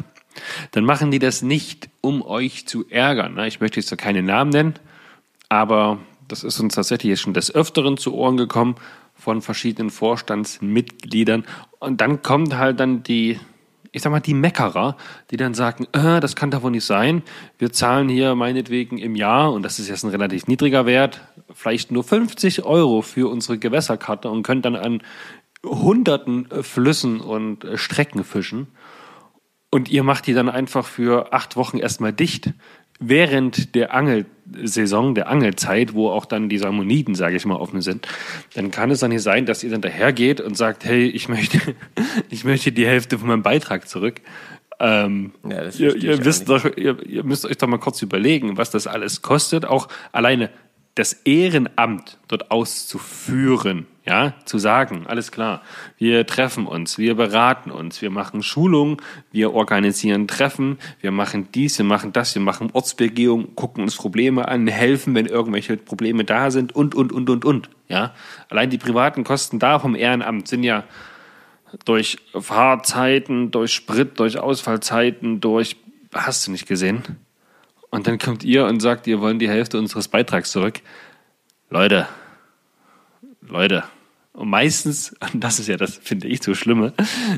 dann 0.70 0.84
machen 0.84 1.10
die 1.10 1.18
das 1.18 1.42
nicht, 1.42 1.90
um 2.00 2.22
euch 2.22 2.66
zu 2.66 2.88
ärgern. 2.88 3.38
Ich 3.40 3.60
möchte 3.60 3.80
jetzt 3.80 3.92
da 3.92 3.96
keine 3.96 4.22
Namen 4.22 4.50
nennen, 4.50 4.74
aber 5.50 5.98
das 6.28 6.44
ist 6.44 6.60
uns 6.60 6.74
tatsächlich 6.74 7.10
jetzt 7.10 7.20
schon 7.20 7.34
des 7.34 7.54
Öfteren 7.54 7.96
zu 7.96 8.14
Ohren 8.14 8.36
gekommen 8.36 8.76
von 9.14 9.42
verschiedenen 9.42 9.90
Vorstandsmitgliedern. 9.90 11.44
Und 11.78 12.00
dann 12.00 12.22
kommt 12.22 12.56
halt 12.56 12.80
dann 12.80 13.02
die, 13.02 13.40
ich 13.92 14.02
sag 14.02 14.10
mal, 14.10 14.20
die 14.20 14.34
Meckerer, 14.34 14.96
die 15.30 15.36
dann 15.36 15.54
sagen, 15.54 15.86
äh, 15.92 16.20
das 16.20 16.36
kann 16.36 16.50
doch 16.50 16.62
wohl 16.62 16.70
nicht 16.70 16.84
sein. 16.84 17.22
Wir 17.58 17.72
zahlen 17.72 18.08
hier 18.08 18.34
meinetwegen 18.34 18.98
im 18.98 19.14
Jahr, 19.16 19.52
und 19.52 19.62
das 19.62 19.78
ist 19.78 19.88
jetzt 19.88 20.04
ein 20.04 20.10
relativ 20.10 20.46
niedriger 20.46 20.86
Wert, 20.86 21.20
vielleicht 21.54 21.90
nur 21.90 22.04
50 22.04 22.64
Euro 22.64 23.02
für 23.02 23.30
unsere 23.30 23.58
Gewässerkarte 23.58 24.28
und 24.28 24.42
können 24.42 24.62
dann 24.62 24.76
an 24.76 25.02
hunderten 25.64 26.46
Flüssen 26.62 27.20
und 27.20 27.66
Strecken 27.74 28.24
fischen. 28.24 28.68
Und 29.70 29.90
ihr 29.90 30.02
macht 30.02 30.26
die 30.26 30.32
dann 30.32 30.48
einfach 30.48 30.86
für 30.86 31.32
acht 31.32 31.56
Wochen 31.56 31.78
erstmal 31.78 32.12
dicht. 32.12 32.50
Während 32.98 33.74
der 33.74 33.92
Angelsaison, 33.92 35.14
der 35.14 35.28
Angelzeit, 35.28 35.92
wo 35.92 36.08
auch 36.08 36.24
dann 36.24 36.48
die 36.48 36.56
Salmoniden, 36.56 37.14
sage 37.14 37.36
ich 37.36 37.44
mal, 37.44 37.56
offen 37.56 37.82
sind, 37.82 38.08
dann 38.54 38.70
kann 38.70 38.90
es 38.90 39.00
doch 39.00 39.08
nicht 39.08 39.22
sein, 39.22 39.44
dass 39.44 39.62
ihr 39.62 39.70
dann 39.70 39.82
dahergeht 39.82 40.40
und 40.40 40.56
sagt, 40.56 40.84
hey, 40.84 41.06
ich 41.06 41.28
möchte, 41.28 41.60
ich 42.30 42.44
möchte 42.44 42.72
die 42.72 42.86
Hälfte 42.86 43.18
von 43.18 43.28
meinem 43.28 43.42
Beitrag 43.42 43.86
zurück. 43.86 44.22
Ähm, 44.78 45.32
Ja, 45.46 45.64
ihr, 45.64 45.96
ihr, 45.96 46.24
wisst 46.24 46.48
doch, 46.48 46.64
ihr, 46.76 47.04
ihr 47.06 47.24
müsst 47.24 47.44
euch 47.44 47.58
doch 47.58 47.68
mal 47.68 47.78
kurz 47.78 48.00
überlegen, 48.00 48.56
was 48.56 48.70
das 48.70 48.86
alles 48.86 49.20
kostet, 49.20 49.64
auch 49.64 49.88
alleine 50.12 50.50
das 50.94 51.12
Ehrenamt 51.12 52.18
dort 52.28 52.50
auszuführen, 52.50 53.86
ja, 54.08 54.34
zu 54.44 54.58
sagen, 54.58 55.04
alles 55.08 55.32
klar, 55.32 55.62
wir 55.98 56.26
treffen 56.26 56.66
uns, 56.66 56.96
wir 56.96 57.16
beraten 57.16 57.72
uns, 57.72 58.00
wir 58.02 58.10
machen 58.10 58.44
Schulungen, 58.44 58.98
wir 59.32 59.52
organisieren 59.52 60.28
Treffen, 60.28 60.78
wir 61.00 61.10
machen 61.10 61.48
dies, 61.52 61.76
wir 61.78 61.84
machen 61.84 62.12
das, 62.12 62.32
wir 62.36 62.42
machen 62.42 62.70
Ortsbegehung, 62.72 63.56
gucken 63.56 63.82
uns 63.82 63.96
Probleme 63.96 64.46
an, 64.46 64.68
helfen, 64.68 65.16
wenn 65.16 65.26
irgendwelche 65.26 65.76
Probleme 65.76 66.24
da 66.24 66.52
sind 66.52 66.72
und, 66.74 66.94
und, 66.94 67.12
und, 67.12 67.28
und, 67.28 67.44
und, 67.44 67.70
ja. 67.88 68.14
Allein 68.48 68.70
die 68.70 68.78
privaten 68.78 69.24
Kosten 69.24 69.58
da 69.58 69.80
vom 69.80 69.96
Ehrenamt 69.96 70.46
sind 70.46 70.62
ja 70.62 70.84
durch 71.84 72.18
Fahrzeiten, 72.32 73.50
durch 73.50 73.74
Sprit, 73.74 74.20
durch 74.20 74.38
Ausfallzeiten, 74.38 75.40
durch, 75.40 75.76
hast 76.14 76.46
du 76.46 76.52
nicht 76.52 76.68
gesehen? 76.68 77.02
Und 77.90 78.06
dann 78.06 78.18
kommt 78.18 78.44
ihr 78.44 78.66
und 78.66 78.78
sagt, 78.78 79.08
ihr 79.08 79.20
wollen 79.20 79.40
die 79.40 79.48
Hälfte 79.48 79.78
unseres 79.78 80.06
Beitrags 80.06 80.52
zurück. 80.52 80.80
Leute, 81.70 82.06
Leute. 83.40 83.82
Und 84.36 84.50
meistens, 84.50 85.14
und 85.32 85.40
das 85.42 85.58
ist 85.58 85.68
ja 85.68 85.76
das, 85.76 85.96
finde 85.96 86.28
ich, 86.28 86.42
so 86.42 86.54
Schlimme, 86.54 86.92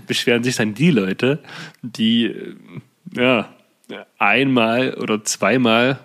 beschweren 0.06 0.42
sich 0.42 0.56
dann 0.56 0.74
die 0.74 0.90
Leute, 0.90 1.38
die 1.80 2.26
äh, 2.26 2.56
ja, 3.14 3.48
einmal 4.18 4.94
oder 4.94 5.24
zweimal 5.24 6.00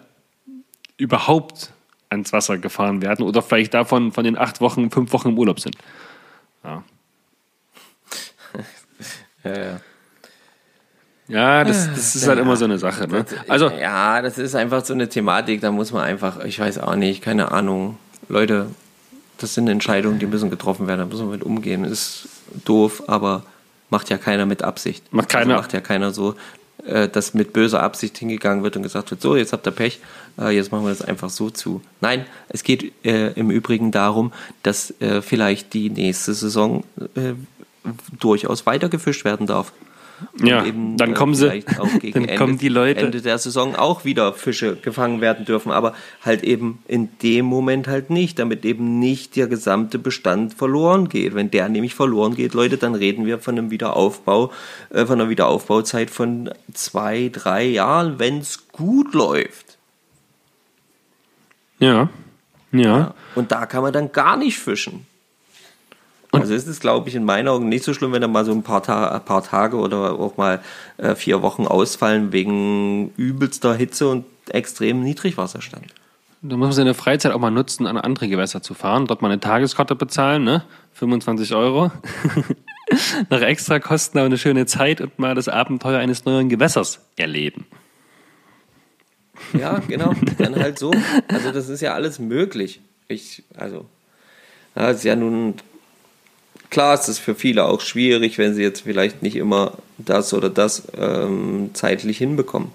überhaupt 0.97 1.73
ans 2.09 2.31
Wasser 2.31 2.59
gefahren 2.59 3.01
werden 3.01 3.25
oder 3.25 3.41
vielleicht 3.41 3.73
davon 3.73 4.11
von 4.11 4.23
den 4.23 4.37
acht 4.37 4.61
Wochen, 4.61 4.91
fünf 4.91 5.11
Wochen 5.13 5.29
im 5.29 5.37
Urlaub 5.37 5.59
sind. 5.59 5.75
Ja, 6.63 6.83
Ja, 9.43 9.57
ja. 9.57 9.79
ja 11.27 11.63
das, 11.63 11.89
das 11.89 12.15
ist 12.15 12.27
halt 12.27 12.39
immer 12.39 12.55
so 12.55 12.65
eine 12.65 12.77
Sache. 12.77 13.07
Ne? 13.07 13.25
Also, 13.47 13.69
ja, 13.69 14.21
das 14.21 14.37
ist 14.37 14.53
einfach 14.53 14.85
so 14.85 14.93
eine 14.93 15.09
Thematik, 15.09 15.59
da 15.59 15.71
muss 15.71 15.91
man 15.91 16.03
einfach, 16.03 16.45
ich 16.45 16.59
weiß 16.59 16.77
auch 16.77 16.95
nicht, 16.95 17.23
keine 17.23 17.51
Ahnung. 17.51 17.97
Leute, 18.29 18.67
das 19.37 19.53
sind 19.53 19.67
Entscheidungen, 19.67 20.19
die 20.19 20.25
müssen 20.25 20.49
getroffen 20.49 20.87
werden, 20.87 20.99
da 20.99 21.05
müssen 21.05 21.27
wir 21.27 21.37
mit 21.37 21.43
umgehen. 21.43 21.83
Ist 21.83 22.27
doof, 22.65 23.03
aber 23.07 23.43
macht 23.89 24.09
ja 24.09 24.17
keiner 24.17 24.45
mit 24.45 24.63
Absicht. 24.63 25.11
Macht 25.13 25.29
keiner. 25.29 25.53
Also 25.53 25.61
macht 25.61 25.73
ja 25.73 25.81
keiner 25.81 26.11
so, 26.11 26.35
äh, 26.85 27.07
dass 27.07 27.33
mit 27.33 27.53
böser 27.53 27.81
Absicht 27.81 28.17
hingegangen 28.17 28.63
wird 28.63 28.75
und 28.75 28.83
gesagt 28.83 29.11
wird, 29.11 29.21
so, 29.21 29.35
jetzt 29.35 29.53
habt 29.53 29.67
ihr 29.67 29.71
Pech, 29.71 29.99
äh, 30.39 30.55
jetzt 30.55 30.71
machen 30.71 30.83
wir 30.83 30.89
das 30.89 31.01
einfach 31.01 31.29
so 31.29 31.49
zu. 31.49 31.81
Nein, 32.01 32.25
es 32.49 32.63
geht 32.63 32.93
äh, 33.05 33.31
im 33.33 33.51
Übrigen 33.51 33.91
darum, 33.91 34.33
dass 34.63 34.93
äh, 34.99 35.21
vielleicht 35.21 35.73
die 35.73 35.89
nächste 35.89 36.33
Saison 36.33 36.83
äh, 37.15 37.33
durchaus 38.19 38.65
weiter 38.65 38.89
gefischt 38.89 39.25
werden 39.25 39.47
darf. 39.47 39.71
Und 40.39 40.47
Ja, 40.47 40.63
dann 40.97 41.13
kommen 41.13 41.35
sie- 41.35 41.63
auch 41.79 41.87
gegen 41.99 42.13
dann 42.13 42.23
Ende, 42.25 42.35
kommen 42.37 42.57
die 42.57 42.69
Leute- 42.69 43.01
Ende 43.01 43.21
der 43.21 43.37
Saison 43.37 43.75
auch 43.75 44.05
wieder 44.05 44.33
Fische 44.33 44.75
gefangen 44.77 45.19
werden 45.21 45.45
dürfen, 45.45 45.71
aber 45.71 45.93
halt 46.23 46.43
eben 46.43 46.79
in 46.87 47.09
dem 47.21 47.45
Moment 47.45 47.87
halt 47.87 48.09
nicht, 48.09 48.39
damit 48.39 48.63
eben 48.63 48.99
nicht 48.99 49.35
der 49.35 49.47
gesamte 49.47 49.99
Bestand 49.99 50.53
verloren 50.53 51.09
geht. 51.09 51.35
Wenn 51.35 51.51
der 51.51 51.67
nämlich 51.67 51.93
verloren 51.95 52.35
geht, 52.35 52.53
Leute, 52.53 52.77
dann 52.77 52.95
reden 52.95 53.25
wir 53.25 53.39
von 53.39 53.57
einem 53.57 53.69
Wiederaufbau, 53.71 54.51
äh, 54.91 55.05
von 55.05 55.19
einer 55.19 55.29
Wiederaufbauzeit 55.29 56.09
von 56.09 56.49
zwei, 56.73 57.29
drei 57.33 57.65
Jahren, 57.65 58.17
wenn 58.19 58.37
es 58.39 58.67
gut 58.71 59.13
läuft. 59.13 59.77
ja, 61.79 62.09
ja. 62.71 63.13
Und 63.35 63.51
da 63.51 63.65
kann 63.65 63.83
man 63.83 63.93
dann 63.93 64.11
gar 64.11 64.37
nicht 64.37 64.57
fischen. 64.57 65.05
Also 66.33 66.53
ist 66.53 66.67
es, 66.67 66.79
glaube 66.79 67.09
ich, 67.09 67.15
in 67.15 67.25
meinen 67.25 67.47
Augen 67.47 67.69
nicht 67.69 67.83
so 67.83 67.93
schlimm, 67.93 68.11
wenn 68.11 68.21
da 68.21 68.27
mal 68.27 68.43
so 68.43 68.51
ein 68.51 68.63
paar, 68.63 68.81
Ta 68.81 69.09
ein 69.09 69.23
paar 69.23 69.43
Tage 69.43 69.77
oder 69.77 70.19
auch 70.19 70.35
mal 70.35 70.61
äh, 70.97 71.15
vier 71.15 71.41
Wochen 71.41 71.67
ausfallen 71.67 72.31
wegen 72.31 73.13
übelster 73.17 73.75
Hitze 73.75 74.09
und 74.09 74.25
extrem 74.49 75.01
Niedrigwasserstand. 75.03 75.85
Da 76.41 76.57
muss 76.57 76.67
man 76.67 76.73
seine 76.73 76.93
Freizeit 76.93 77.31
auch 77.31 77.39
mal 77.39 77.51
nutzen, 77.51 77.87
an 77.87 77.97
andere 77.97 78.27
Gewässer 78.27 78.61
zu 78.61 78.73
fahren, 78.73 79.05
dort 79.07 79.21
mal 79.21 79.31
eine 79.31 79.39
Tageskarte 79.39 79.95
bezahlen, 79.95 80.43
ne? 80.43 80.63
25 80.93 81.53
Euro. 81.55 81.91
Nach 83.29 83.41
extra 83.41 83.79
Kosten 83.79 84.17
aber 84.17 84.25
eine 84.25 84.37
schöne 84.37 84.65
Zeit 84.65 85.01
und 85.01 85.17
mal 85.17 85.35
das 85.35 85.47
Abenteuer 85.47 85.99
eines 85.99 86.25
neuen 86.25 86.49
Gewässers 86.49 86.99
erleben. 87.15 87.65
Ja, 89.53 89.79
genau. 89.87 90.13
Dann 90.37 90.55
halt 90.55 90.79
so. 90.79 90.91
Also 91.27 91.51
das 91.51 91.69
ist 91.69 91.81
ja 91.81 91.93
alles 91.93 92.19
möglich. 92.19 92.81
Ich, 93.07 93.43
also, 93.55 93.85
ja, 94.75 94.89
ist 94.89 95.03
ja 95.03 95.15
nun 95.15 95.55
klar, 96.73 96.95
ist 96.95 97.07
es 97.07 97.19
für 97.19 97.35
viele 97.35 97.65
auch 97.65 97.79
schwierig, 97.79 98.37
wenn 98.37 98.53
sie 98.53 98.63
jetzt 98.63 98.81
vielleicht 98.81 99.21
nicht 99.21 99.37
immer 99.37 99.77
das 99.97 100.33
oder 100.33 100.49
das 100.49 100.83
ähm, 100.97 101.69
zeitlich 101.73 102.17
hinbekommen. 102.17 102.71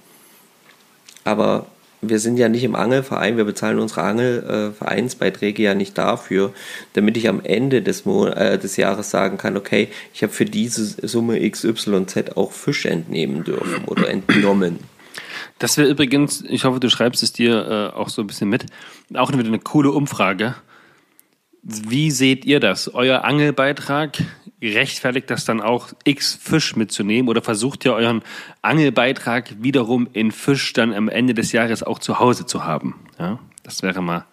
Aber 1.24 1.66
wir 2.00 2.20
sind 2.20 2.36
ja 2.36 2.48
nicht 2.48 2.62
im 2.62 2.76
Angelverein, 2.76 3.36
wir 3.36 3.44
bezahlen 3.44 3.80
unsere 3.80 4.02
Angelvereinsbeiträge 4.02 5.64
ja 5.64 5.74
nicht 5.74 5.98
dafür, 5.98 6.52
damit 6.92 7.16
ich 7.16 7.28
am 7.28 7.40
Ende 7.42 7.82
des, 7.82 8.04
Mon 8.04 8.28
äh, 8.32 8.56
des 8.56 8.76
Jahres 8.76 9.10
sagen 9.10 9.36
kann, 9.36 9.56
okay, 9.56 9.88
ich 10.14 10.22
habe 10.22 10.32
für 10.32 10.44
diese 10.44 10.84
Summe 11.06 11.50
XYZ 11.50 12.36
auch 12.36 12.52
Fisch 12.52 12.86
entnehmen 12.86 13.42
dürfen 13.42 13.84
oder 13.86 14.08
entnommen. 14.08 14.78
Das 15.58 15.76
wäre 15.76 15.88
übrigens, 15.88 16.44
ich 16.48 16.64
hoffe, 16.64 16.78
du 16.78 16.88
schreibst 16.88 17.24
es 17.24 17.32
dir 17.32 17.92
äh, 17.92 17.96
auch 17.96 18.10
so 18.10 18.22
ein 18.22 18.28
bisschen 18.28 18.48
mit, 18.48 18.66
auch 19.14 19.32
wieder 19.32 19.44
eine 19.44 19.58
coole 19.58 19.90
Umfrage. 19.90 20.54
Wie 21.62 22.10
seht 22.10 22.44
ihr 22.44 22.60
das? 22.60 22.92
Euer 22.94 23.24
Angelbeitrag 23.24 24.16
rechtfertigt 24.62 25.30
das 25.30 25.44
dann 25.44 25.60
auch 25.60 25.88
x 26.04 26.34
Fisch 26.40 26.74
mitzunehmen 26.76 27.28
oder 27.28 27.42
versucht 27.42 27.84
ihr 27.84 27.92
euren 27.94 28.22
Angelbeitrag 28.62 29.54
wiederum 29.62 30.08
in 30.12 30.32
Fisch 30.32 30.72
dann 30.72 30.92
am 30.92 31.08
Ende 31.08 31.34
des 31.34 31.52
Jahres 31.52 31.82
auch 31.82 31.98
zu 31.98 32.18
Hause 32.18 32.46
zu 32.46 32.64
haben? 32.64 32.94
Ja, 33.18 33.38
das 33.62 33.82
wäre 33.82 34.02
mal, 34.02 34.24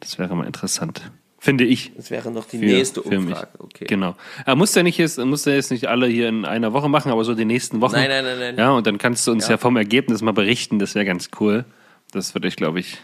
das 0.00 0.18
wäre 0.18 0.34
mal 0.34 0.46
interessant. 0.46 1.10
Finde 1.42 1.64
ich. 1.64 1.92
Das 1.96 2.10
wäre 2.10 2.30
noch 2.30 2.44
die 2.46 2.58
Für- 2.58 2.64
nächste 2.66 3.00
Umfrage. 3.02 3.48
Okay. 3.58 3.86
Genau. 3.88 4.14
Er 4.44 4.56
muss 4.56 4.74
ja 4.74 4.82
nicht 4.82 4.98
jetzt, 4.98 5.18
muss 5.18 5.46
ja 5.46 5.52
jetzt 5.54 5.70
nicht 5.70 5.86
alle 5.88 6.06
hier 6.06 6.28
in 6.28 6.44
einer 6.44 6.72
Woche 6.74 6.88
machen, 6.90 7.10
aber 7.10 7.24
so 7.24 7.34
die 7.34 7.46
nächsten 7.46 7.80
Wochen. 7.80 7.94
Nein, 7.94 8.10
nein, 8.10 8.24
nein, 8.24 8.38
nein. 8.38 8.56
Ja, 8.58 8.70
und 8.72 8.86
dann 8.86 8.98
kannst 8.98 9.26
du 9.26 9.32
uns 9.32 9.44
ja, 9.46 9.52
Ja. 9.52 9.56
vom 9.56 9.76
Ergebnis 9.76 10.20
mal 10.20 10.32
berichten. 10.32 10.78
Das 10.78 10.94
wäre 10.94 11.06
ganz 11.06 11.30
cool. 11.40 11.64
Das 12.12 12.34
würde 12.34 12.46
ich, 12.48 12.56
glaube 12.56 12.80
ich, 12.80 12.98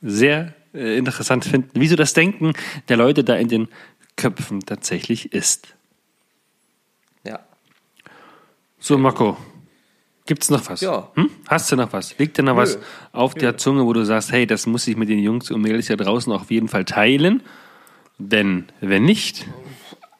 sehr 0.00 0.54
äh, 0.76 0.96
interessant 0.96 1.44
finden, 1.44 1.70
wieso 1.74 1.96
das 1.96 2.12
Denken 2.12 2.52
der 2.88 2.96
Leute 2.96 3.24
da 3.24 3.34
in 3.34 3.48
den 3.48 3.68
Köpfen 4.16 4.60
tatsächlich 4.60 5.32
ist. 5.32 5.68
Ja. 7.24 7.40
So, 8.78 8.96
Marco, 8.96 9.36
gibt's 10.26 10.50
noch 10.50 10.68
was? 10.68 10.80
Ja. 10.80 11.10
Hm? 11.14 11.30
Hast 11.48 11.72
du 11.72 11.76
noch 11.76 11.92
was? 11.92 12.16
Liegt 12.18 12.38
dir 12.38 12.42
noch 12.42 12.56
was 12.56 12.78
auf 13.12 13.34
der 13.34 13.56
Zunge, 13.58 13.84
wo 13.84 13.92
du 13.92 14.04
sagst, 14.04 14.32
hey, 14.32 14.46
das 14.46 14.66
muss 14.66 14.86
ich 14.86 14.96
mit 14.96 15.08
den 15.08 15.18
Jungs 15.18 15.50
und 15.50 15.60
Mädels 15.62 15.88
hier 15.88 15.96
draußen 15.96 16.32
auf 16.32 16.50
jeden 16.50 16.68
Fall 16.68 16.84
teilen? 16.84 17.42
Denn 18.18 18.66
wenn 18.80 19.04
nicht, 19.04 19.46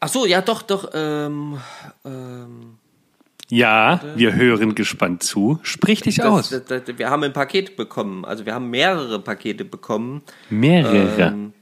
Ach 0.00 0.08
so, 0.08 0.26
ja, 0.26 0.42
doch, 0.42 0.62
doch. 0.62 0.90
Ähm, 0.94 1.58
ähm, 2.04 2.75
ja, 3.48 4.00
wir 4.16 4.34
hören 4.34 4.74
gespannt 4.74 5.22
zu. 5.22 5.60
Sprich 5.62 6.00
dich 6.00 6.22
aus. 6.22 6.50
das, 6.50 6.64
das, 6.64 6.84
das, 6.84 6.98
wir 6.98 7.10
haben 7.10 7.22
ein 7.22 7.32
Paket 7.32 7.76
bekommen. 7.76 8.24
Also 8.24 8.44
wir 8.44 8.54
haben 8.54 8.70
mehrere 8.70 9.20
Pakete 9.20 9.64
bekommen. 9.64 10.22
Mehrere. 10.50 11.28
Ähm, 11.28 11.52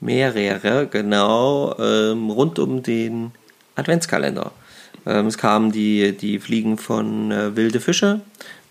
mehrere, 0.00 0.86
genau, 0.86 1.76
ähm, 1.78 2.30
rund 2.30 2.58
um 2.58 2.82
den 2.82 3.32
Adventskalender. 3.76 4.52
Ähm, 5.06 5.26
es 5.26 5.36
kamen 5.36 5.72
die, 5.72 6.16
die 6.16 6.38
Fliegen 6.38 6.78
von 6.78 7.30
äh, 7.30 7.56
Wilde 7.56 7.80
Fische, 7.80 8.20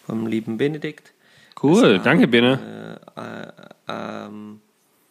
vom 0.05 0.27
lieben 0.27 0.57
Benedikt. 0.57 1.13
cool, 1.61 1.99
danke, 2.03 2.27
Bene. 2.27 2.99
Ähm, 3.87 4.61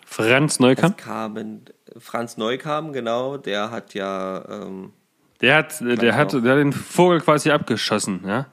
Franz 0.04 0.58
Neukamp. 0.58 0.98
es 0.98 1.04
kamen 1.04 1.62
Franz 1.98 2.36
Neukam, 2.36 2.92
genau, 2.92 3.36
der 3.36 3.70
hat 3.70 3.94
ja 3.94 4.44
ähm, 4.48 4.92
Der 5.40 5.56
hat, 5.56 5.80
der, 5.80 6.16
hat, 6.16 6.32
der 6.32 6.42
hat 6.42 6.58
den 6.58 6.72
Vogel 6.72 7.20
quasi 7.20 7.50
abgeschossen, 7.50 8.20
ja? 8.26 8.46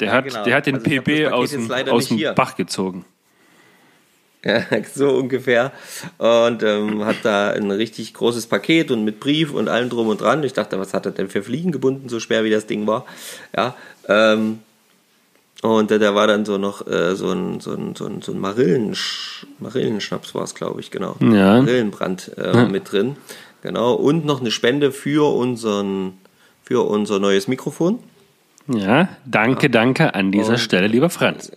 Der, 0.00 0.08
Ja, 0.08 0.14
hat, 0.14 0.24
genau. 0.24 0.44
der 0.44 0.56
hat 0.56 0.66
den 0.66 0.76
Also 0.76 0.86
PB 0.86 1.32
aus 1.32 1.50
dem, 1.50 1.70
aus 1.70 2.08
dem 2.08 2.16
hier. 2.16 2.32
Bach 2.32 2.56
gezogen. 2.56 3.04
Ja, 4.44 4.62
so 4.94 5.10
ungefähr. 5.10 5.72
Und 6.18 6.62
ähm, 6.62 7.04
hat 7.04 7.16
da 7.22 7.50
ein 7.50 7.70
richtig 7.70 8.14
großes 8.14 8.46
Paket 8.46 8.90
und 8.90 9.04
mit 9.04 9.20
Brief 9.20 9.52
und 9.52 9.68
allem 9.68 9.88
drum 9.88 10.08
und 10.08 10.20
dran. 10.20 10.42
Ich 10.44 10.52
dachte, 10.52 10.78
was 10.78 10.94
hat 10.94 11.06
er 11.06 11.12
denn 11.12 11.28
für 11.28 11.42
Fliegen 11.42 11.72
gebunden, 11.72 12.08
so 12.08 12.20
schwer 12.20 12.44
wie 12.44 12.50
das 12.50 12.66
Ding 12.66 12.86
war. 12.86 13.04
Ja. 13.56 13.74
Ähm, 14.08 14.60
und 15.62 15.90
äh, 15.90 15.98
da 15.98 16.14
war 16.14 16.26
dann 16.26 16.44
so 16.44 16.58
noch 16.58 16.86
äh, 16.86 17.14
so 17.16 17.30
ein, 17.32 17.60
so 17.60 17.72
ein, 17.72 17.94
so 17.94 18.06
ein, 18.06 18.20
so 18.20 18.32
ein 18.32 18.38
Marillensch 18.38 19.46
Marillenschnaps 19.60 20.34
war 20.34 20.44
es, 20.44 20.54
glaube 20.54 20.80
ich, 20.80 20.90
genau. 20.90 21.16
Ja. 21.20 21.60
Marillenbrand 21.60 22.32
äh, 22.36 22.66
mit 22.66 22.92
drin. 22.92 23.16
Genau. 23.64 23.94
Und 23.94 24.24
noch 24.24 24.40
eine 24.40 24.52
Spende 24.52 24.92
für 24.92 25.34
unseren 25.34 26.18
für 26.62 26.82
unser 26.88 27.18
neues 27.18 27.48
Mikrofon. 27.48 27.98
Ja, 28.68 29.08
danke, 29.26 29.68
danke 29.68 30.14
an 30.14 30.30
dieser 30.32 30.50
Und- 30.52 30.58
Stelle, 30.60 30.86
lieber 30.86 31.10
Franz. 31.10 31.50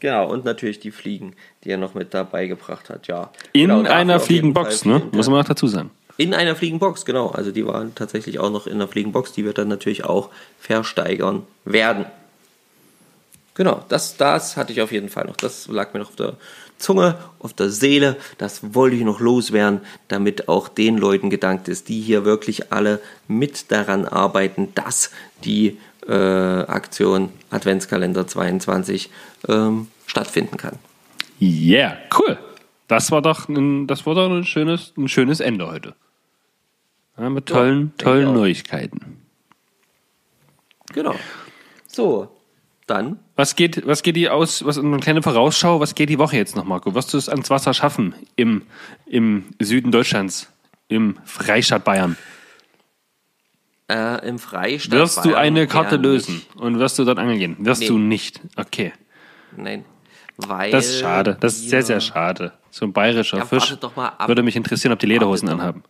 Genau, 0.00 0.28
und 0.30 0.44
natürlich 0.44 0.80
die 0.80 0.90
Fliegen, 0.90 1.34
die 1.64 1.70
er 1.70 1.76
noch 1.76 1.94
mit 1.94 2.12
dabei 2.14 2.46
gebracht 2.46 2.88
hat, 2.90 3.06
ja. 3.08 3.30
In 3.52 3.68
Genau, 3.70 3.88
einer 3.90 4.18
Fliegenbox, 4.20 4.84
ne? 4.84 5.02
Muss 5.12 5.28
man 5.28 5.38
noch 5.38 5.46
dazu 5.46 5.66
sagen. 5.66 5.90
In 6.18 6.34
einer 6.34 6.54
Fliegenbox, 6.56 7.04
genau. 7.04 7.28
Also 7.30 7.52
die 7.52 7.64
waren 7.66 7.94
tatsächlich 7.94 8.38
auch 8.38 8.50
noch 8.50 8.66
in 8.66 8.78
der 8.78 8.88
Fliegenbox, 8.88 9.32
die 9.32 9.44
wir 9.44 9.52
dann 9.54 9.68
natürlich 9.68 10.04
auch 10.04 10.28
versteigern 10.60 11.44
werden. 11.64 12.04
Genau, 13.54 13.82
das, 13.88 14.16
das 14.16 14.56
hatte 14.56 14.72
ich 14.72 14.80
auf 14.82 14.92
jeden 14.92 15.08
Fall 15.08 15.26
noch. 15.26 15.36
Das 15.36 15.68
lag 15.68 15.92
mir 15.94 16.00
noch 16.00 16.08
auf 16.10 16.16
der 16.16 16.34
Zunge, 16.82 17.16
auf 17.38 17.52
der 17.54 17.70
Seele. 17.70 18.16
Das 18.38 18.74
wollte 18.74 18.96
ich 18.96 19.02
noch 19.02 19.20
loswerden, 19.20 19.80
damit 20.08 20.48
auch 20.48 20.68
den 20.68 20.98
Leuten 20.98 21.30
gedankt 21.30 21.68
ist, 21.68 21.88
die 21.88 22.00
hier 22.00 22.24
wirklich 22.24 22.72
alle 22.72 23.00
mit 23.28 23.70
daran 23.70 24.04
arbeiten, 24.04 24.74
dass 24.74 25.10
die 25.44 25.78
äh, 26.06 26.12
Aktion 26.12 27.30
Adventskalender 27.50 28.26
22 28.26 29.10
ähm, 29.48 29.86
stattfinden 30.06 30.56
kann. 30.56 30.78
Yeah, 31.40 31.96
cool. 32.18 32.38
Das 32.88 33.10
war 33.10 33.22
doch 33.22 33.48
ein, 33.48 33.86
das 33.86 34.04
war 34.04 34.14
doch 34.14 34.28
ein 34.28 34.44
schönes, 34.44 34.92
ein 34.96 35.08
schönes 35.08 35.40
Ende 35.40 35.66
heute. 35.66 35.94
Ja, 37.16 37.30
mit 37.30 37.46
tollen, 37.46 37.92
denke 37.98 38.04
tollen. 38.04 38.32
Neuigkeiten. 38.34 39.18
Genau. 40.92 41.14
So, 41.86 42.31
dann 42.92 43.18
Was 43.36 43.56
geht, 43.56 43.86
was 43.86 44.02
geht 44.02 44.16
die 44.16 44.28
aus, 44.28 44.64
was 44.64 44.78
eine 44.78 44.98
kleine 45.00 45.22
Vorausschau, 45.22 45.80
was 45.80 45.94
geht 45.94 46.08
die 46.08 46.18
Woche 46.18 46.36
jetzt 46.36 46.54
noch, 46.56 46.64
Marco? 46.64 46.94
Wirst 46.94 47.12
du 47.14 47.18
es 47.18 47.28
ans 47.28 47.48
Wasser 47.50 47.72
schaffen 47.74 48.14
im, 48.36 48.62
im 49.06 49.44
Süden 49.60 49.90
Deutschlands, 49.90 50.52
im 50.88 51.16
Freistaat 51.24 51.84
Bayern? 51.84 52.16
äh, 53.88 54.26
im 54.28 54.38
Freistaat. 54.38 54.92
Wirst 54.98 55.18
du 55.24 55.30
Bayern 55.30 55.38
eine 55.38 55.66
Karte 55.66 55.96
lösen 55.96 56.36
nicht. 56.36 56.56
und 56.56 56.78
wirst 56.78 56.98
du 56.98 57.04
dort 57.04 57.18
angeln 57.18 57.38
gehen? 57.38 57.56
Wirst 57.58 57.82
Nee. 57.82 57.88
du 57.88 57.98
nicht. 57.98 58.40
Okay. 58.56 58.92
Nein. 59.56 59.84
Weil 60.38 60.70
Das 60.70 60.86
ist 60.86 61.00
schade. 61.00 61.36
Das 61.40 61.54
ist 61.54 61.68
sehr, 61.68 61.82
sehr 61.82 62.00
schade. 62.00 62.52
So 62.70 62.86
ein 62.86 62.92
bayerischer 62.92 63.38
Ja, 63.38 63.44
Fisch. 63.46 63.76
ab. 63.96 64.28
Würde 64.28 64.42
mich 64.42 64.56
interessieren, 64.56 64.92
ob 64.92 64.98
die 64.98 65.06
Lederhosen 65.06 65.48
Wartet 65.48 65.76
doch. 65.76 65.82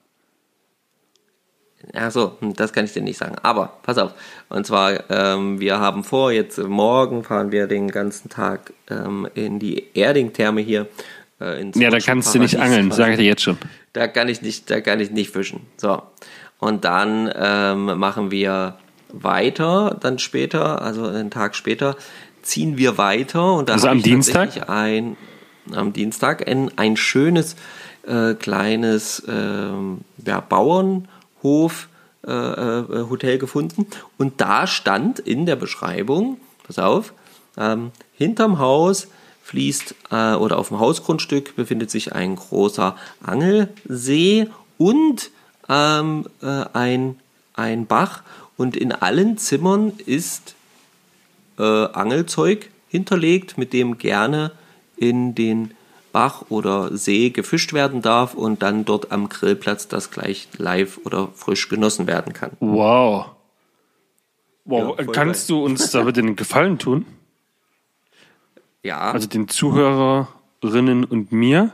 Ach 1.95 2.11
so, 2.11 2.37
hm, 2.41 2.55
das 2.55 2.73
kann 2.73 2.85
ich 2.85 2.93
dir 2.93 3.03
nicht 3.03 3.19
sagen. 3.19 3.37
Aber 3.43 3.79
pass 3.83 3.99
auf. 3.99 4.13
Und 4.49 4.67
zwar, 4.67 5.11
ähm, 5.11 5.61
wir 5.61 5.79
haben 5.79 6.05
vor, 6.05 6.33
jetzt 6.33 6.59
äh, 6.59 6.65
morgen 6.65 7.23
fahren 7.25 7.53
wir 7.53 7.67
den 7.67 7.91
ganzen 7.91 8.31
Tag 8.31 8.73
ähm, 8.91 9.29
in 9.35 9.59
die 9.59 9.89
Erding-Therme 9.95 10.61
hier. 10.63 10.89
Äh, 11.41 11.71
Ja, 11.75 11.91
da 11.91 11.99
kannst 11.99 12.35
du 12.35 12.39
nicht 12.39 12.59
angeln, 12.59 12.91
sage 12.93 13.13
ich 13.13 13.19
dir 13.19 13.27
jetzt 13.27 13.43
schon. 13.43 13.59
Da 13.93 14.09
kann 14.09 14.29
ich 14.29 14.41
nicht, 14.41 14.71
da 14.71 14.81
kann 14.81 15.01
ich 15.01 15.11
nicht 15.11 15.31
fischen. 15.31 15.61
So. 15.77 16.03
Und 16.59 16.85
dann 16.85 17.31
ähm, 17.35 17.99
machen 17.99 18.31
wir 18.31 18.79
weiter, 19.13 19.99
dann 20.01 20.19
später, 20.19 20.81
also 20.81 21.07
einen 21.07 21.31
Tag 21.31 21.55
später, 21.55 21.97
ziehen 22.41 22.79
wir 22.79 22.97
weiter 22.97 23.53
und 23.55 23.69
da 23.69 23.75
Also 23.75 23.89
am 23.89 24.03
Dienstag? 24.03 24.45
tatsächlich 24.55 24.69
ein 24.71 25.17
am 25.73 25.93
Dienstag 25.93 26.49
ein, 26.49 26.71
ein 26.77 26.97
schönes 26.97 27.55
äh, 28.07 28.35
kleines 28.35 29.23
ähm, 29.29 30.01
ja, 30.27 30.41
Bauernhof 30.41 31.07
äh, 31.45 32.31
äh, 32.31 33.11
Hotel 33.11 33.39
gefunden. 33.39 33.87
Und 34.19 34.41
da 34.41 34.67
stand 34.67 35.19
in 35.19 35.45
der 35.47 35.57
Beschreibung, 35.57 36.39
pass 36.65 36.79
auf, 36.79 37.13
ähm, 37.57 37.91
hinterm 38.17 38.59
Haus 38.59 39.09
fließt 39.43 39.95
äh, 40.11 40.35
oder 40.35 40.59
auf 40.59 40.69
dem 40.69 40.79
Hausgrundstück 40.79 41.57
befindet 41.57 41.91
sich 41.91 42.15
ein 42.15 42.37
großer 42.37 42.97
Angelsee 43.23 44.49
und 44.79 45.31
ähm, 45.69 46.27
äh, 46.41 46.65
ein, 46.73 47.17
ein 47.55 47.87
Bach. 47.87 48.23
Und 48.57 48.77
in 48.77 48.93
allen 48.93 49.37
Zimmern 49.37 49.93
ist 50.07 50.55
äh, 51.59 51.63
Angelzeug 51.63 52.71
hinterlegt, 52.89 53.59
mit 53.59 53.73
dem 53.73 53.99
gerne 53.99 54.53
in 54.97 55.35
den 55.35 55.75
Bach 56.13 56.45
oder 56.51 56.97
See 56.97 57.31
gefischt 57.31 57.73
werden 57.73 58.03
darf 58.03 58.35
und 58.35 58.63
dann 58.63 58.85
dort 58.85 59.11
am 59.13 59.29
Grillplatz 59.29 59.89
das 59.89 60.11
gleich 60.11 60.49
live 60.59 61.01
oder 61.05 61.29
frisch 61.35 61.69
genossen 61.69 62.07
werden 62.07 62.33
kann. 62.33 62.53
Wow. 62.61 63.31
Wow, 64.65 64.99
Ja, 64.99 65.07
kannst 65.07 65.51
du 65.51 65.65
uns 65.65 65.91
da 65.91 66.03
bitte 66.03 66.21
einen 66.21 66.37
Gefallen 66.37 66.79
tun? 66.79 67.05
Ja, 68.83 69.13
also 69.13 69.29
den 69.29 69.49
Zuhörerinnen 69.49 71.05
und 71.05 71.33
mir. 71.33 71.73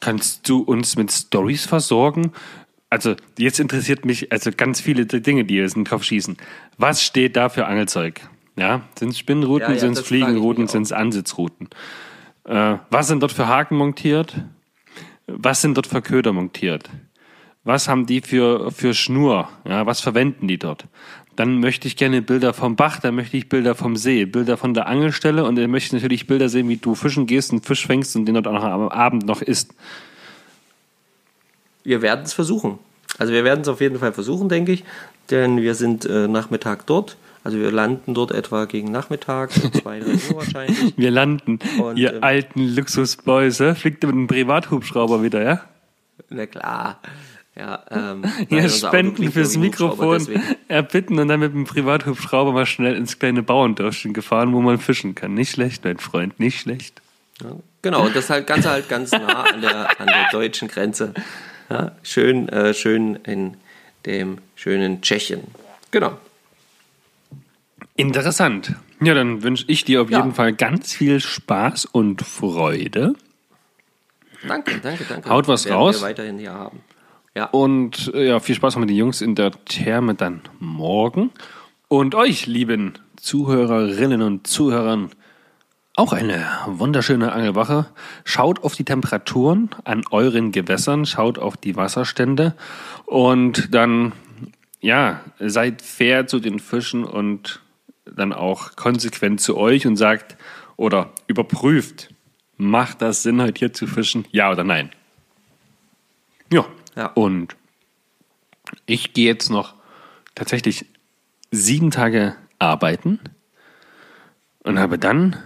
Kannst 0.00 0.48
du 0.48 0.58
uns 0.60 0.96
mit 0.96 1.12
Stories 1.12 1.64
versorgen? 1.64 2.32
Also 2.90 3.14
jetzt 3.38 3.60
interessiert 3.60 4.04
mich 4.04 4.32
also 4.32 4.50
ganz 4.54 4.80
viele 4.80 5.06
Dinge, 5.06 5.44
die 5.44 5.54
jetzt 5.54 5.76
in 5.76 5.84
den 5.84 5.88
Kopf 5.88 6.02
schießen. 6.04 6.36
Was 6.76 7.02
steht 7.02 7.36
da 7.36 7.48
für 7.48 7.66
Angelzeug? 7.66 8.20
Ja, 8.56 8.82
sind 8.98 9.10
es 9.10 9.18
Spinnenrouten, 9.18 9.68
Ja, 9.68 9.74
ja, 9.74 9.80
sind 9.80 9.96
es 9.96 10.00
Fliegenrouten, 10.04 10.64
auch. 10.66 10.68
sind 10.70 10.82
es 10.82 10.92
Ansitzrouten? 10.92 11.68
Äh, 12.44 12.78
was 12.90 13.08
sind 13.08 13.22
dort 13.22 13.32
für 13.32 13.48
Haken 13.48 13.76
montiert? 13.76 14.36
Was 15.26 15.62
sind 15.62 15.76
dort 15.76 15.86
für 15.86 16.02
Köder 16.02 16.32
montiert? 16.32 16.90
Was 17.64 17.88
haben 17.88 18.06
die 18.06 18.20
für, 18.20 18.72
für 18.72 18.92
Schnur? 18.92 19.48
Ja, 19.64 19.86
was 19.86 20.00
verwenden 20.00 20.48
die 20.48 20.58
dort? 20.58 20.86
Dann 21.36 21.60
möchte 21.60 21.88
ich 21.88 21.96
gerne 21.96 22.20
Bilder 22.20 22.52
vom 22.52 22.76
Bach, 22.76 22.98
dann 22.98 23.14
möchte 23.14 23.36
ich 23.36 23.48
Bilder 23.48 23.74
vom 23.74 23.96
See, 23.96 24.26
Bilder 24.26 24.56
von 24.56 24.74
der 24.74 24.86
Angelstelle 24.86 25.44
und 25.44 25.56
dann 25.56 25.70
möchte 25.70 25.88
ich 25.88 26.02
natürlich 26.02 26.26
Bilder 26.26 26.48
sehen, 26.48 26.68
wie 26.68 26.76
du 26.76 26.94
fischen 26.94 27.26
gehst, 27.26 27.52
einen 27.52 27.62
Fisch 27.62 27.86
fängst 27.86 28.16
und 28.16 28.26
den 28.26 28.34
dort 28.34 28.48
auch 28.48 28.62
am 28.62 28.88
Abend 28.88 29.24
noch 29.26 29.40
isst. 29.40 29.74
wir 31.84 32.02
werden 32.02 32.24
es 32.24 32.32
versuchen. 32.32 32.78
Also 33.18 33.32
wir 33.32 33.44
werden 33.44 33.60
es 33.60 33.68
auf 33.68 33.80
jeden 33.80 33.98
Fall 33.98 34.12
versuchen, 34.12 34.48
denke 34.48 34.72
ich, 34.72 34.84
denn 35.30 35.58
wir 35.58 35.74
sind 35.74 36.04
äh, 36.04 36.28
Nachmittag 36.28 36.86
dort. 36.86 37.16
Also 37.44 37.58
wir 37.58 37.70
landen 37.72 38.14
dort 38.14 38.30
etwa 38.30 38.66
gegen 38.66 38.90
Nachmittag, 38.92 39.52
so 39.52 39.68
zwei, 39.80 40.00
drei 40.00 40.12
Uhr 40.12 40.36
wahrscheinlich. 40.36 40.96
Wir 40.96 41.10
landen, 41.10 41.58
Und, 41.80 41.96
ihr 41.96 42.14
ähm, 42.14 42.22
alten 42.22 42.74
Luxusboys, 42.74 43.56
fliegt 43.74 44.02
mit 44.02 44.12
einem 44.12 44.26
Privathubschrauber 44.26 45.22
wieder, 45.22 45.42
ja? 45.42 45.60
Na 46.28 46.46
klar. 46.46 47.00
Ja, 47.54 47.82
ähm, 47.90 48.24
Ja, 48.48 48.68
Spenden 48.68 49.30
fürs 49.30 49.56
Mikrofon 49.56 50.26
erbitten 50.68 51.18
und 51.18 51.28
dann 51.28 51.40
mit 51.40 51.52
dem 51.52 51.64
Privathubschrauber 51.64 52.52
mal 52.52 52.66
schnell 52.66 52.96
ins 52.96 53.18
kleine 53.18 53.42
Bauerndörfchen 53.42 54.14
gefahren, 54.14 54.52
wo 54.52 54.60
man 54.60 54.78
fischen 54.78 55.14
kann. 55.14 55.34
Nicht 55.34 55.52
schlecht, 55.52 55.84
mein 55.84 55.98
Freund, 55.98 56.40
nicht 56.40 56.60
schlecht. 56.60 57.02
Genau, 57.82 58.06
und 58.06 58.14
das 58.14 58.30
halt 58.30 58.46
ganz 58.46 58.66
halt 58.66 58.88
ganz 58.88 59.10
nah 59.10 59.42
an 59.42 59.60
der, 59.60 60.00
an 60.00 60.06
der 60.06 60.28
deutschen 60.30 60.68
Grenze. 60.68 61.12
Ja, 61.68 61.92
schön, 62.02 62.48
äh, 62.48 62.72
schön 62.72 63.16
in 63.24 63.56
dem 64.06 64.38
schönen 64.54 65.02
Tschechien. 65.02 65.42
Genau. 65.90 66.16
Interessant. 67.96 68.74
Ja, 69.02 69.14
dann 69.14 69.42
wünsche 69.42 69.64
ich 69.68 69.84
dir 69.84 70.02
auf 70.02 70.10
Ja. 70.10 70.18
jeden 70.18 70.32
Fall 70.34 70.52
ganz 70.52 70.92
viel 70.92 71.20
Spaß 71.20 71.84
und 71.86 72.22
Freude. 72.22 73.14
Danke, 74.46 74.78
danke, 74.82 75.04
danke. 75.08 75.28
Haut 75.28 75.48
was 75.48 75.64
Werden 75.66 75.76
raus. 75.76 76.00
Wir 76.00 76.08
weiterhin 76.08 76.38
hier 76.38 76.52
haben. 76.52 76.80
Ja, 77.34 77.46
Und 77.46 78.12
äh, 78.14 78.28
ja, 78.28 78.40
viel 78.40 78.54
Spaß 78.54 78.76
mit 78.76 78.90
den 78.90 78.96
Jungs 78.96 79.20
in 79.22 79.34
der 79.34 79.52
Therme 79.64 80.14
dann 80.14 80.42
morgen. 80.58 81.30
Und 81.88 82.14
euch, 82.14 82.46
lieben 82.46 82.94
Zuhörerinnen 83.16 84.20
und 84.22 84.46
Zuhörern, 84.46 85.10
auch 85.96 86.12
eine 86.12 86.44
wunderschöne 86.66 87.32
Angelwache. 87.32 87.86
Schaut 88.24 88.62
auf 88.64 88.74
die 88.74 88.84
Temperaturen 88.84 89.70
an 89.84 90.02
euren 90.10 90.50
Gewässern, 90.52 91.06
schaut 91.06 91.38
auf 91.38 91.56
die 91.56 91.76
Wasserstände 91.76 92.54
und 93.06 93.74
dann, 93.74 94.12
ja, 94.80 95.20
seid 95.38 95.80
fair 95.82 96.26
zu 96.26 96.38
den 96.40 96.58
Fischen 96.58 97.04
und 97.04 97.61
dann 98.04 98.32
auch 98.32 98.76
konsequent 98.76 99.40
zu 99.40 99.56
euch 99.56 99.86
und 99.86 99.96
sagt 99.96 100.36
oder 100.76 101.12
überprüft, 101.26 102.12
macht 102.56 103.02
das 103.02 103.22
Sinn, 103.22 103.40
heute 103.40 103.58
hier 103.58 103.72
zu 103.72 103.86
fischen? 103.86 104.26
Ja 104.30 104.50
oder 104.50 104.64
nein? 104.64 104.90
Ja. 106.52 106.66
Ja. 106.96 107.06
Und 107.06 107.56
ich 108.86 109.12
gehe 109.12 109.26
jetzt 109.26 109.50
noch 109.50 109.74
tatsächlich 110.34 110.86
sieben 111.50 111.90
Tage 111.90 112.36
arbeiten 112.58 113.20
und 114.60 114.78
habe 114.78 114.98
dann 114.98 115.36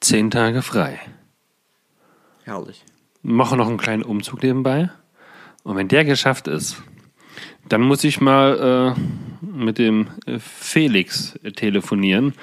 zehn 0.00 0.30
Tage 0.30 0.62
frei. 0.62 0.98
herrlich. 2.44 2.84
Mache 3.22 3.56
noch 3.56 3.68
einen 3.68 3.78
kleinen 3.78 4.02
Umzug 4.02 4.42
nebenbei. 4.42 4.90
Und 5.62 5.76
wenn 5.76 5.88
der 5.88 6.04
geschafft 6.04 6.48
ist, 6.48 6.82
dann 7.68 7.82
muss 7.82 8.04
ich 8.04 8.20
mal 8.20 8.94
äh, 8.96 9.46
mit 9.46 9.78
dem 9.78 10.08
äh, 10.26 10.38
Felix 10.38 11.36
äh, 11.42 11.52
telefonieren, 11.52 12.34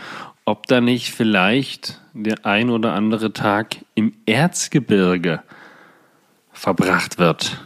ob 0.45 0.67
da 0.67 0.81
nicht 0.81 1.11
vielleicht 1.11 2.01
der 2.13 2.45
ein 2.45 2.69
oder 2.69 2.93
andere 2.93 3.33
Tag 3.33 3.77
im 3.95 4.13
Erzgebirge 4.25 5.43
verbracht 6.51 7.19
wird 7.19 7.63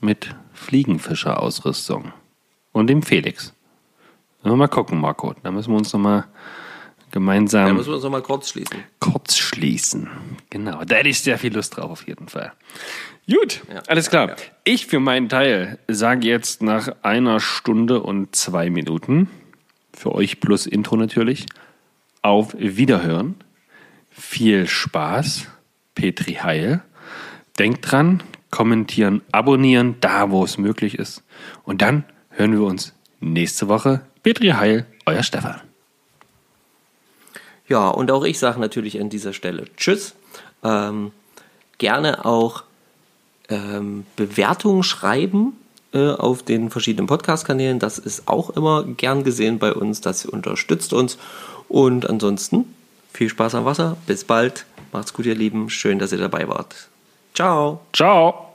mit 0.00 0.34
Fliegenfischerausrüstung 0.52 2.12
und 2.72 2.86
dem 2.86 3.02
Felix. 3.02 3.54
Mal 4.42 4.68
gucken, 4.68 5.00
Marco. 5.00 5.34
Da 5.42 5.50
müssen 5.50 5.72
wir 5.72 5.78
uns 5.78 5.92
noch 5.92 6.24
mal 7.18 7.34
Da 7.34 7.40
gemeinsam 7.40 7.76
müssen 7.76 7.88
wir 7.88 7.94
uns 7.94 8.04
noch 8.04 8.10
mal 8.10 8.22
kurz 8.22 8.50
schließen. 8.50 8.76
kurz 9.00 9.36
schließen. 9.36 10.08
Genau, 10.50 10.84
da 10.84 10.96
hätte 10.96 11.08
ich 11.08 11.20
sehr 11.20 11.38
viel 11.38 11.54
Lust 11.54 11.76
drauf, 11.76 11.90
auf 11.90 12.06
jeden 12.06 12.28
Fall. 12.28 12.52
Gut, 13.30 13.60
Ja, 13.72 13.82
alles 13.86 14.10
klar. 14.10 14.28
ja. 14.30 14.36
Ich 14.64 14.86
für 14.86 15.00
meinen 15.00 15.28
Teil 15.28 15.78
sage 15.88 16.26
jetzt 16.26 16.62
nach 16.62 16.88
einer 17.02 17.38
Stunde 17.40 18.02
und 18.02 18.34
zwei 18.34 18.70
Minuten, 18.70 19.28
für 19.92 20.12
euch 20.14 20.40
plus 20.40 20.66
Intro 20.66 20.96
natürlich, 20.96 21.46
auf 22.22 22.54
Wiederhören. 22.58 23.36
Viel 24.10 24.66
Spaß, 24.66 25.46
Petri 25.94 26.34
Heil. 26.34 26.82
Denkt 27.58 27.90
dran, 27.90 28.22
kommentieren, 28.50 29.22
abonnieren, 29.32 29.96
da 30.00 30.30
wo 30.30 30.44
es 30.44 30.58
möglich 30.58 30.98
ist. 30.98 31.22
Und 31.64 31.82
dann 31.82 32.04
hören 32.30 32.52
wir 32.52 32.62
uns 32.62 32.94
nächste 33.20 33.68
Woche. 33.68 34.00
Petri 34.22 34.48
Heil, 34.48 34.86
euer 35.06 35.22
Stefan. 35.22 35.60
Ja, 37.70 37.88
und 37.88 38.10
auch 38.10 38.24
ich 38.24 38.38
sage 38.38 38.60
natürlich 38.60 39.00
an 39.00 39.08
dieser 39.08 39.32
Stelle 39.32 39.64
Tschüss. 39.76 40.14
Ähm, 40.62 41.12
gerne 41.78 42.26
auch 42.26 42.64
ähm, 43.48 44.04
Bewertungen 44.16 44.82
schreiben 44.82 45.56
äh, 45.94 46.10
auf 46.10 46.42
den 46.42 46.70
verschiedenen 46.70 47.06
Podcast-Kanälen. 47.06 47.78
Das 47.78 47.98
ist 47.98 48.28
auch 48.28 48.50
immer 48.50 48.82
gern 48.82 49.22
gesehen 49.22 49.60
bei 49.60 49.72
uns. 49.72 50.00
Das 50.00 50.26
unterstützt 50.26 50.92
uns. 50.92 51.16
Und 51.68 52.10
ansonsten 52.10 52.74
viel 53.12 53.28
Spaß 53.28 53.54
am 53.54 53.64
Wasser. 53.64 53.96
Bis 54.06 54.24
bald. 54.24 54.66
Macht's 54.92 55.14
gut, 55.14 55.26
ihr 55.26 55.36
Lieben. 55.36 55.70
Schön, 55.70 56.00
dass 56.00 56.10
ihr 56.10 56.18
dabei 56.18 56.48
wart. 56.48 56.74
Ciao. 57.34 57.80
Ciao. 57.92 58.49